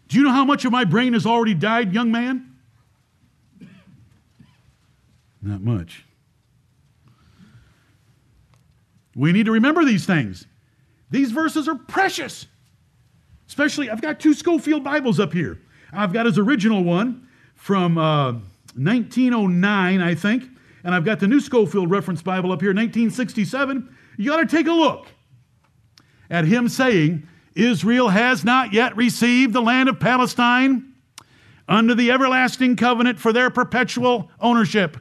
Do 0.07 0.17
you 0.17 0.23
know 0.23 0.31
how 0.31 0.45
much 0.45 0.65
of 0.65 0.71
my 0.71 0.83
brain 0.83 1.13
has 1.13 1.25
already 1.25 1.53
died, 1.53 1.93
young 1.93 2.11
man? 2.11 2.53
Not 5.41 5.61
much. 5.61 6.05
We 9.21 9.31
need 9.31 9.45
to 9.45 9.51
remember 9.51 9.85
these 9.85 10.07
things. 10.07 10.47
These 11.11 11.31
verses 11.31 11.67
are 11.67 11.75
precious. 11.75 12.47
Especially, 13.47 13.87
I've 13.87 14.01
got 14.01 14.19
two 14.19 14.33
Scofield 14.33 14.83
Bibles 14.83 15.19
up 15.19 15.31
here. 15.31 15.61
I've 15.93 16.11
got 16.11 16.25
his 16.25 16.39
original 16.39 16.83
one 16.83 17.27
from 17.53 17.99
uh, 17.99 18.31
1909, 18.73 20.01
I 20.01 20.15
think, 20.15 20.45
and 20.83 20.95
I've 20.95 21.05
got 21.05 21.19
the 21.19 21.27
new 21.27 21.39
Scofield 21.39 21.91
Reference 21.91 22.23
Bible 22.23 22.51
up 22.51 22.61
here, 22.61 22.71
1967. 22.71 23.95
You 24.17 24.31
got 24.31 24.37
to 24.37 24.47
take 24.47 24.65
a 24.65 24.71
look 24.71 25.05
at 26.31 26.45
him 26.45 26.67
saying, 26.67 27.27
Israel 27.53 28.09
has 28.09 28.43
not 28.43 28.73
yet 28.73 28.97
received 28.97 29.53
the 29.53 29.61
land 29.61 29.87
of 29.87 29.99
Palestine 29.99 30.95
under 31.67 31.93
the 31.93 32.09
everlasting 32.09 32.75
covenant 32.75 33.19
for 33.19 33.31
their 33.31 33.51
perpetual 33.51 34.31
ownership. 34.39 34.97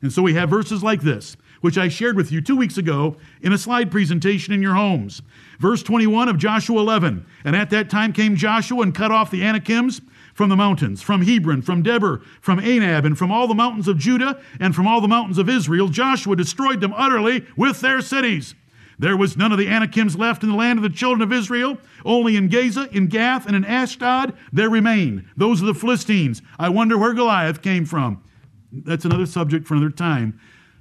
And 0.00 0.10
so 0.10 0.22
we 0.22 0.32
have 0.32 0.48
verses 0.48 0.82
like 0.82 1.02
this, 1.02 1.36
which 1.64 1.78
I 1.78 1.88
shared 1.88 2.14
with 2.14 2.30
you 2.30 2.42
two 2.42 2.56
weeks 2.56 2.76
ago 2.76 3.16
in 3.40 3.54
a 3.54 3.56
slide 3.56 3.90
presentation 3.90 4.52
in 4.52 4.60
your 4.60 4.74
homes. 4.74 5.22
Verse 5.58 5.82
21 5.82 6.28
of 6.28 6.36
Joshua 6.36 6.78
11. 6.78 7.24
And 7.42 7.56
at 7.56 7.70
that 7.70 7.88
time 7.88 8.12
came 8.12 8.36
Joshua 8.36 8.82
and 8.82 8.94
cut 8.94 9.10
off 9.10 9.30
the 9.30 9.42
Anakims 9.42 10.02
from 10.34 10.50
the 10.50 10.56
mountains, 10.56 11.00
from 11.00 11.22
Hebron, 11.22 11.62
from 11.62 11.82
Debir, 11.82 12.22
from 12.42 12.60
Anab, 12.60 13.06
and 13.06 13.16
from 13.16 13.32
all 13.32 13.48
the 13.48 13.54
mountains 13.54 13.88
of 13.88 13.96
Judah, 13.96 14.38
and 14.60 14.74
from 14.74 14.86
all 14.86 15.00
the 15.00 15.08
mountains 15.08 15.38
of 15.38 15.48
Israel. 15.48 15.88
Joshua 15.88 16.36
destroyed 16.36 16.82
them 16.82 16.92
utterly 16.94 17.46
with 17.56 17.80
their 17.80 18.02
cities. 18.02 18.54
There 18.98 19.16
was 19.16 19.38
none 19.38 19.50
of 19.50 19.56
the 19.56 19.68
Anakims 19.68 20.16
left 20.16 20.42
in 20.42 20.50
the 20.50 20.56
land 20.56 20.78
of 20.78 20.82
the 20.82 20.90
children 20.90 21.22
of 21.22 21.32
Israel. 21.32 21.78
Only 22.04 22.36
in 22.36 22.48
Gaza, 22.48 22.90
in 22.92 23.06
Gath, 23.06 23.46
and 23.46 23.56
in 23.56 23.64
Ashdod 23.64 24.36
there 24.52 24.68
remained. 24.68 25.24
Those 25.34 25.62
are 25.62 25.66
the 25.66 25.72
Philistines. 25.72 26.42
I 26.58 26.68
wonder 26.68 26.98
where 26.98 27.14
Goliath 27.14 27.62
came 27.62 27.86
from. 27.86 28.22
That's 28.70 29.06
another 29.06 29.24
subject 29.24 29.66
for 29.66 29.74
another 29.74 29.88
time. 29.88 30.38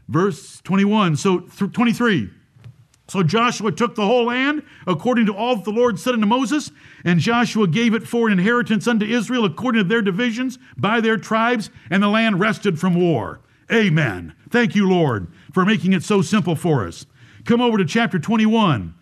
Verse 0.08 0.62
21, 0.62 1.16
so 1.16 1.40
23. 1.40 2.30
So 3.08 3.22
Joshua 3.22 3.72
took 3.72 3.96
the 3.96 4.06
whole 4.06 4.26
land 4.26 4.64
according 4.88 5.26
to 5.26 5.36
all 5.36 5.56
that 5.56 5.66
the 5.66 5.72
Lord 5.72 6.00
said 6.00 6.14
unto 6.14 6.26
Moses, 6.26 6.72
and 7.04 7.20
Joshua 7.20 7.68
gave 7.68 7.94
it 7.94 8.08
for 8.08 8.28
an 8.28 8.40
inheritance 8.40 8.88
unto 8.88 9.06
Israel 9.06 9.46
according 9.46 9.84
to 9.84 9.88
their 9.88 10.02
divisions 10.02 10.58
by 10.78 11.02
their 11.02 11.18
tribes, 11.18 11.70
and 11.90 12.02
the 12.02 12.08
land 12.08 12.40
rested 12.40 12.80
from 12.80 12.96
war. 12.96 13.42
Amen. 13.72 14.34
Thank 14.50 14.76
you, 14.76 14.90
Lord, 14.90 15.28
for 15.54 15.66
making 15.66 15.94
it 15.94 16.04
so 16.04 16.22
simple 16.22 16.56
for 16.56 16.88
us. 16.88 17.06
Come 17.46 17.62
over 17.62 17.78
to 17.78 17.86
chapter 17.86 18.20
21. 18.20 18.94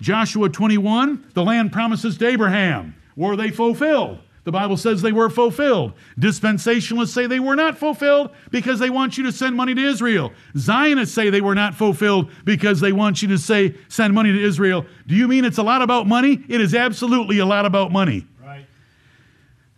Joshua 0.00 0.48
21, 0.50 1.30
the 1.32 1.42
land 1.42 1.72
promises 1.72 2.18
to 2.18 2.26
Abraham. 2.26 2.94
Were 3.16 3.36
they 3.36 3.50
fulfilled? 3.50 4.18
The 4.46 4.52
Bible 4.52 4.76
says 4.76 5.02
they 5.02 5.10
were 5.10 5.28
fulfilled. 5.28 5.94
Dispensationalists 6.20 7.08
say 7.08 7.26
they 7.26 7.40
were 7.40 7.56
not 7.56 7.76
fulfilled 7.76 8.30
because 8.52 8.78
they 8.78 8.90
want 8.90 9.18
you 9.18 9.24
to 9.24 9.32
send 9.32 9.56
money 9.56 9.74
to 9.74 9.84
Israel. 9.84 10.32
Zionists 10.56 11.12
say 11.12 11.30
they 11.30 11.40
were 11.40 11.56
not 11.56 11.74
fulfilled 11.74 12.30
because 12.44 12.78
they 12.78 12.92
want 12.92 13.22
you 13.22 13.28
to 13.30 13.38
say 13.38 13.74
send 13.88 14.14
money 14.14 14.30
to 14.30 14.40
Israel. 14.40 14.86
Do 15.08 15.16
you 15.16 15.26
mean 15.26 15.44
it's 15.44 15.58
a 15.58 15.64
lot 15.64 15.82
about 15.82 16.06
money? 16.06 16.44
It 16.48 16.60
is 16.60 16.76
absolutely 16.76 17.40
a 17.40 17.44
lot 17.44 17.66
about 17.66 17.90
money. 17.90 18.24
Right. 18.40 18.64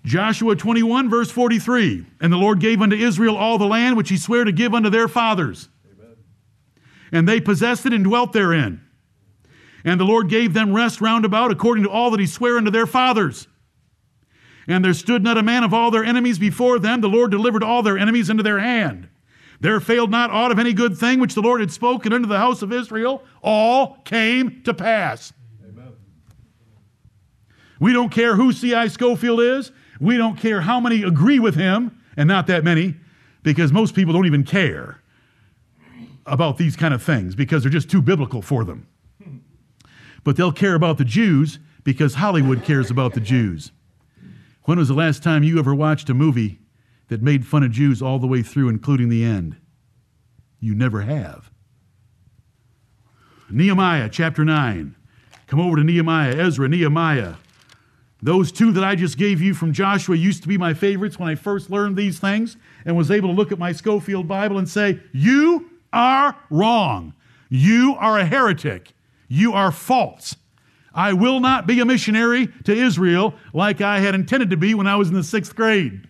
Joshua 0.04 0.54
21, 0.54 1.08
verse 1.08 1.30
43. 1.30 2.04
And 2.20 2.30
the 2.30 2.36
Lord 2.36 2.60
gave 2.60 2.82
unto 2.82 2.94
Israel 2.94 3.38
all 3.38 3.56
the 3.56 3.64
land 3.64 3.96
which 3.96 4.10
he 4.10 4.18
sware 4.18 4.44
to 4.44 4.52
give 4.52 4.74
unto 4.74 4.90
their 4.90 5.08
fathers. 5.08 5.70
And 7.10 7.26
they 7.26 7.40
possessed 7.40 7.86
it 7.86 7.94
and 7.94 8.04
dwelt 8.04 8.34
therein. 8.34 8.82
And 9.82 9.98
the 9.98 10.04
Lord 10.04 10.28
gave 10.28 10.52
them 10.52 10.74
rest 10.74 11.00
round 11.00 11.24
about 11.24 11.52
according 11.52 11.84
to 11.84 11.90
all 11.90 12.10
that 12.10 12.20
he 12.20 12.26
sware 12.26 12.58
unto 12.58 12.70
their 12.70 12.86
fathers. 12.86 13.48
And 14.68 14.84
there 14.84 14.92
stood 14.92 15.24
not 15.24 15.38
a 15.38 15.42
man 15.42 15.64
of 15.64 15.72
all 15.72 15.90
their 15.90 16.04
enemies 16.04 16.38
before 16.38 16.78
them. 16.78 17.00
The 17.00 17.08
Lord 17.08 17.30
delivered 17.30 17.62
all 17.62 17.82
their 17.82 17.96
enemies 17.96 18.28
into 18.28 18.42
their 18.42 18.58
hand. 18.58 19.08
There 19.60 19.80
failed 19.80 20.10
not 20.10 20.30
aught 20.30 20.52
of 20.52 20.58
any 20.58 20.74
good 20.74 20.96
thing 20.96 21.18
which 21.18 21.34
the 21.34 21.40
Lord 21.40 21.60
had 21.60 21.72
spoken 21.72 22.12
unto 22.12 22.28
the 22.28 22.38
house 22.38 22.60
of 22.60 22.72
Israel. 22.72 23.24
All 23.42 23.96
came 24.04 24.62
to 24.64 24.74
pass. 24.74 25.32
Amen. 25.66 25.94
We 27.80 27.94
don't 27.94 28.10
care 28.10 28.36
who 28.36 28.52
C.I. 28.52 28.88
Scofield 28.88 29.40
is. 29.40 29.72
We 30.00 30.16
don't 30.16 30.36
care 30.36 30.60
how 30.60 30.78
many 30.78 31.02
agree 31.02 31.40
with 31.40 31.56
him, 31.56 32.00
and 32.16 32.28
not 32.28 32.46
that 32.46 32.62
many, 32.62 32.94
because 33.42 33.72
most 33.72 33.94
people 33.94 34.12
don't 34.12 34.26
even 34.26 34.44
care 34.44 35.02
about 36.24 36.58
these 36.58 36.76
kind 36.76 36.94
of 36.94 37.02
things 37.02 37.34
because 37.34 37.62
they're 37.62 37.72
just 37.72 37.90
too 37.90 38.02
biblical 38.02 38.42
for 38.42 38.64
them. 38.64 38.86
But 40.22 40.36
they'll 40.36 40.52
care 40.52 40.74
about 40.74 40.98
the 40.98 41.04
Jews 41.04 41.58
because 41.84 42.14
Hollywood 42.14 42.62
cares 42.62 42.90
about 42.90 43.14
the 43.14 43.20
Jews. 43.20 43.72
When 44.68 44.76
was 44.76 44.88
the 44.88 44.94
last 44.94 45.22
time 45.22 45.44
you 45.44 45.58
ever 45.58 45.74
watched 45.74 46.10
a 46.10 46.14
movie 46.14 46.58
that 47.06 47.22
made 47.22 47.46
fun 47.46 47.62
of 47.62 47.70
Jews 47.70 48.02
all 48.02 48.18
the 48.18 48.26
way 48.26 48.42
through, 48.42 48.68
including 48.68 49.08
the 49.08 49.24
end? 49.24 49.56
You 50.60 50.74
never 50.74 51.00
have. 51.00 51.50
Nehemiah 53.48 54.10
chapter 54.10 54.44
9. 54.44 54.94
Come 55.46 55.58
over 55.58 55.76
to 55.76 55.84
Nehemiah, 55.84 56.36
Ezra, 56.36 56.68
Nehemiah. 56.68 57.36
Those 58.20 58.52
two 58.52 58.70
that 58.72 58.84
I 58.84 58.94
just 58.94 59.16
gave 59.16 59.40
you 59.40 59.54
from 59.54 59.72
Joshua 59.72 60.16
used 60.16 60.42
to 60.42 60.48
be 60.48 60.58
my 60.58 60.74
favorites 60.74 61.18
when 61.18 61.30
I 61.30 61.34
first 61.34 61.70
learned 61.70 61.96
these 61.96 62.18
things 62.18 62.58
and 62.84 62.94
was 62.94 63.10
able 63.10 63.30
to 63.30 63.34
look 63.34 63.50
at 63.50 63.58
my 63.58 63.72
Scofield 63.72 64.28
Bible 64.28 64.58
and 64.58 64.68
say, 64.68 65.00
You 65.14 65.70
are 65.94 66.36
wrong. 66.50 67.14
You 67.48 67.96
are 67.98 68.18
a 68.18 68.26
heretic. 68.26 68.92
You 69.28 69.54
are 69.54 69.72
false. 69.72 70.36
I 70.98 71.12
will 71.12 71.38
not 71.38 71.68
be 71.68 71.78
a 71.78 71.84
missionary 71.84 72.48
to 72.64 72.74
Israel 72.74 73.32
like 73.52 73.80
I 73.80 74.00
had 74.00 74.16
intended 74.16 74.50
to 74.50 74.56
be 74.56 74.74
when 74.74 74.88
I 74.88 74.96
was 74.96 75.06
in 75.06 75.14
the 75.14 75.22
sixth 75.22 75.54
grade. 75.54 76.08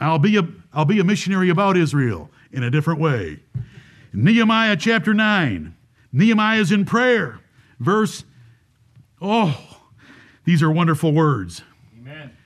I'll 0.00 0.18
be 0.18 0.36
a, 0.38 0.48
I'll 0.72 0.84
be 0.84 0.98
a 0.98 1.04
missionary 1.04 1.48
about 1.48 1.76
Israel 1.76 2.28
in 2.50 2.64
a 2.64 2.72
different 2.72 2.98
way. 2.98 3.38
Nehemiah 4.12 4.76
chapter 4.76 5.14
9. 5.14 5.76
Nehemiah 6.12 6.58
is 6.58 6.72
in 6.72 6.86
prayer. 6.86 7.38
Verse, 7.78 8.24
oh, 9.20 9.78
these 10.44 10.60
are 10.60 10.72
wonderful 10.72 11.12
words. 11.12 11.62
Amen. 11.96 12.36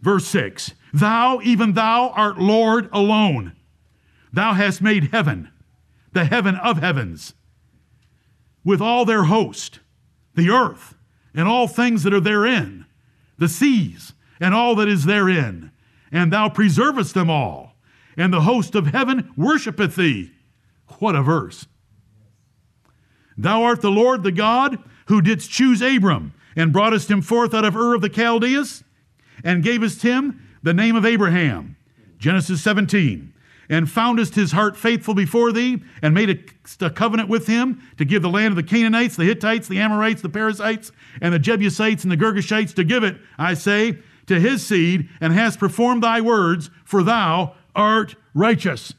Verse 0.00 0.26
6 0.28 0.72
Thou, 0.94 1.42
even 1.42 1.74
thou, 1.74 2.08
art 2.08 2.38
Lord 2.38 2.88
alone. 2.90 3.52
Thou 4.32 4.54
hast 4.54 4.80
made 4.80 5.10
heaven, 5.12 5.50
the 6.12 6.24
heaven 6.24 6.56
of 6.56 6.78
heavens, 6.78 7.34
with 8.64 8.80
all 8.80 9.04
their 9.04 9.24
host, 9.24 9.80
the 10.34 10.50
earth, 10.50 10.94
and 11.34 11.48
all 11.48 11.66
things 11.66 12.02
that 12.02 12.14
are 12.14 12.20
therein, 12.20 12.86
the 13.38 13.48
seas, 13.48 14.12
and 14.38 14.54
all 14.54 14.74
that 14.74 14.88
is 14.88 15.04
therein. 15.04 15.70
And 16.10 16.32
thou 16.32 16.48
preservest 16.48 17.14
them 17.14 17.30
all, 17.30 17.74
and 18.16 18.32
the 18.32 18.42
host 18.42 18.74
of 18.74 18.88
heaven 18.88 19.32
worshipeth 19.36 19.96
thee. 19.96 20.32
What 20.98 21.16
a 21.16 21.22
verse. 21.22 21.66
Thou 23.36 23.62
art 23.62 23.80
the 23.80 23.90
Lord, 23.90 24.22
the 24.22 24.32
God, 24.32 24.78
who 25.06 25.22
didst 25.22 25.50
choose 25.50 25.80
Abram, 25.80 26.34
and 26.54 26.72
broughtest 26.72 27.10
him 27.10 27.22
forth 27.22 27.54
out 27.54 27.64
of 27.64 27.74
Ur 27.74 27.94
of 27.94 28.02
the 28.02 28.10
Chaldees, 28.10 28.84
and 29.42 29.62
gavest 29.62 30.02
him 30.02 30.46
the 30.62 30.74
name 30.74 30.94
of 30.94 31.06
Abraham. 31.06 31.76
Genesis 32.18 32.62
17. 32.62 33.31
And 33.72 33.90
foundest 33.90 34.34
his 34.34 34.52
heart 34.52 34.76
faithful 34.76 35.14
before 35.14 35.50
thee, 35.50 35.82
and 36.02 36.12
made 36.12 36.28
a, 36.28 36.84
a, 36.84 36.90
covenant 36.90 37.30
with 37.30 37.46
him 37.46 37.80
to 37.96 38.04
give 38.04 38.20
the 38.20 38.28
land 38.28 38.52
of 38.52 38.56
the 38.56 38.62
Canaanites, 38.62 39.16
the 39.16 39.24
Hittites, 39.24 39.66
the 39.66 39.78
Amorites, 39.78 40.20
the 40.20 40.28
Perizzites, 40.28 40.92
and 41.22 41.32
the 41.32 41.38
Jebusites, 41.38 42.02
and 42.02 42.12
the 42.12 42.16
Girgashites, 42.18 42.74
to 42.74 42.84
give 42.84 43.02
it, 43.02 43.16
I 43.38 43.54
say, 43.54 43.98
to 44.26 44.38
his 44.38 44.66
seed, 44.66 45.08
and 45.22 45.32
hast 45.32 45.58
performed 45.58 46.02
thy 46.02 46.20
words, 46.20 46.68
for 46.84 47.02
thou 47.02 47.54
art 47.74 48.14
righteous. 48.34 48.92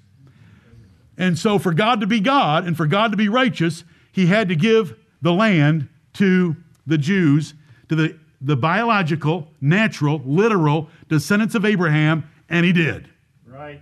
And 1.20 1.38
so, 1.38 1.60
for 1.60 1.72
God 1.72 2.02
to 2.02 2.08
be 2.08 2.20
God 2.20 2.66
and 2.66 2.76
for 2.76 2.88
God 2.88 3.12
to 3.12 3.18
be 3.18 3.30
righteous, 3.30 3.84
he 4.12 4.26
had 4.26 4.50
to 4.50 4.56
give 4.56 4.98
the 5.22 5.34
land 5.34 5.88
to 6.14 6.56
the 6.88 6.98
Jews, 6.98 7.54
to 7.90 7.96
the, 7.96 8.18
the 8.42 8.56
biological, 8.56 9.50
natural, 9.62 10.20
literal 10.26 10.90
descendants 11.10 11.54
of 11.54 11.64
Abraham, 11.64 12.28
and 12.50 12.66
he 12.66 12.74
did. 12.74 13.08
Right. 13.46 13.80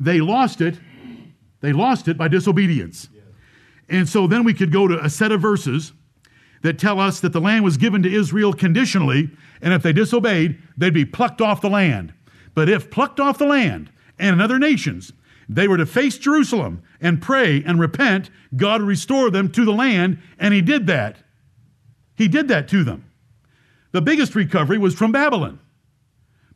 They 0.00 0.20
lost 0.20 0.60
it 0.60 0.78
They 1.60 1.72
lost 1.72 2.08
it 2.08 2.16
by 2.16 2.28
disobedience. 2.28 3.08
And 3.88 4.08
so 4.08 4.26
then 4.26 4.44
we 4.44 4.54
could 4.54 4.72
go 4.72 4.88
to 4.88 5.04
a 5.04 5.10
set 5.10 5.32
of 5.32 5.40
verses 5.40 5.92
that 6.62 6.78
tell 6.78 7.00
us 7.00 7.20
that 7.20 7.32
the 7.32 7.40
land 7.40 7.64
was 7.64 7.76
given 7.76 8.02
to 8.02 8.12
Israel 8.12 8.52
conditionally, 8.52 9.30
and 9.60 9.74
if 9.74 9.82
they 9.82 9.92
disobeyed, 9.92 10.58
they'd 10.76 10.94
be 10.94 11.04
plucked 11.04 11.40
off 11.40 11.60
the 11.60 11.70
land. 11.70 12.14
But 12.54 12.68
if 12.68 12.90
plucked 12.90 13.20
off 13.20 13.38
the 13.38 13.46
land 13.46 13.90
and 14.18 14.34
in 14.34 14.40
other 14.40 14.58
nations, 14.58 15.12
they 15.48 15.66
were 15.66 15.78
to 15.78 15.86
face 15.86 16.18
Jerusalem 16.18 16.82
and 17.00 17.20
pray 17.20 17.62
and 17.64 17.80
repent, 17.80 18.30
God 18.56 18.80
would 18.80 18.88
restore 18.88 19.30
them 19.30 19.50
to 19.52 19.64
the 19.64 19.72
land, 19.72 20.18
and 20.38 20.54
He 20.54 20.60
did 20.62 20.86
that. 20.86 21.16
He 22.14 22.28
did 22.28 22.48
that 22.48 22.68
to 22.68 22.84
them. 22.84 23.10
The 23.92 24.02
biggest 24.02 24.34
recovery 24.34 24.78
was 24.78 24.94
from 24.94 25.12
Babylon, 25.12 25.58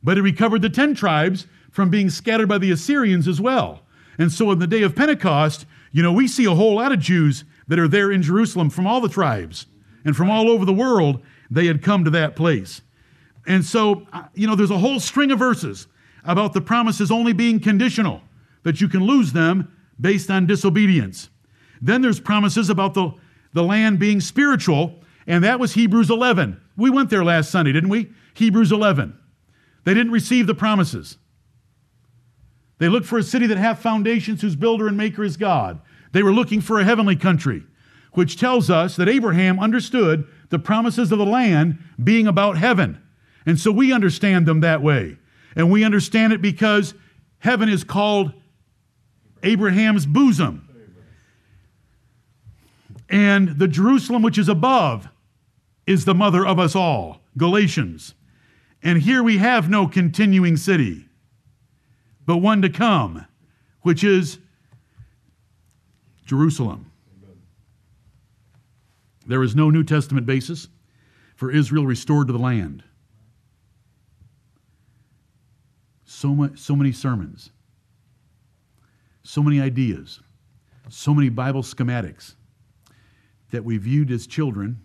but 0.03 0.17
He 0.17 0.21
recovered 0.21 0.63
the 0.63 0.71
10 0.71 0.95
tribes 0.95 1.47
from 1.75 1.91
being 1.91 2.09
scattered 2.09 2.49
by 2.49 2.57
the 2.57 2.71
Assyrians 2.71 3.27
as 3.27 3.41
well. 3.41 3.81
And 4.17 4.31
so 4.31 4.53
in 4.53 4.61
the 4.61 4.67
day 4.69 4.83
of 4.83 4.95
Pentecost, 4.95 5.67
you 5.91 6.05
know, 6.05 6.13
we 6.13 6.29
see 6.29 6.45
a 6.45 6.55
whole 6.55 6.77
lot 6.77 6.93
of 6.93 7.01
Jews 7.01 7.43
that 7.67 7.81
are 7.81 7.89
there 7.89 8.13
in 8.13 8.23
Jerusalem 8.23 8.71
from 8.71 8.87
all 8.87 9.01
the 9.01 9.09
tribes 9.09 9.67
and 10.05 10.17
from 10.17 10.31
all 10.31 10.49
over 10.49 10.65
the 10.65 10.73
world. 10.73 11.21
They 11.51 11.67
had 11.67 11.83
come 11.83 12.05
to 12.05 12.11
that 12.11 12.37
place. 12.37 12.81
And 13.45 13.65
so, 13.65 14.07
you 14.35 14.47
know, 14.47 14.55
there's 14.55 14.71
a 14.71 14.79
whole 14.79 15.01
string 15.01 15.33
of 15.33 15.41
verses 15.41 15.89
about 16.23 16.53
the 16.53 16.61
promises 16.61 17.11
only 17.11 17.33
being 17.33 17.59
conditional, 17.59 18.23
that 18.63 18.81
you 18.81 18.87
can 18.87 19.03
lose 19.03 19.33
them 19.33 19.77
based 20.01 20.31
on 20.31 20.47
disobedience. 20.47 21.29
Then 21.83 22.03
there's 22.03 22.21
promises 22.21 22.71
about 22.71 22.95
the, 22.95 23.11
the 23.53 23.65
land 23.65 23.99
being 23.99 24.21
spiritual, 24.21 25.01
and 25.27 25.43
that 25.43 25.59
was 25.59 25.75
Hebrews 25.75 26.09
11. 26.09 26.61
We 26.77 26.89
went 26.91 27.11
there 27.11 27.25
last 27.25 27.51
Sunday, 27.51 27.73
didn't 27.73 27.91
we? 27.91 28.13
Hebrews 28.35 28.71
11. 28.71 29.19
They 29.83 29.93
didn't 29.93 30.13
receive 30.13 30.47
the 30.47 30.55
promises. 30.55 31.19
They 32.79 32.89
looked 32.89 33.07
for 33.07 33.19
a 33.19 33.23
city 33.23 33.47
that 33.47 33.59
hath 33.59 33.81
foundations, 33.81 34.43
whose 34.43 34.57
builder 34.57 34.89
and 34.89 34.97
maker 34.97 35.23
is 35.25 35.37
God. 35.37 35.81
They 36.13 36.23
were 36.23 36.33
looking 36.33 36.61
for 36.61 36.79
a 36.79 36.85
heavenly 36.85 37.17
country, 37.17 37.65
which 38.13 38.39
tells 38.39 38.71
us 38.71 38.97
that 38.97 39.09
Abraham 39.09 39.59
understood 39.61 40.27
the 40.51 40.59
promises 40.59 41.11
of 41.13 41.19
the 41.19 41.27
land 41.27 41.79
being 42.03 42.27
about 42.27 42.57
heaven. 42.57 43.01
And 43.47 43.59
so 43.59 43.71
we 43.71 43.93
understand 43.93 44.47
them 44.47 44.61
that 44.61 44.83
way. 44.83 45.19
And 45.57 45.71
we 45.71 45.85
understand 45.85 46.33
it 46.33 46.43
because 46.43 46.95
heaven 47.39 47.69
is 47.69 47.85
called 47.85 48.33
Abraham's 49.43 50.07
bosom. 50.07 50.69
And 53.09 53.59
the 53.59 53.69
Jerusalem 53.69 54.23
which 54.23 54.39
is 54.39 54.49
above 54.49 55.09
is 55.87 56.05
the 56.05 56.15
mother 56.15 56.47
of 56.47 56.59
us 56.59 56.75
all. 56.75 57.21
Galatians. 57.37 58.15
And 58.83 59.03
here 59.03 59.23
we 59.23 59.39
have 59.39 59.69
no 59.69 59.87
continuing 59.87 60.57
city, 60.57 61.07
but 62.27 62.39
one 62.39 62.63
to 62.63 62.69
come, 62.69 63.27
which 63.83 64.03
is 64.03 64.39
Jerusalem. 66.25 66.91
There 69.27 69.43
is 69.43 69.55
no 69.55 69.71
New 69.71 69.85
Testament 69.85 70.27
basis 70.27 70.69
for 71.37 71.51
Israel 71.51 71.87
restored 71.87 72.27
to 72.29 72.33
the 72.33 72.39
land. 72.39 72.83
So, 76.05 76.35
much, 76.35 76.59
so 76.59 76.77
many 76.77 76.93
sermons, 76.93 77.51
so 79.23 79.43
many 79.43 79.61
ideas, 79.61 80.21
so 80.89 81.13
many 81.13 81.29
Bible 81.29 81.63
schematics 81.63 82.35
that 83.51 83.65
we 83.65 83.79
viewed 83.79 84.11
as 84.11 84.27
children 84.27 84.85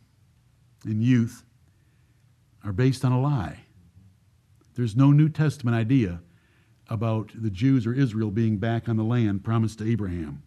and 0.85 1.03
youth 1.03 1.43
are 2.63 2.73
based 2.73 3.05
on 3.05 3.11
a 3.11 3.19
lie. 3.19 3.59
There's 4.75 4.95
no 4.95 5.11
New 5.11 5.29
Testament 5.29 5.75
idea 5.75 6.21
about 6.89 7.31
the 7.35 7.49
Jews 7.49 7.85
or 7.85 7.93
Israel 7.93 8.31
being 8.31 8.57
back 8.57 8.89
on 8.89 8.97
the 8.97 9.03
land 9.03 9.43
promised 9.43 9.79
to 9.79 9.89
Abraham. 9.89 10.43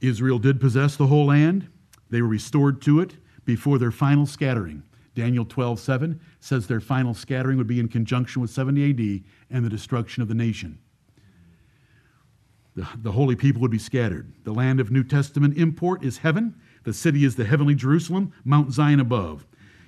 Israel 0.00 0.38
did 0.38 0.60
possess 0.60 0.96
the 0.96 1.06
whole 1.06 1.26
land. 1.26 1.68
They 2.10 2.22
were 2.22 2.28
restored 2.28 2.80
to 2.82 3.00
it 3.00 3.14
before 3.44 3.78
their 3.78 3.90
final 3.90 4.26
scattering. 4.26 4.82
Daniel 5.14 5.44
12, 5.44 5.78
7 5.78 6.20
says 6.40 6.66
their 6.66 6.80
final 6.80 7.14
scattering 7.14 7.56
would 7.56 7.66
be 7.66 7.80
in 7.80 7.88
conjunction 7.88 8.42
with 8.42 8.50
70 8.50 8.90
AD 8.90 9.24
and 9.50 9.64
the 9.64 9.70
destruction 9.70 10.22
of 10.22 10.28
the 10.28 10.34
nation. 10.34 10.78
The, 12.74 12.86
the 12.96 13.12
holy 13.12 13.36
people 13.36 13.62
would 13.62 13.70
be 13.70 13.78
scattered. 13.78 14.32
The 14.42 14.52
land 14.52 14.80
of 14.80 14.90
New 14.90 15.04
Testament 15.04 15.56
import 15.56 16.04
is 16.04 16.18
heaven. 16.18 16.60
The 16.82 16.92
city 16.92 17.24
is 17.24 17.36
the 17.36 17.44
heavenly 17.44 17.76
Jerusalem, 17.76 18.32
Mount 18.44 18.72
Zion 18.72 18.98
above. 18.98 19.46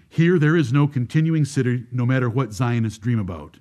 Here 0.08 0.38
there 0.38 0.56
is 0.56 0.72
no 0.72 0.86
continuing 0.86 1.44
city, 1.44 1.84
no 1.90 2.06
matter 2.06 2.30
what 2.30 2.52
Zionists 2.52 2.98
dream 2.98 3.18
about. 3.18 3.58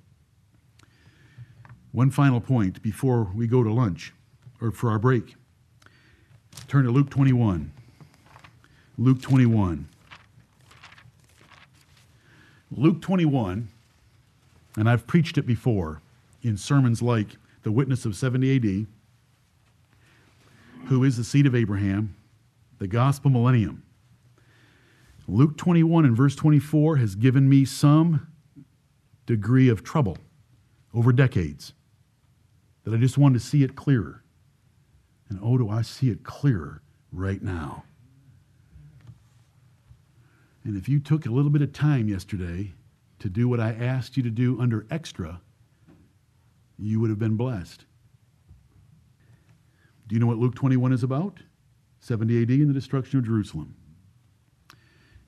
One 1.92 2.10
final 2.10 2.40
point 2.40 2.82
before 2.82 3.30
we 3.34 3.46
go 3.46 3.62
to 3.62 3.72
lunch 3.72 4.12
or 4.60 4.70
for 4.70 4.90
our 4.90 4.98
break. 4.98 5.36
Turn 6.68 6.84
to 6.84 6.90
Luke 6.90 7.10
21. 7.10 7.72
Luke 8.98 9.20
21. 9.20 9.88
Luke 12.70 13.00
21, 13.00 13.68
and 14.76 14.90
I've 14.90 15.06
preached 15.06 15.38
it 15.38 15.46
before 15.46 16.02
in 16.42 16.56
sermons 16.56 17.00
like 17.00 17.36
The 17.62 17.70
Witness 17.70 18.04
of 18.04 18.16
70 18.16 18.56
AD, 18.56 18.86
Who 20.88 21.04
is 21.04 21.16
the 21.16 21.24
Seed 21.24 21.46
of 21.46 21.54
Abraham, 21.54 22.16
The 22.78 22.88
Gospel 22.88 23.30
Millennium. 23.30 23.84
Luke 25.28 25.56
21 25.56 26.04
and 26.04 26.16
verse 26.16 26.34
24 26.34 26.96
has 26.96 27.14
given 27.14 27.48
me 27.48 27.64
some 27.64 28.26
degree 29.26 29.68
of 29.68 29.82
trouble 29.84 30.18
over 30.96 31.12
decades 31.12 31.74
that 32.84 32.94
I 32.94 32.96
just 32.96 33.18
wanted 33.18 33.38
to 33.38 33.44
see 33.44 33.62
it 33.62 33.76
clearer. 33.76 34.24
And 35.28 35.38
oh, 35.42 35.58
do 35.58 35.68
I 35.68 35.82
see 35.82 36.08
it 36.08 36.24
clearer 36.24 36.82
right 37.12 37.42
now. 37.42 37.84
And 40.64 40.76
if 40.76 40.88
you 40.88 40.98
took 40.98 41.26
a 41.26 41.30
little 41.30 41.50
bit 41.50 41.62
of 41.62 41.72
time 41.72 42.08
yesterday 42.08 42.72
to 43.18 43.28
do 43.28 43.48
what 43.48 43.60
I 43.60 43.70
asked 43.72 44.16
you 44.16 44.22
to 44.22 44.30
do 44.30 44.60
under 44.60 44.86
extra, 44.90 45.40
you 46.78 46.98
would 47.00 47.10
have 47.10 47.18
been 47.18 47.36
blessed. 47.36 47.84
Do 50.06 50.14
you 50.14 50.20
know 50.20 50.26
what 50.26 50.38
Luke 50.38 50.54
21 50.54 50.92
is 50.92 51.02
about? 51.02 51.40
70 52.00 52.42
AD 52.42 52.50
and 52.50 52.70
the 52.70 52.74
destruction 52.74 53.18
of 53.18 53.26
Jerusalem. 53.26 53.74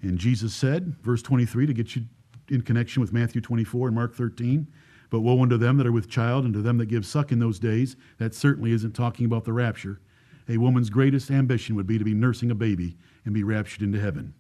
And 0.01 0.17
Jesus 0.19 0.55
said, 0.55 0.97
verse 1.03 1.23
23, 1.23 1.67
to 1.67 1.73
get 1.73 1.97
you 1.97 2.05
in 2.49 2.63
connection 2.63 3.01
with 3.01 3.13
Matthew 3.13 3.41
24 3.41 3.89
and 3.89 3.97
Mark 3.97 4.15
13, 4.15 4.67
but 5.11 5.21
woe 5.21 5.43
unto 5.43 5.57
them 5.57 5.77
that 5.79 5.87
are 5.87 5.93
with 5.93 6.09
child 6.09 6.45
and 6.45 6.55
to 6.55 6.63
them 6.63 6.79
that 6.79 6.87
give 6.87 7.07
suck 7.07 7.33
in 7.33 7.39
those 7.39 7.59
days. 7.59 7.97
That 8.19 8.35
certainly 8.35 8.73
isn't 8.73 8.93
talking 8.93 9.27
about 9.27 9.45
the 9.45 9.53
rapture. 9.53 10.01
A 10.49 10.57
woman's 10.57 10.91
greatest 10.91 11.31
ambition 11.31 11.77
would 11.77 11.87
be 11.87 11.99
to 11.99 12.05
be 12.05 12.15
nursing 12.15 12.51
a 12.51 12.55
baby 12.55 12.97
and 13.25 13.35
be 13.35 13.43
raptured 13.43 13.83
into 13.83 14.01
heaven. 14.01 14.35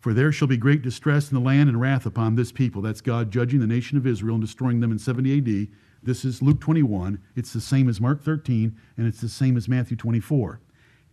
For 0.00 0.14
there 0.14 0.30
shall 0.30 0.48
be 0.48 0.56
great 0.56 0.82
distress 0.82 1.30
in 1.30 1.34
the 1.34 1.44
land 1.44 1.68
and 1.68 1.80
wrath 1.80 2.06
upon 2.06 2.36
this 2.36 2.52
people. 2.52 2.82
That's 2.82 3.00
God 3.00 3.32
judging 3.32 3.60
the 3.60 3.66
nation 3.66 3.98
of 3.98 4.06
Israel 4.06 4.36
and 4.36 4.44
destroying 4.44 4.80
them 4.80 4.92
in 4.92 4.98
70 4.98 5.38
AD. 5.38 5.68
This 6.02 6.24
is 6.24 6.40
Luke 6.40 6.60
21. 6.60 7.20
It's 7.34 7.52
the 7.52 7.60
same 7.60 7.88
as 7.88 8.00
Mark 8.00 8.22
13, 8.22 8.76
and 8.96 9.06
it's 9.06 9.20
the 9.20 9.28
same 9.28 9.56
as 9.56 9.68
Matthew 9.68 9.96
24. 9.96 10.60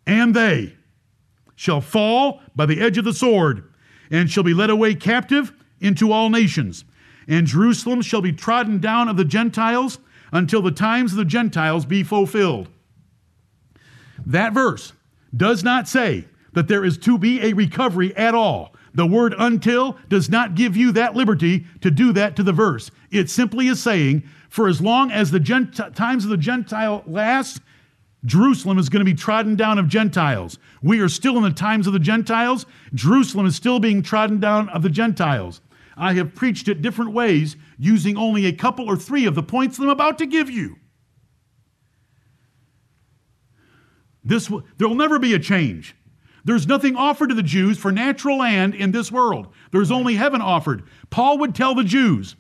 And 0.06 0.36
they 0.36 0.76
shall 1.56 1.82
fall 1.82 2.42
by 2.56 2.68
the 2.68 2.80
edge 2.80 3.00
of 3.00 3.06
the 3.06 3.14
sword, 3.14 3.74
and 4.12 4.30
shall 4.30 4.44
be 4.44 4.54
led 4.54 4.70
away 4.70 4.94
captive 4.94 5.52
into 5.80 6.12
all 6.12 6.30
nations. 6.30 6.86
And 7.28 7.48
Jerusalem 7.48 8.02
shall 8.02 8.22
be 8.22 8.32
trodden 8.32 8.80
down 8.80 9.08
of 9.08 9.18
the 9.18 9.26
Gentiles 9.26 10.00
until 10.32 10.62
the 10.62 10.72
times 10.72 11.12
of 11.12 11.18
the 11.18 11.26
Gentiles 11.26 11.86
be 11.86 12.04
fulfilled. 12.04 12.70
That 14.26 14.54
verse 14.54 14.94
does 15.36 15.64
not 15.64 15.88
say 15.88 16.26
that 16.54 16.68
there 16.68 16.86
is 16.86 16.98
to 17.00 17.18
be 17.18 17.42
a 17.42 17.54
recovery 17.54 18.16
at 18.16 18.34
all. 18.34 18.76
The 18.94 19.06
word 19.06 19.36
until 19.38 19.98
does 20.08 20.30
not 20.30 20.56
give 20.56 20.78
you 20.78 20.94
that 20.94 21.16
liberty 21.16 21.66
to 21.82 21.92
do 21.92 22.14
that 22.14 22.36
to 22.38 22.44
the 22.44 22.54
verse. 22.54 22.92
It 23.12 23.30
simply 23.30 23.68
is 23.68 23.84
saying, 23.84 24.24
for 24.50 24.70
as 24.70 24.82
long 24.82 25.12
as 25.12 25.32
the 25.32 25.40
Gent- 25.40 25.76
times 25.96 26.24
of 26.24 26.30
the 26.30 26.38
Gentile 26.38 27.04
last, 27.06 27.62
Jerusalem 28.24 28.80
is 28.80 28.88
going 28.88 29.06
to 29.06 29.12
be 29.12 29.14
trodden 29.14 29.56
down 29.56 29.78
of 29.78 29.90
Gentiles. 29.90 30.58
We 30.82 31.02
are 31.02 31.10
still 31.10 31.36
in 31.38 31.44
the 31.44 31.52
times 31.52 31.88
of 31.88 31.94
the 31.94 32.00
Gentiles. 32.00 32.66
Jerusalem 32.94 33.46
is 33.46 33.56
still 33.56 33.80
being 33.80 34.02
trodden 34.02 34.40
down 34.40 34.70
of 34.70 34.82
the 34.82 34.90
Gentiles. 34.90 35.62
I 35.98 36.14
have 36.14 36.36
preached 36.36 36.68
it 36.68 36.82
different 36.82 37.14
ways 37.14 37.56
using 37.78 38.18
only 38.18 38.46
a 38.46 38.54
couple 38.54 38.90
or 38.90 38.98
three 38.98 39.26
of 39.26 39.36
the 39.36 39.44
points 39.44 39.78
that 39.78 39.84
I'm 39.84 39.90
about 39.90 40.18
to 40.20 40.26
give 40.26 40.50
you. 40.50 40.78
This 44.24 44.52
there 44.78 44.88
will 44.88 44.96
never 44.96 45.20
be 45.20 45.34
a 45.34 45.40
change. 45.40 45.96
There's 46.44 46.68
nothing 46.68 46.96
offered 46.96 47.30
to 47.30 47.36
the 47.36 47.44
Jews 47.44 47.78
for 47.78 47.92
natural 47.92 48.38
land 48.38 48.76
in 48.76 48.92
this 48.92 49.12
world. 49.12 49.48
There's 49.72 49.92
only 49.92 50.16
heaven 50.16 50.42
offered. 50.42 50.84
Paul 51.10 51.40
would 51.40 51.56
tell 51.56 51.74
the 51.74 51.84
Jews, 51.84 52.36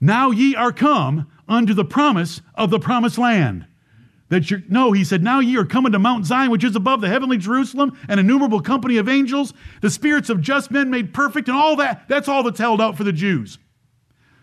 Now 0.00 0.30
ye 0.30 0.54
are 0.56 0.72
come 0.72 1.30
unto 1.48 1.74
the 1.74 1.84
promise 1.84 2.40
of 2.54 2.70
the 2.70 2.80
promised 2.80 3.18
land. 3.18 3.66
That 4.30 4.50
you're, 4.50 4.62
no, 4.68 4.92
he 4.92 5.04
said, 5.04 5.22
Now 5.22 5.40
ye 5.40 5.56
are 5.56 5.64
coming 5.64 5.92
to 5.92 5.98
Mount 5.98 6.24
Zion, 6.24 6.50
which 6.50 6.64
is 6.64 6.74
above 6.74 7.00
the 7.00 7.08
heavenly 7.08 7.36
Jerusalem, 7.36 7.98
an 8.08 8.18
innumerable 8.18 8.60
company 8.60 8.96
of 8.96 9.08
angels, 9.08 9.52
the 9.82 9.90
spirits 9.90 10.30
of 10.30 10.40
just 10.40 10.70
men 10.70 10.88
made 10.90 11.12
perfect, 11.12 11.48
and 11.48 11.56
all 11.56 11.76
that. 11.76 12.08
That's 12.08 12.28
all 12.28 12.42
that's 12.42 12.58
held 12.58 12.80
out 12.80 12.96
for 12.96 13.04
the 13.04 13.12
Jews. 13.12 13.58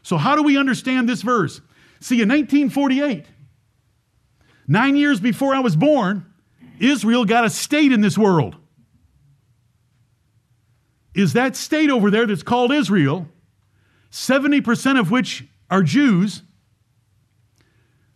So, 0.04 0.18
how 0.18 0.36
do 0.36 0.44
we 0.44 0.58
understand 0.58 1.10
this 1.10 1.22
verse? 1.22 1.62
See, 2.00 2.22
in 2.22 2.30
1948, 2.30 3.26
Nine 4.68 4.98
years 4.98 5.22
before 5.22 5.56
I 5.56 5.60
was 5.60 5.76
born, 5.76 6.26
Israel 6.80 7.24
got 7.24 7.46
a 7.46 7.50
state 7.50 7.92
in 7.94 8.02
this 8.02 8.18
world. 8.18 8.58
Is 11.16 11.34
that 11.34 11.56
state 11.56 11.90
over 11.90 12.12
there 12.12 12.28
that's 12.28 12.44
called 12.44 12.72
Israel, 12.72 13.28
70% 14.12 15.00
of 15.00 15.10
which 15.10 15.46
are 15.72 15.82
Jews, 15.82 16.44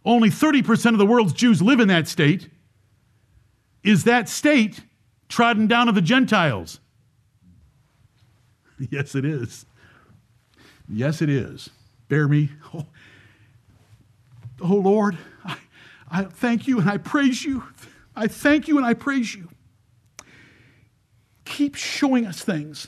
only 0.04 0.30
30% 0.30 0.94
of 0.94 0.98
the 0.98 1.06
world's 1.06 1.34
Jews 1.34 1.62
live 1.62 1.80
in 1.80 1.88
that 1.90 2.08
state, 2.08 2.50
is 3.84 4.04
that 4.06 4.30
state 4.30 4.82
trodden 5.30 5.68
down 5.68 5.90
of 5.90 5.96
the 5.96 6.02
Gentiles? 6.02 6.80
Yes, 8.90 9.14
it 9.14 9.26
is. 9.26 9.68
Yes, 10.90 11.22
it 11.22 11.30
is. 11.30 11.70
Bear 12.10 12.28
me. 12.28 12.50
Oh, 12.74 12.88
oh 14.62 14.74
Lord, 14.74 15.20
I, 15.46 15.58
I 16.10 16.24
thank 16.24 16.68
you 16.68 16.80
and 16.80 16.90
I 16.90 16.98
praise 16.98 17.46
you. 17.46 17.62
I 18.16 18.26
thank 18.26 18.68
you 18.68 18.78
and 18.78 18.86
I 18.88 18.96
praise 18.96 19.36
you. 19.36 19.50
Keep 21.46 21.76
showing 21.76 22.26
us 22.26 22.42
things. 22.42 22.88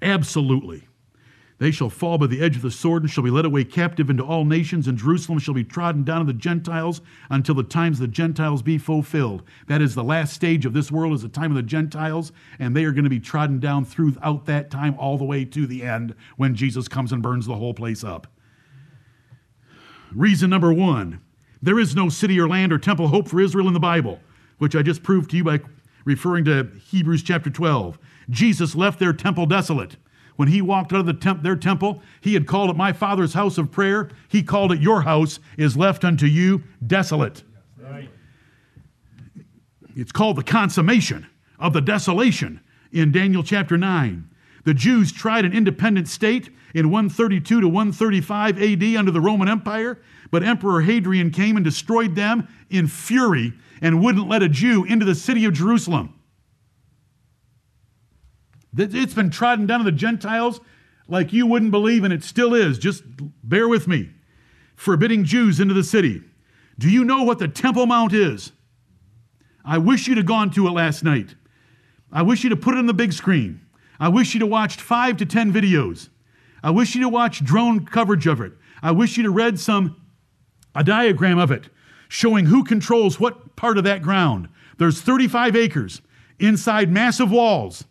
Absolutely. 0.00 0.88
They 1.58 1.70
shall 1.70 1.88
fall 1.88 2.18
by 2.18 2.26
the 2.26 2.42
edge 2.42 2.56
of 2.56 2.62
the 2.62 2.70
sword 2.70 3.02
and 3.02 3.10
shall 3.10 3.24
be 3.24 3.30
led 3.30 3.46
away 3.46 3.64
captive 3.64 4.10
into 4.10 4.22
all 4.22 4.44
nations, 4.44 4.86
and 4.86 4.98
Jerusalem 4.98 5.38
shall 5.38 5.54
be 5.54 5.64
trodden 5.64 6.04
down 6.04 6.20
of 6.20 6.26
the 6.26 6.34
Gentiles 6.34 7.00
until 7.30 7.54
the 7.54 7.62
times 7.62 7.96
of 7.98 8.02
the 8.02 8.12
Gentiles 8.12 8.60
be 8.60 8.76
fulfilled. 8.76 9.42
That 9.66 9.80
is 9.80 9.94
the 9.94 10.04
last 10.04 10.34
stage 10.34 10.66
of 10.66 10.74
this 10.74 10.92
world, 10.92 11.14
is 11.14 11.22
the 11.22 11.28
time 11.28 11.50
of 11.50 11.56
the 11.56 11.62
Gentiles, 11.62 12.30
and 12.58 12.76
they 12.76 12.84
are 12.84 12.92
going 12.92 13.04
to 13.04 13.10
be 13.10 13.20
trodden 13.20 13.58
down 13.58 13.86
throughout 13.86 14.44
that 14.46 14.70
time 14.70 14.96
all 14.98 15.16
the 15.16 15.24
way 15.24 15.46
to 15.46 15.66
the 15.66 15.82
end 15.82 16.14
when 16.36 16.54
Jesus 16.54 16.88
comes 16.88 17.10
and 17.10 17.22
burns 17.22 17.46
the 17.46 17.56
whole 17.56 17.74
place 17.74 18.04
up. 18.04 18.26
Reason 20.14 20.50
number 20.50 20.72
one 20.72 21.20
there 21.62 21.78
is 21.78 21.96
no 21.96 22.10
city 22.10 22.38
or 22.38 22.46
land 22.46 22.70
or 22.70 22.78
temple 22.78 23.08
hope 23.08 23.28
for 23.28 23.40
Israel 23.40 23.66
in 23.66 23.72
the 23.72 23.80
Bible, 23.80 24.20
which 24.58 24.76
I 24.76 24.82
just 24.82 25.02
proved 25.02 25.30
to 25.30 25.38
you 25.38 25.44
by 25.44 25.60
referring 26.04 26.44
to 26.44 26.70
Hebrews 26.86 27.22
chapter 27.22 27.48
12. 27.48 27.98
Jesus 28.28 28.74
left 28.74 28.98
their 28.98 29.14
temple 29.14 29.46
desolate. 29.46 29.96
When 30.36 30.48
he 30.48 30.62
walked 30.62 30.92
out 30.92 31.00
of 31.00 31.06
the 31.06 31.14
temp- 31.14 31.42
their 31.42 31.56
temple, 31.56 32.02
he 32.20 32.34
had 32.34 32.46
called 32.46 32.70
it 32.70 32.76
my 32.76 32.92
father's 32.92 33.34
house 33.34 33.58
of 33.58 33.72
prayer. 33.72 34.10
He 34.28 34.42
called 34.42 34.70
it 34.72 34.80
your 34.80 35.02
house 35.02 35.40
is 35.56 35.76
left 35.76 36.04
unto 36.04 36.26
you 36.26 36.62
desolate. 36.86 37.42
Right. 37.78 38.10
It's 39.94 40.12
called 40.12 40.36
the 40.36 40.44
consummation 40.44 41.26
of 41.58 41.72
the 41.72 41.80
desolation 41.80 42.60
in 42.92 43.12
Daniel 43.12 43.42
chapter 43.42 43.78
9. 43.78 44.28
The 44.64 44.74
Jews 44.74 45.12
tried 45.12 45.44
an 45.44 45.52
independent 45.52 46.08
state 46.08 46.50
in 46.74 46.90
132 46.90 47.60
to 47.60 47.68
135 47.68 48.60
AD 48.60 48.96
under 48.96 49.10
the 49.10 49.20
Roman 49.20 49.48
Empire, 49.48 49.98
but 50.30 50.42
Emperor 50.42 50.82
Hadrian 50.82 51.30
came 51.30 51.56
and 51.56 51.64
destroyed 51.64 52.14
them 52.14 52.48
in 52.68 52.86
fury 52.88 53.54
and 53.80 54.02
wouldn't 54.02 54.28
let 54.28 54.42
a 54.42 54.48
Jew 54.48 54.84
into 54.84 55.04
the 55.06 55.14
city 55.14 55.44
of 55.44 55.54
Jerusalem. 55.54 56.15
It's 58.76 59.14
been 59.14 59.30
trodden 59.30 59.66
down 59.66 59.80
to 59.80 59.84
the 59.84 59.92
Gentiles 59.92 60.60
like 61.08 61.32
you 61.32 61.46
wouldn't 61.46 61.70
believe, 61.70 62.04
and 62.04 62.12
it 62.12 62.24
still 62.24 62.54
is. 62.54 62.78
Just 62.78 63.02
bear 63.42 63.68
with 63.68 63.88
me. 63.88 64.10
Forbidding 64.74 65.24
Jews 65.24 65.60
into 65.60 65.74
the 65.74 65.84
city. 65.84 66.22
Do 66.78 66.90
you 66.90 67.04
know 67.04 67.22
what 67.22 67.38
the 67.38 67.48
Temple 67.48 67.86
Mount 67.86 68.12
is? 68.12 68.52
I 69.64 69.78
wish 69.78 70.06
you'd 70.06 70.18
have 70.18 70.26
gone 70.26 70.50
to 70.52 70.66
it 70.66 70.72
last 70.72 71.02
night. 71.02 71.34
I 72.12 72.22
wish 72.22 72.44
you'd 72.44 72.52
have 72.52 72.60
put 72.60 72.74
it 72.74 72.78
on 72.78 72.86
the 72.86 72.94
big 72.94 73.12
screen. 73.12 73.60
I 73.98 74.08
wish 74.08 74.34
you'd 74.34 74.42
have 74.42 74.50
watched 74.50 74.80
five 74.80 75.16
to 75.18 75.26
ten 75.26 75.52
videos. 75.52 76.08
I 76.62 76.70
wish 76.70 76.94
you'd 76.94 77.02
have 77.02 77.12
watched 77.12 77.44
drone 77.44 77.86
coverage 77.86 78.26
of 78.26 78.40
it. 78.40 78.52
I 78.82 78.92
wish 78.92 79.16
you'd 79.16 79.26
have 79.26 79.34
read 79.34 79.58
some 79.58 79.96
a 80.74 80.84
diagram 80.84 81.38
of 81.38 81.50
it 81.50 81.70
showing 82.08 82.46
who 82.46 82.62
controls 82.62 83.18
what 83.18 83.56
part 83.56 83.78
of 83.78 83.84
that 83.84 84.02
ground. 84.02 84.48
There's 84.78 85.00
35 85.00 85.56
acres 85.56 86.02
inside 86.38 86.90
massive 86.90 87.30
walls. 87.30 87.84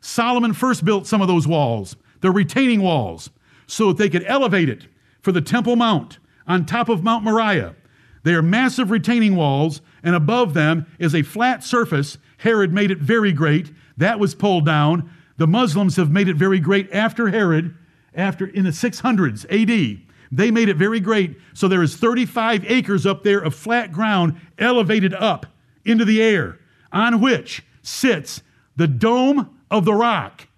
Solomon 0.00 0.52
first 0.52 0.84
built 0.84 1.06
some 1.06 1.20
of 1.20 1.28
those 1.28 1.46
walls, 1.46 1.96
the 2.20 2.30
retaining 2.30 2.82
walls, 2.82 3.30
so 3.66 3.88
that 3.88 3.98
they 3.98 4.08
could 4.08 4.24
elevate 4.26 4.68
it 4.68 4.86
for 5.20 5.32
the 5.32 5.40
Temple 5.40 5.76
Mount 5.76 6.18
on 6.46 6.66
top 6.66 6.88
of 6.88 7.04
Mount 7.04 7.24
Moriah. 7.24 7.74
They 8.22 8.34
are 8.34 8.42
massive 8.42 8.90
retaining 8.90 9.36
walls, 9.36 9.80
and 10.02 10.14
above 10.14 10.54
them 10.54 10.86
is 10.98 11.14
a 11.14 11.22
flat 11.22 11.64
surface. 11.64 12.18
Herod 12.38 12.72
made 12.72 12.90
it 12.90 12.98
very 12.98 13.32
great. 13.32 13.72
That 13.96 14.18
was 14.18 14.34
pulled 14.34 14.66
down. 14.66 15.10
The 15.36 15.46
Muslims 15.46 15.96
have 15.96 16.10
made 16.10 16.28
it 16.28 16.36
very 16.36 16.60
great 16.60 16.92
after 16.92 17.28
Herod, 17.28 17.74
after 18.14 18.46
in 18.46 18.64
the 18.64 18.70
600s 18.70 19.44
AD. 19.50 20.02
They 20.32 20.50
made 20.50 20.68
it 20.68 20.76
very 20.76 21.00
great. 21.00 21.38
So 21.54 21.66
there 21.66 21.82
is 21.82 21.96
35 21.96 22.64
acres 22.70 23.06
up 23.06 23.22
there 23.22 23.40
of 23.40 23.54
flat 23.54 23.90
ground 23.92 24.40
elevated 24.58 25.14
up 25.14 25.46
into 25.84 26.04
the 26.04 26.22
air, 26.22 26.58
on 26.92 27.20
which 27.20 27.62
sits 27.82 28.42
the 28.76 28.86
dome 28.86 29.59
of 29.70 29.84
the 29.84 29.94
rock. 29.94 30.48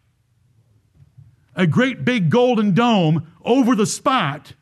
A 1.54 1.66
great 1.66 2.04
big 2.04 2.30
golden 2.30 2.72
dome 2.72 3.30
over 3.44 3.74
the 3.74 3.86
spot 3.86 4.54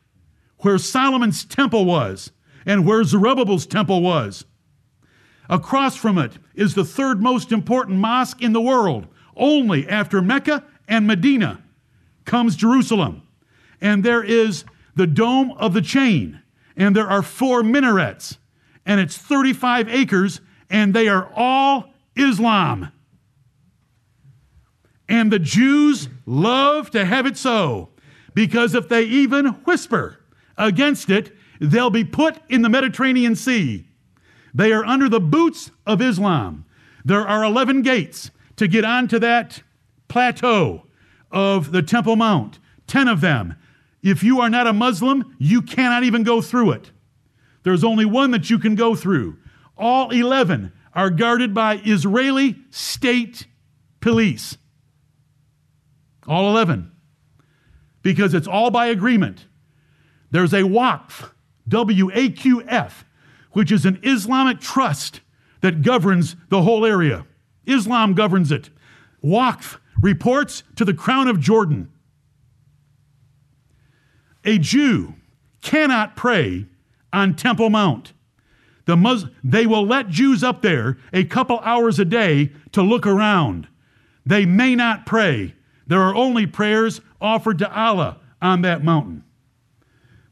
where 0.59 0.77
Solomon's 0.77 1.45
temple 1.45 1.85
was 1.85 2.31
and 2.65 2.85
where 2.85 3.03
Zerubbabel's 3.03 3.65
temple 3.65 4.01
was. 4.01 4.45
Across 5.49 5.97
from 5.97 6.17
it 6.17 6.33
is 6.55 6.75
the 6.75 6.85
third 6.85 7.21
most 7.21 7.51
important 7.51 7.97
mosque 7.97 8.41
in 8.41 8.53
the 8.53 8.61
world. 8.61 9.07
Only 9.35 9.87
after 9.87 10.21
Mecca 10.21 10.63
and 10.87 11.07
Medina 11.07 11.63
comes 12.25 12.55
Jerusalem. 12.55 13.23
And 13.79 14.03
there 14.03 14.23
is 14.23 14.63
the 14.95 15.07
dome 15.07 15.51
of 15.57 15.73
the 15.73 15.81
chain, 15.81 16.41
and 16.75 16.95
there 16.95 17.09
are 17.09 17.21
four 17.21 17.63
minarets, 17.63 18.37
and 18.85 18.99
it's 18.99 19.17
35 19.17 19.89
acres, 19.89 20.41
and 20.69 20.93
they 20.93 21.07
are 21.07 21.31
all 21.35 21.93
Islam. 22.15 22.91
And 25.11 25.29
the 25.29 25.39
Jews 25.39 26.07
love 26.25 26.89
to 26.91 27.03
have 27.03 27.25
it 27.25 27.35
so, 27.35 27.89
because 28.33 28.73
if 28.73 28.87
they 28.87 29.03
even 29.03 29.47
whisper 29.65 30.21
against 30.57 31.09
it, 31.09 31.35
they'll 31.59 31.89
be 31.89 32.05
put 32.05 32.37
in 32.47 32.61
the 32.61 32.69
Mediterranean 32.69 33.35
Sea. 33.35 33.89
They 34.53 34.71
are 34.71 34.85
under 34.85 35.09
the 35.09 35.19
boots 35.19 35.69
of 35.85 36.01
Islam. 36.01 36.63
There 37.03 37.27
are 37.27 37.43
11 37.43 37.81
gates 37.81 38.31
to 38.55 38.69
get 38.69 38.85
onto 38.85 39.19
that 39.19 39.61
plateau 40.07 40.87
of 41.29 41.73
the 41.73 41.83
Temple 41.83 42.15
Mount, 42.15 42.59
10 42.87 43.09
of 43.09 43.19
them. 43.19 43.57
If 44.01 44.23
you 44.23 44.39
are 44.39 44.49
not 44.49 44.65
a 44.65 44.71
Muslim, 44.71 45.35
you 45.37 45.61
cannot 45.61 46.05
even 46.05 46.23
go 46.23 46.41
through 46.41 46.71
it. 46.71 46.91
There's 47.63 47.83
only 47.83 48.05
one 48.05 48.31
that 48.31 48.49
you 48.49 48.57
can 48.57 48.75
go 48.75 48.95
through. 48.95 49.37
All 49.77 50.09
11 50.09 50.71
are 50.93 51.09
guarded 51.09 51.53
by 51.53 51.81
Israeli 51.83 52.55
state 52.69 53.47
police. 53.99 54.57
All 56.27 56.49
11. 56.49 56.91
Because 58.01 58.33
it's 58.33 58.47
all 58.47 58.71
by 58.71 58.87
agreement. 58.87 59.45
There's 60.31 60.53
a 60.53 60.61
Waqf, 60.61 61.31
W 61.67 62.09
A 62.13 62.29
Q 62.29 62.63
F, 62.67 63.05
which 63.51 63.71
is 63.71 63.85
an 63.85 63.99
Islamic 64.03 64.59
trust 64.59 65.21
that 65.61 65.81
governs 65.81 66.35
the 66.49 66.61
whole 66.63 66.85
area. 66.85 67.25
Islam 67.65 68.13
governs 68.13 68.51
it. 68.51 68.69
Waqf 69.23 69.77
reports 70.01 70.63
to 70.75 70.85
the 70.85 70.93
Crown 70.93 71.27
of 71.27 71.39
Jordan. 71.39 71.91
A 74.43 74.57
Jew 74.57 75.15
cannot 75.61 76.15
pray 76.15 76.65
on 77.13 77.35
Temple 77.35 77.69
Mount. 77.69 78.13
The 78.85 78.97
Mus- 78.97 79.25
they 79.43 79.67
will 79.67 79.85
let 79.85 80.09
Jews 80.09 80.43
up 80.43 80.63
there 80.63 80.97
a 81.13 81.23
couple 81.23 81.59
hours 81.59 81.99
a 81.99 82.05
day 82.05 82.51
to 82.71 82.81
look 82.81 83.05
around. 83.05 83.67
They 84.25 84.45
may 84.45 84.75
not 84.75 85.05
pray. 85.05 85.53
There 85.91 86.03
are 86.03 86.15
only 86.15 86.47
prayers 86.47 87.01
offered 87.19 87.59
to 87.59 87.69
Allah 87.69 88.17
on 88.41 88.61
that 88.61 88.81
mountain. 88.81 89.25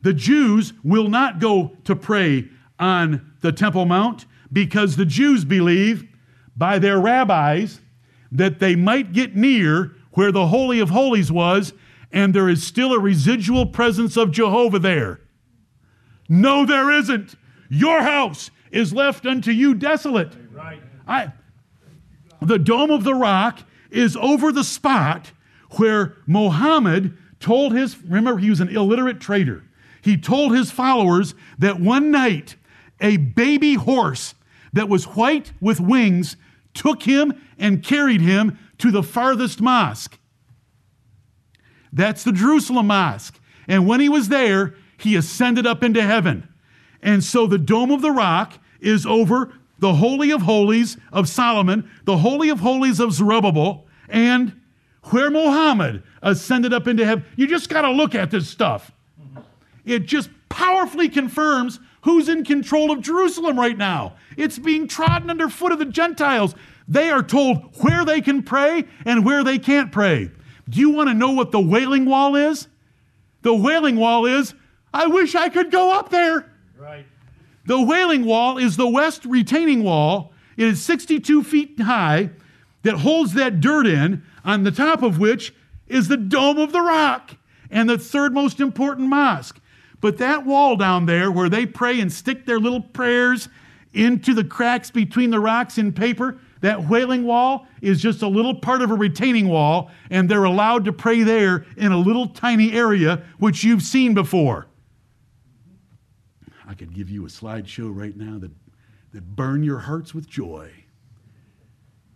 The 0.01 0.13
Jews 0.13 0.71
will 0.85 1.09
not 1.09 1.41
go 1.41 1.75
to 1.83 1.97
pray 1.97 2.47
on 2.79 3.33
the 3.41 3.51
Temple 3.51 3.83
Mount 3.83 4.25
because 4.53 4.95
the 4.95 5.05
Jews 5.05 5.43
believe 5.43 6.07
by 6.55 6.79
their 6.79 6.97
rabbis 6.97 7.81
that 8.31 8.61
they 8.61 8.77
might 8.77 9.11
get 9.11 9.35
near 9.35 9.97
where 10.13 10.31
the 10.31 10.47
Holy 10.47 10.79
of 10.79 10.91
Holies 10.91 11.29
was 11.29 11.73
and 12.09 12.33
there 12.33 12.47
is 12.47 12.65
still 12.65 12.93
a 12.93 12.99
residual 12.99 13.65
presence 13.65 14.15
of 14.15 14.31
Jehovah 14.31 14.79
there. 14.79 15.19
No, 16.29 16.65
there 16.65 16.89
isn't. 16.89 17.35
Your 17.67 18.01
house 18.01 18.49
is 18.71 18.93
left 18.93 19.25
unto 19.25 19.51
you 19.51 19.75
desolate. 19.75 20.37
I, 21.05 21.33
the 22.41 22.59
Dome 22.59 22.91
of 22.91 23.03
the 23.03 23.13
Rock 23.13 23.59
is 23.91 24.15
over 24.15 24.53
the 24.53 24.63
spot 24.63 25.33
where 25.71 26.15
Mohammed 26.25 27.17
told 27.39 27.73
his, 27.73 28.01
remember, 28.03 28.37
he 28.37 28.49
was 28.49 28.59
an 28.59 28.69
illiterate 28.69 29.19
trader. 29.19 29.63
He 30.01 30.17
told 30.17 30.55
his 30.55 30.71
followers 30.71 31.35
that 31.57 31.79
one 31.79 32.11
night 32.11 32.55
a 33.01 33.17
baby 33.17 33.75
horse 33.75 34.35
that 34.73 34.89
was 34.89 35.05
white 35.05 35.51
with 35.59 35.79
wings 35.79 36.35
took 36.73 37.03
him 37.03 37.41
and 37.57 37.83
carried 37.83 38.21
him 38.21 38.57
to 38.77 38.91
the 38.91 39.03
farthest 39.03 39.61
mosque. 39.61 40.17
That's 41.91 42.23
the 42.23 42.31
Jerusalem 42.31 42.87
mosque. 42.87 43.39
And 43.67 43.87
when 43.87 43.99
he 43.99 44.09
was 44.09 44.29
there, 44.29 44.75
he 44.97 45.15
ascended 45.15 45.65
up 45.65 45.83
into 45.83 46.01
heaven. 46.01 46.47
And 47.01 47.23
so 47.23 47.47
the 47.47 47.57
Dome 47.57 47.91
of 47.91 48.01
the 48.01 48.11
Rock 48.11 48.53
is 48.79 49.05
over 49.05 49.53
the 49.79 49.95
Holy 49.95 50.31
of 50.31 50.41
Holies 50.41 50.97
of 51.11 51.29
Solomon, 51.29 51.89
the 52.03 52.17
Holy 52.17 52.49
of 52.49 52.59
Holies 52.59 52.99
of 52.99 53.13
Zerubbabel, 53.13 53.87
and 54.09 54.58
where 55.03 55.29
Muhammad 55.29 56.03
ascended 56.21 56.73
up 56.73 56.87
into 56.87 57.05
heaven. 57.05 57.25
You 57.35 57.47
just 57.47 57.69
got 57.69 57.81
to 57.81 57.91
look 57.91 58.15
at 58.15 58.31
this 58.31 58.49
stuff. 58.49 58.91
It 59.85 60.05
just 60.05 60.29
powerfully 60.49 61.09
confirms 61.09 61.79
who's 62.01 62.29
in 62.29 62.43
control 62.43 62.91
of 62.91 63.01
Jerusalem 63.01 63.59
right 63.59 63.77
now. 63.77 64.15
It's 64.37 64.59
being 64.59 64.87
trodden 64.87 65.29
underfoot 65.29 65.71
of 65.71 65.79
the 65.79 65.85
Gentiles. 65.85 66.55
They 66.87 67.09
are 67.09 67.23
told 67.23 67.75
where 67.81 68.05
they 68.05 68.21
can 68.21 68.43
pray 68.43 68.85
and 69.05 69.25
where 69.25 69.43
they 69.43 69.59
can't 69.59 69.91
pray. 69.91 70.31
Do 70.67 70.79
you 70.79 70.91
want 70.91 71.09
to 71.09 71.13
know 71.13 71.31
what 71.31 71.51
the 71.51 71.59
Wailing 71.59 72.05
Wall 72.05 72.35
is? 72.35 72.67
The 73.41 73.55
Wailing 73.55 73.95
Wall 73.95 74.25
is, 74.25 74.53
I 74.93 75.07
wish 75.07 75.35
I 75.35 75.49
could 75.49 75.71
go 75.71 75.93
up 75.93 76.09
there. 76.09 76.51
Right. 76.77 77.05
The 77.65 77.81
Wailing 77.81 78.25
Wall 78.25 78.57
is 78.57 78.77
the 78.77 78.87
west 78.87 79.25
retaining 79.25 79.83
wall. 79.83 80.33
It 80.57 80.67
is 80.67 80.83
62 80.83 81.43
feet 81.43 81.79
high 81.79 82.31
that 82.83 82.95
holds 82.95 83.33
that 83.33 83.59
dirt 83.59 83.87
in, 83.87 84.23
on 84.43 84.63
the 84.63 84.71
top 84.71 85.03
of 85.03 85.19
which 85.19 85.53
is 85.87 86.07
the 86.07 86.17
Dome 86.17 86.57
of 86.57 86.71
the 86.71 86.81
Rock 86.81 87.35
and 87.69 87.89
the 87.89 87.97
third 87.97 88.33
most 88.33 88.59
important 88.59 89.09
mosque. 89.09 89.59
But 90.01 90.17
that 90.19 90.45
wall 90.45 90.75
down 90.75 91.05
there 91.05 91.31
where 91.31 91.49
they 91.49 91.65
pray 91.65 91.99
and 91.99 92.11
stick 92.11 92.45
their 92.45 92.59
little 92.59 92.81
prayers 92.81 93.49
into 93.93 94.33
the 94.33 94.43
cracks 94.43 94.91
between 94.91 95.31
the 95.31 95.39
rocks 95.39 95.77
in 95.77 95.91
paper, 95.91 96.39
that 96.61 96.87
wailing 96.87 97.23
wall 97.23 97.67
is 97.81 98.01
just 98.01 98.21
a 98.21 98.27
little 98.27 98.55
part 98.55 98.81
of 98.81 98.91
a 98.91 98.95
retaining 98.95 99.47
wall, 99.47 99.89
and 100.09 100.29
they're 100.29 100.43
allowed 100.43 100.85
to 100.85 100.93
pray 100.93 101.23
there 101.23 101.65
in 101.77 101.91
a 101.91 101.97
little 101.97 102.27
tiny 102.27 102.73
area, 102.73 103.23
which 103.39 103.63
you've 103.63 103.81
seen 103.81 104.13
before. 104.13 104.67
I 106.67 106.73
could 106.75 106.93
give 106.93 107.09
you 107.09 107.25
a 107.25 107.29
slideshow 107.29 107.89
right 107.93 108.15
now 108.15 108.37
that, 108.39 108.51
that 109.13 109.35
burn 109.35 109.63
your 109.63 109.79
hearts 109.79 110.13
with 110.13 110.29
joy. 110.29 110.71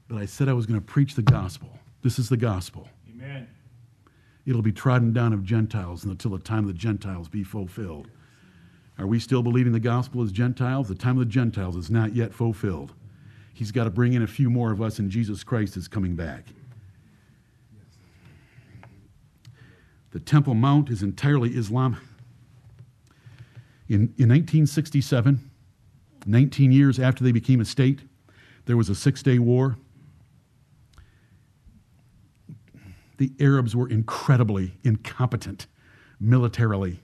But 0.07 0.17
I 0.17 0.26
said 0.26 0.47
I 0.47 0.53
was 0.53 0.65
going 0.65 0.80
to 0.80 0.86
preach 0.86 1.15
the 1.15 1.24
gospel. 1.24 1.69
This 2.04 2.20
is 2.20 2.30
the 2.30 2.38
gospel. 2.38 2.88
Amen. 3.10 3.47
It'll 4.45 4.62
be 4.62 4.74
trodden 4.74 5.14
down 5.14 5.32
of 5.32 5.43
Gentiles 5.43 6.04
until 6.04 6.32
the 6.32 6.39
time 6.39 6.60
of 6.60 6.68
the 6.68 6.74
Gentiles 6.74 7.30
be 7.30 7.43
fulfilled. 7.43 8.10
Are 8.99 9.08
we 9.08 9.20
still 9.20 9.41
believing 9.41 9.72
the 9.72 9.80
gospel 9.80 10.22
as 10.22 10.32
Gentiles? 10.32 10.89
The 10.89 10.95
time 10.95 11.18
of 11.18 11.26
the 11.26 11.32
Gentiles 11.32 11.78
is 11.78 11.89
not 11.89 12.14
yet 12.14 12.34
fulfilled. 12.34 12.93
He's 13.54 13.72
got 13.72 13.86
to 13.86 13.89
bring 13.89 14.14
in 14.14 14.22
a 14.22 14.28
few 14.28 14.49
more 14.49 14.72
of 14.72 14.82
us, 14.82 14.99
and 14.99 15.10
Jesus 15.10 15.43
Christ 15.43 15.78
is 15.78 15.88
coming 15.88 16.16
back. 16.16 16.47
The 20.12 20.20
Temple 20.20 20.54
Mount 20.54 20.89
is 20.89 21.01
entirely 21.01 21.51
Islam. 21.51 21.97
In, 23.88 24.14
in 24.18 24.30
1967, 24.30 25.49
19 26.26 26.72
years 26.72 26.99
after 26.99 27.24
they 27.24 27.32
became 27.32 27.62
a 27.62 27.66
state, 27.66 28.01
there 28.66 28.78
was 28.78 28.89
a 28.89 28.95
six 28.95 29.24
day 29.24 29.39
war. 29.39 29.78
The 33.24 33.32
Arabs 33.39 33.74
were 33.74 33.88
incredibly 33.88 34.74
incompetent 34.84 35.67
militarily. 36.19 36.99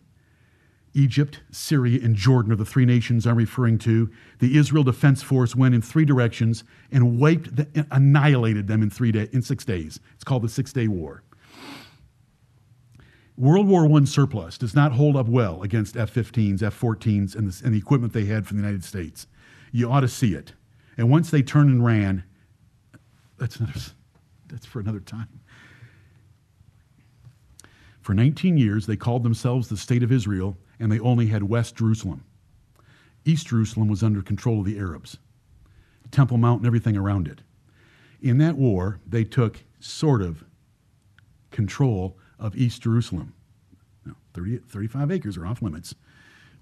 Egypt, 0.93 1.39
Syria, 1.49 2.01
and 2.03 2.13
Jordan 2.13 2.51
are 2.51 2.57
the 2.57 2.65
three 2.65 2.83
nations 2.83 3.25
I'm 3.25 3.37
referring 3.37 3.77
to. 3.77 4.11
The 4.39 4.57
Israel 4.57 4.83
Defense 4.83 5.23
Force 5.23 5.55
went 5.55 5.75
in 5.75 5.81
three 5.81 6.03
directions 6.03 6.65
and 6.91 7.21
wiped, 7.21 7.55
the, 7.55 7.87
annihilated 7.91 8.67
them 8.67 8.83
in, 8.83 8.89
three 8.89 9.13
day, 9.13 9.29
in 9.31 9.41
six 9.41 9.63
days. 9.63 10.01
It's 10.15 10.25
called 10.25 10.41
the 10.41 10.49
Six 10.49 10.73
Day 10.73 10.89
War. 10.89 11.23
World 13.37 13.69
War 13.69 13.89
I 13.89 14.03
surplus 14.03 14.57
does 14.57 14.75
not 14.75 14.91
hold 14.91 15.15
up 15.15 15.29
well 15.29 15.63
against 15.63 15.95
F 15.95 16.13
15s, 16.13 16.61
F 16.61 16.77
14s, 16.77 17.33
and 17.33 17.49
the, 17.49 17.61
and 17.63 17.73
the 17.73 17.77
equipment 17.77 18.11
they 18.11 18.25
had 18.25 18.45
from 18.45 18.57
the 18.57 18.63
United 18.63 18.83
States. 18.83 19.25
You 19.71 19.89
ought 19.89 20.01
to 20.01 20.09
see 20.09 20.33
it. 20.33 20.51
And 20.97 21.09
once 21.09 21.31
they 21.31 21.41
turned 21.41 21.69
and 21.69 21.85
ran, 21.85 22.25
that's, 23.37 23.55
another, 23.55 23.79
that's 24.49 24.65
for 24.65 24.81
another 24.81 24.99
time. 24.99 25.29
For 28.09 28.15
19 28.15 28.57
years, 28.57 28.87
they 28.87 28.95
called 28.95 29.21
themselves 29.21 29.67
the 29.67 29.77
State 29.77 30.01
of 30.01 30.11
Israel, 30.11 30.57
and 30.79 30.91
they 30.91 30.97
only 30.97 31.27
had 31.27 31.43
West 31.43 31.75
Jerusalem. 31.75 32.23
East 33.23 33.45
Jerusalem 33.45 33.87
was 33.87 34.01
under 34.01 34.23
control 34.23 34.61
of 34.61 34.65
the 34.65 34.79
Arabs, 34.79 35.19
Temple 36.09 36.39
Mount 36.39 36.61
and 36.61 36.65
everything 36.65 36.97
around 36.97 37.27
it. 37.27 37.43
In 38.19 38.39
that 38.39 38.55
war, 38.55 38.99
they 39.05 39.23
took 39.23 39.63
sort 39.79 40.23
of 40.23 40.43
control 41.51 42.17
of 42.39 42.55
East 42.55 42.81
Jerusalem. 42.81 43.35
Now, 44.03 44.15
30, 44.33 44.57
35 44.57 45.11
acres 45.11 45.37
are 45.37 45.45
off 45.45 45.61
limits 45.61 45.93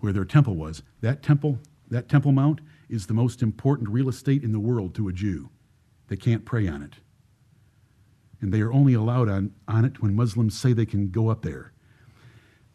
where 0.01 0.11
their 0.11 0.25
temple 0.25 0.57
was. 0.57 0.83
That 0.99 1.23
temple, 1.23 1.59
that 1.89 2.09
Temple 2.09 2.33
Mount 2.33 2.59
is 2.89 3.07
the 3.07 3.13
most 3.13 3.41
important 3.41 3.87
real 3.87 4.09
estate 4.09 4.43
in 4.43 4.51
the 4.51 4.59
world 4.59 4.93
to 4.95 5.07
a 5.07 5.13
Jew. 5.13 5.49
They 6.09 6.17
can't 6.17 6.43
pray 6.43 6.67
on 6.67 6.81
it 6.83 6.95
and 8.41 8.53
they 8.53 8.61
are 8.61 8.71
only 8.71 8.93
allowed 8.93 9.29
on, 9.29 9.51
on 9.67 9.85
it 9.85 10.01
when 10.01 10.15
Muslims 10.15 10.57
say 10.57 10.73
they 10.73 10.85
can 10.85 11.09
go 11.09 11.29
up 11.29 11.41
there. 11.41 11.73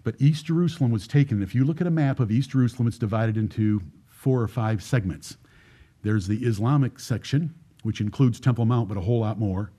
But 0.05 0.21
East 0.21 0.47
Jerusalem 0.47 0.91
was 0.91 1.07
taken. 1.07 1.43
If 1.43 1.55
you 1.55 1.65
look 1.65 1.81
at 1.81 1.87
a 1.87 1.91
map 1.91 2.19
of 2.19 2.31
East 2.31 2.51
Jerusalem, 2.51 2.89
it's 2.89 2.99
divided 2.99 3.37
into 3.37 3.81
four 4.09 4.43
or 4.43 4.49
five 4.49 4.83
segments. 4.83 5.37
There's 6.03 6.27
the 6.27 6.45
Islamic 6.45 6.99
section, 6.99 7.55
which 7.83 8.01
includes 8.01 8.41
Temple 8.41 8.65
Mount, 8.65 8.89
but 8.89 8.97
a 8.97 9.03
whole 9.03 9.21
lot 9.21 9.39
more. 9.39 9.71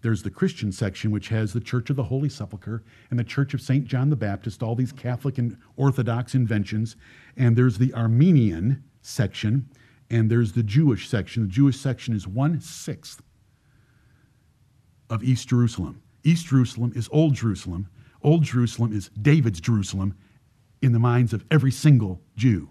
There's 0.00 0.22
the 0.22 0.30
Christian 0.30 0.70
section, 0.70 1.10
which 1.10 1.28
has 1.28 1.52
the 1.52 1.60
Church 1.60 1.90
of 1.90 1.96
the 1.96 2.04
Holy 2.04 2.28
Sepulchre 2.28 2.84
and 3.10 3.18
the 3.18 3.24
Church 3.24 3.54
of 3.54 3.60
St. 3.60 3.84
John 3.84 4.10
the 4.10 4.16
Baptist, 4.16 4.62
all 4.62 4.76
these 4.76 4.92
Catholic 4.92 5.38
and 5.38 5.56
Orthodox 5.76 6.34
inventions. 6.34 6.96
And 7.36 7.56
there's 7.56 7.78
the 7.78 7.94
Armenian 7.94 8.84
section, 9.02 9.68
and 10.10 10.30
there's 10.30 10.52
the 10.52 10.62
Jewish 10.62 11.08
section. 11.08 11.44
The 11.44 11.48
Jewish 11.48 11.78
section 11.78 12.14
is 12.14 12.28
one 12.28 12.60
sixth 12.60 13.22
of 15.10 15.22
East 15.22 15.48
Jerusalem. 15.48 16.02
East 16.24 16.46
Jerusalem 16.46 16.92
is 16.94 17.08
Old 17.12 17.34
Jerusalem. 17.34 17.88
Old 18.22 18.42
Jerusalem 18.42 18.92
is 18.92 19.10
David's 19.20 19.60
Jerusalem 19.60 20.14
in 20.82 20.92
the 20.92 20.98
minds 20.98 21.32
of 21.32 21.44
every 21.50 21.70
single 21.70 22.20
Jew. 22.36 22.68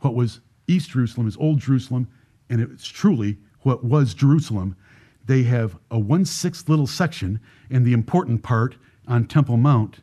What 0.00 0.14
was 0.14 0.40
East 0.66 0.90
Jerusalem 0.90 1.28
is 1.28 1.36
Old 1.36 1.60
Jerusalem, 1.60 2.08
and 2.48 2.60
it's 2.60 2.88
truly 2.88 3.38
what 3.60 3.84
was 3.84 4.14
Jerusalem. 4.14 4.76
They 5.24 5.44
have 5.44 5.78
a 5.90 5.98
one 5.98 6.24
sixth 6.24 6.68
little 6.68 6.86
section, 6.86 7.40
and 7.70 7.84
the 7.84 7.92
important 7.92 8.42
part 8.42 8.76
on 9.06 9.26
Temple 9.26 9.56
Mount, 9.56 10.00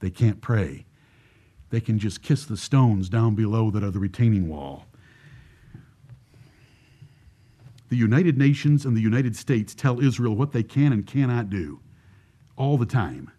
they 0.00 0.10
can't 0.10 0.40
pray. 0.40 0.86
They 1.70 1.80
can 1.80 1.98
just 1.98 2.22
kiss 2.22 2.44
the 2.44 2.56
stones 2.56 3.08
down 3.08 3.34
below 3.34 3.70
that 3.70 3.84
are 3.84 3.90
the 3.90 3.98
retaining 3.98 4.48
wall. 4.48 4.86
The 7.90 7.96
United 7.96 8.38
Nations 8.38 8.86
and 8.86 8.96
the 8.96 9.00
United 9.02 9.36
States 9.36 9.74
tell 9.74 10.00
Israel 10.00 10.36
what 10.36 10.52
they 10.52 10.62
can 10.62 10.92
and 10.92 11.04
cannot 11.04 11.50
do 11.50 11.80
all 12.56 12.78
the 12.78 12.86
time. 12.86 13.32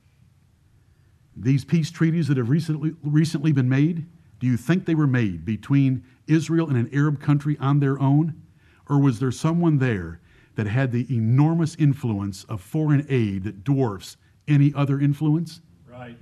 These 1.35 1.63
peace 1.63 1.89
treaties 1.89 2.27
that 2.27 2.35
have 2.35 2.49
recently, 2.49 2.93
recently 3.01 3.53
been 3.53 3.69
made, 3.69 4.05
do 4.39 4.47
you 4.47 4.57
think 4.57 4.85
they 4.85 4.95
were 4.95 5.07
made 5.07 5.45
between 5.45 6.03
Israel 6.27 6.67
and 6.67 6.77
an 6.77 6.89
Arab 6.93 7.21
country 7.21 7.57
on 7.59 7.79
their 7.79 7.97
own? 7.97 8.41
Or 8.89 8.99
was 8.99 9.19
there 9.19 9.31
someone 9.31 9.77
there 9.77 10.19
that 10.55 10.67
had 10.67 10.91
the 10.91 11.07
enormous 11.09 11.75
influence 11.75 12.43
of 12.43 12.59
foreign 12.59 13.05
aid 13.07 13.45
that 13.45 13.63
dwarfs 13.63 14.17
any 14.49 14.73
other 14.75 14.99
influence? 14.99 15.61
Right. 15.89 16.17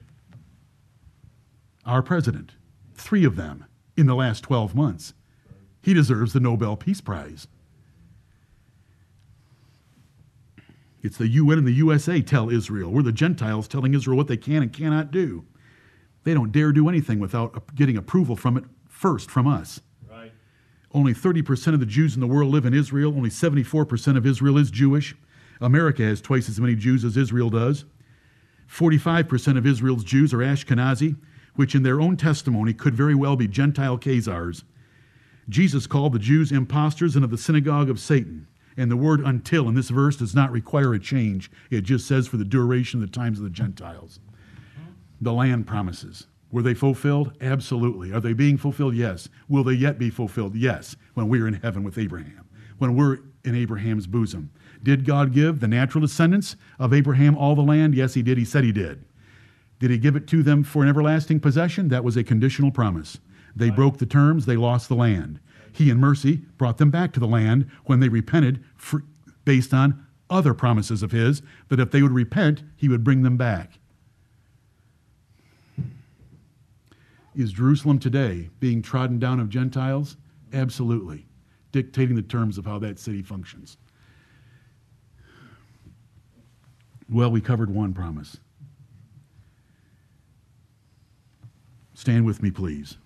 Our 1.83 2.03
president, 2.03 2.51
three 2.93 3.25
of 3.25 3.35
them 3.35 3.65
in 3.97 4.05
the 4.05 4.15
last 4.15 4.41
12 4.41 4.75
months. 4.75 5.13
He 5.81 5.95
deserves 5.95 6.33
the 6.33 6.39
Nobel 6.39 6.77
Peace 6.77 7.01
Prize. 7.01 7.47
It's 11.01 11.17
the 11.17 11.27
UN 11.27 11.59
and 11.59 11.67
the 11.67 11.73
USA 11.73 12.21
tell 12.21 12.49
Israel. 12.49 12.91
We're 12.91 13.03
the 13.03 13.11
Gentiles 13.11 13.67
telling 13.67 13.93
Israel 13.93 14.17
what 14.17 14.27
they 14.27 14.37
can 14.37 14.61
and 14.61 14.73
cannot 14.73 15.11
do. 15.11 15.45
They 16.23 16.33
don't 16.33 16.51
dare 16.51 16.71
do 16.71 16.89
anything 16.89 17.19
without 17.19 17.75
getting 17.75 17.97
approval 17.97 18.35
from 18.35 18.57
it 18.57 18.65
first 18.87 19.31
from 19.31 19.47
us. 19.47 19.79
Right. 20.09 20.31
Only 20.93 21.13
30% 21.13 21.73
of 21.73 21.79
the 21.79 21.85
Jews 21.85 22.15
in 22.15 22.21
the 22.21 22.27
world 22.27 22.51
live 22.51 22.65
in 22.65 22.73
Israel. 22.73 23.15
Only 23.15 23.29
74% 23.29 24.17
of 24.17 24.25
Israel 24.25 24.57
is 24.57 24.69
Jewish. 24.71 25.15
America 25.61 26.03
has 26.03 26.21
twice 26.21 26.49
as 26.49 26.59
many 26.59 26.75
Jews 26.75 27.05
as 27.05 27.15
Israel 27.15 27.49
does. 27.49 27.85
45% 28.69 29.57
of 29.57 29.65
Israel's 29.65 30.03
Jews 30.03 30.33
are 30.33 30.39
Ashkenazi, 30.39 31.15
which 31.55 31.75
in 31.75 31.83
their 31.83 31.99
own 31.99 32.17
testimony 32.17 32.73
could 32.73 32.93
very 32.93 33.15
well 33.15 33.35
be 33.35 33.47
Gentile 33.47 33.97
Khazars. 33.97 34.63
Jesus 35.47 35.87
called 35.87 36.13
the 36.13 36.19
Jews 36.19 36.51
impostors 36.51 37.15
and 37.15 37.25
of 37.25 37.31
the 37.31 37.37
synagogue 37.37 37.89
of 37.89 37.99
Satan. 37.99 38.47
And 38.79 38.89
the 38.89 38.95
word 38.95 39.19
until 39.19 39.67
in 39.67 39.75
this 39.75 39.89
verse 39.89 40.15
does 40.15 40.33
not 40.33 40.53
require 40.53 40.93
a 40.93 40.99
change. 40.99 41.51
It 41.69 41.81
just 41.81 42.07
says 42.07 42.29
for 42.29 42.37
the 42.37 42.45
duration 42.45 43.03
of 43.03 43.11
the 43.11 43.13
times 43.13 43.37
of 43.37 43.43
the 43.43 43.49
Gentiles. 43.49 44.21
The 45.19 45.33
land 45.33 45.67
promises. 45.67 46.27
Were 46.49 46.61
they 46.61 46.73
fulfilled? 46.73 47.33
Absolutely. 47.41 48.13
Are 48.13 48.21
they 48.21 48.31
being 48.31 48.57
fulfilled? 48.57 48.95
Yes. 48.95 49.27
Will 49.49 49.65
they 49.65 49.73
yet 49.73 49.99
be 49.99 50.09
fulfilled? 50.09 50.55
Yes, 50.55 50.95
when 51.13 51.27
we're 51.27 51.45
in 51.45 51.55
heaven 51.55 51.83
with 51.83 51.97
Abraham, 51.97 52.47
when 52.77 52.95
we're 52.95 53.17
in 53.43 53.53
Abraham's 53.53 54.07
bosom. 54.07 54.49
Did 54.81 55.03
God 55.03 55.33
give 55.33 55.59
the 55.59 55.67
natural 55.67 56.01
descendants 56.01 56.55
of 56.79 56.93
Abraham 56.93 57.37
all 57.37 57.55
the 57.55 57.61
land? 57.61 57.95
Yes, 57.95 58.13
he 58.13 58.21
did. 58.21 58.37
He 58.37 58.45
said 58.45 58.63
he 58.63 58.71
did. 58.71 59.03
Did 59.79 59.91
he 59.91 59.97
give 59.97 60.15
it 60.15 60.25
to 60.27 60.41
them 60.41 60.63
for 60.63 60.83
an 60.83 60.89
everlasting 60.89 61.41
possession? 61.41 61.89
That 61.89 62.05
was 62.05 62.15
a 62.15 62.23
conditional 62.23 62.71
promise. 62.71 63.19
They 63.57 63.71
broke 63.71 63.97
the 63.97 64.05
terms, 64.05 64.45
they 64.45 64.55
lost 64.55 64.87
the 64.87 64.95
land. 64.95 65.41
He, 65.71 65.89
in 65.89 65.97
mercy, 65.99 66.37
brought 66.57 66.77
them 66.77 66.91
back 66.91 67.13
to 67.13 67.19
the 67.19 67.27
land 67.27 67.69
when 67.85 67.99
they 67.99 68.09
repented 68.09 68.63
for, 68.75 69.03
based 69.45 69.73
on 69.73 70.05
other 70.29 70.53
promises 70.53 71.01
of 71.01 71.11
his, 71.11 71.41
that 71.69 71.79
if 71.79 71.91
they 71.91 72.01
would 72.01 72.11
repent, 72.11 72.63
he 72.75 72.87
would 72.87 73.03
bring 73.03 73.23
them 73.23 73.37
back. 73.37 73.79
Is 77.35 77.53
Jerusalem 77.53 77.99
today 77.99 78.49
being 78.59 78.81
trodden 78.81 79.19
down 79.19 79.39
of 79.39 79.49
Gentiles? 79.49 80.17
Absolutely, 80.51 81.25
dictating 81.71 82.15
the 82.15 82.21
terms 82.21 82.57
of 82.57 82.65
how 82.65 82.79
that 82.79 82.99
city 82.99 83.21
functions. 83.21 83.77
Well, 87.09 87.31
we 87.31 87.41
covered 87.41 87.71
one 87.71 87.93
promise. 87.93 88.37
Stand 91.93 92.25
with 92.25 92.41
me, 92.43 92.51
please. 92.51 92.97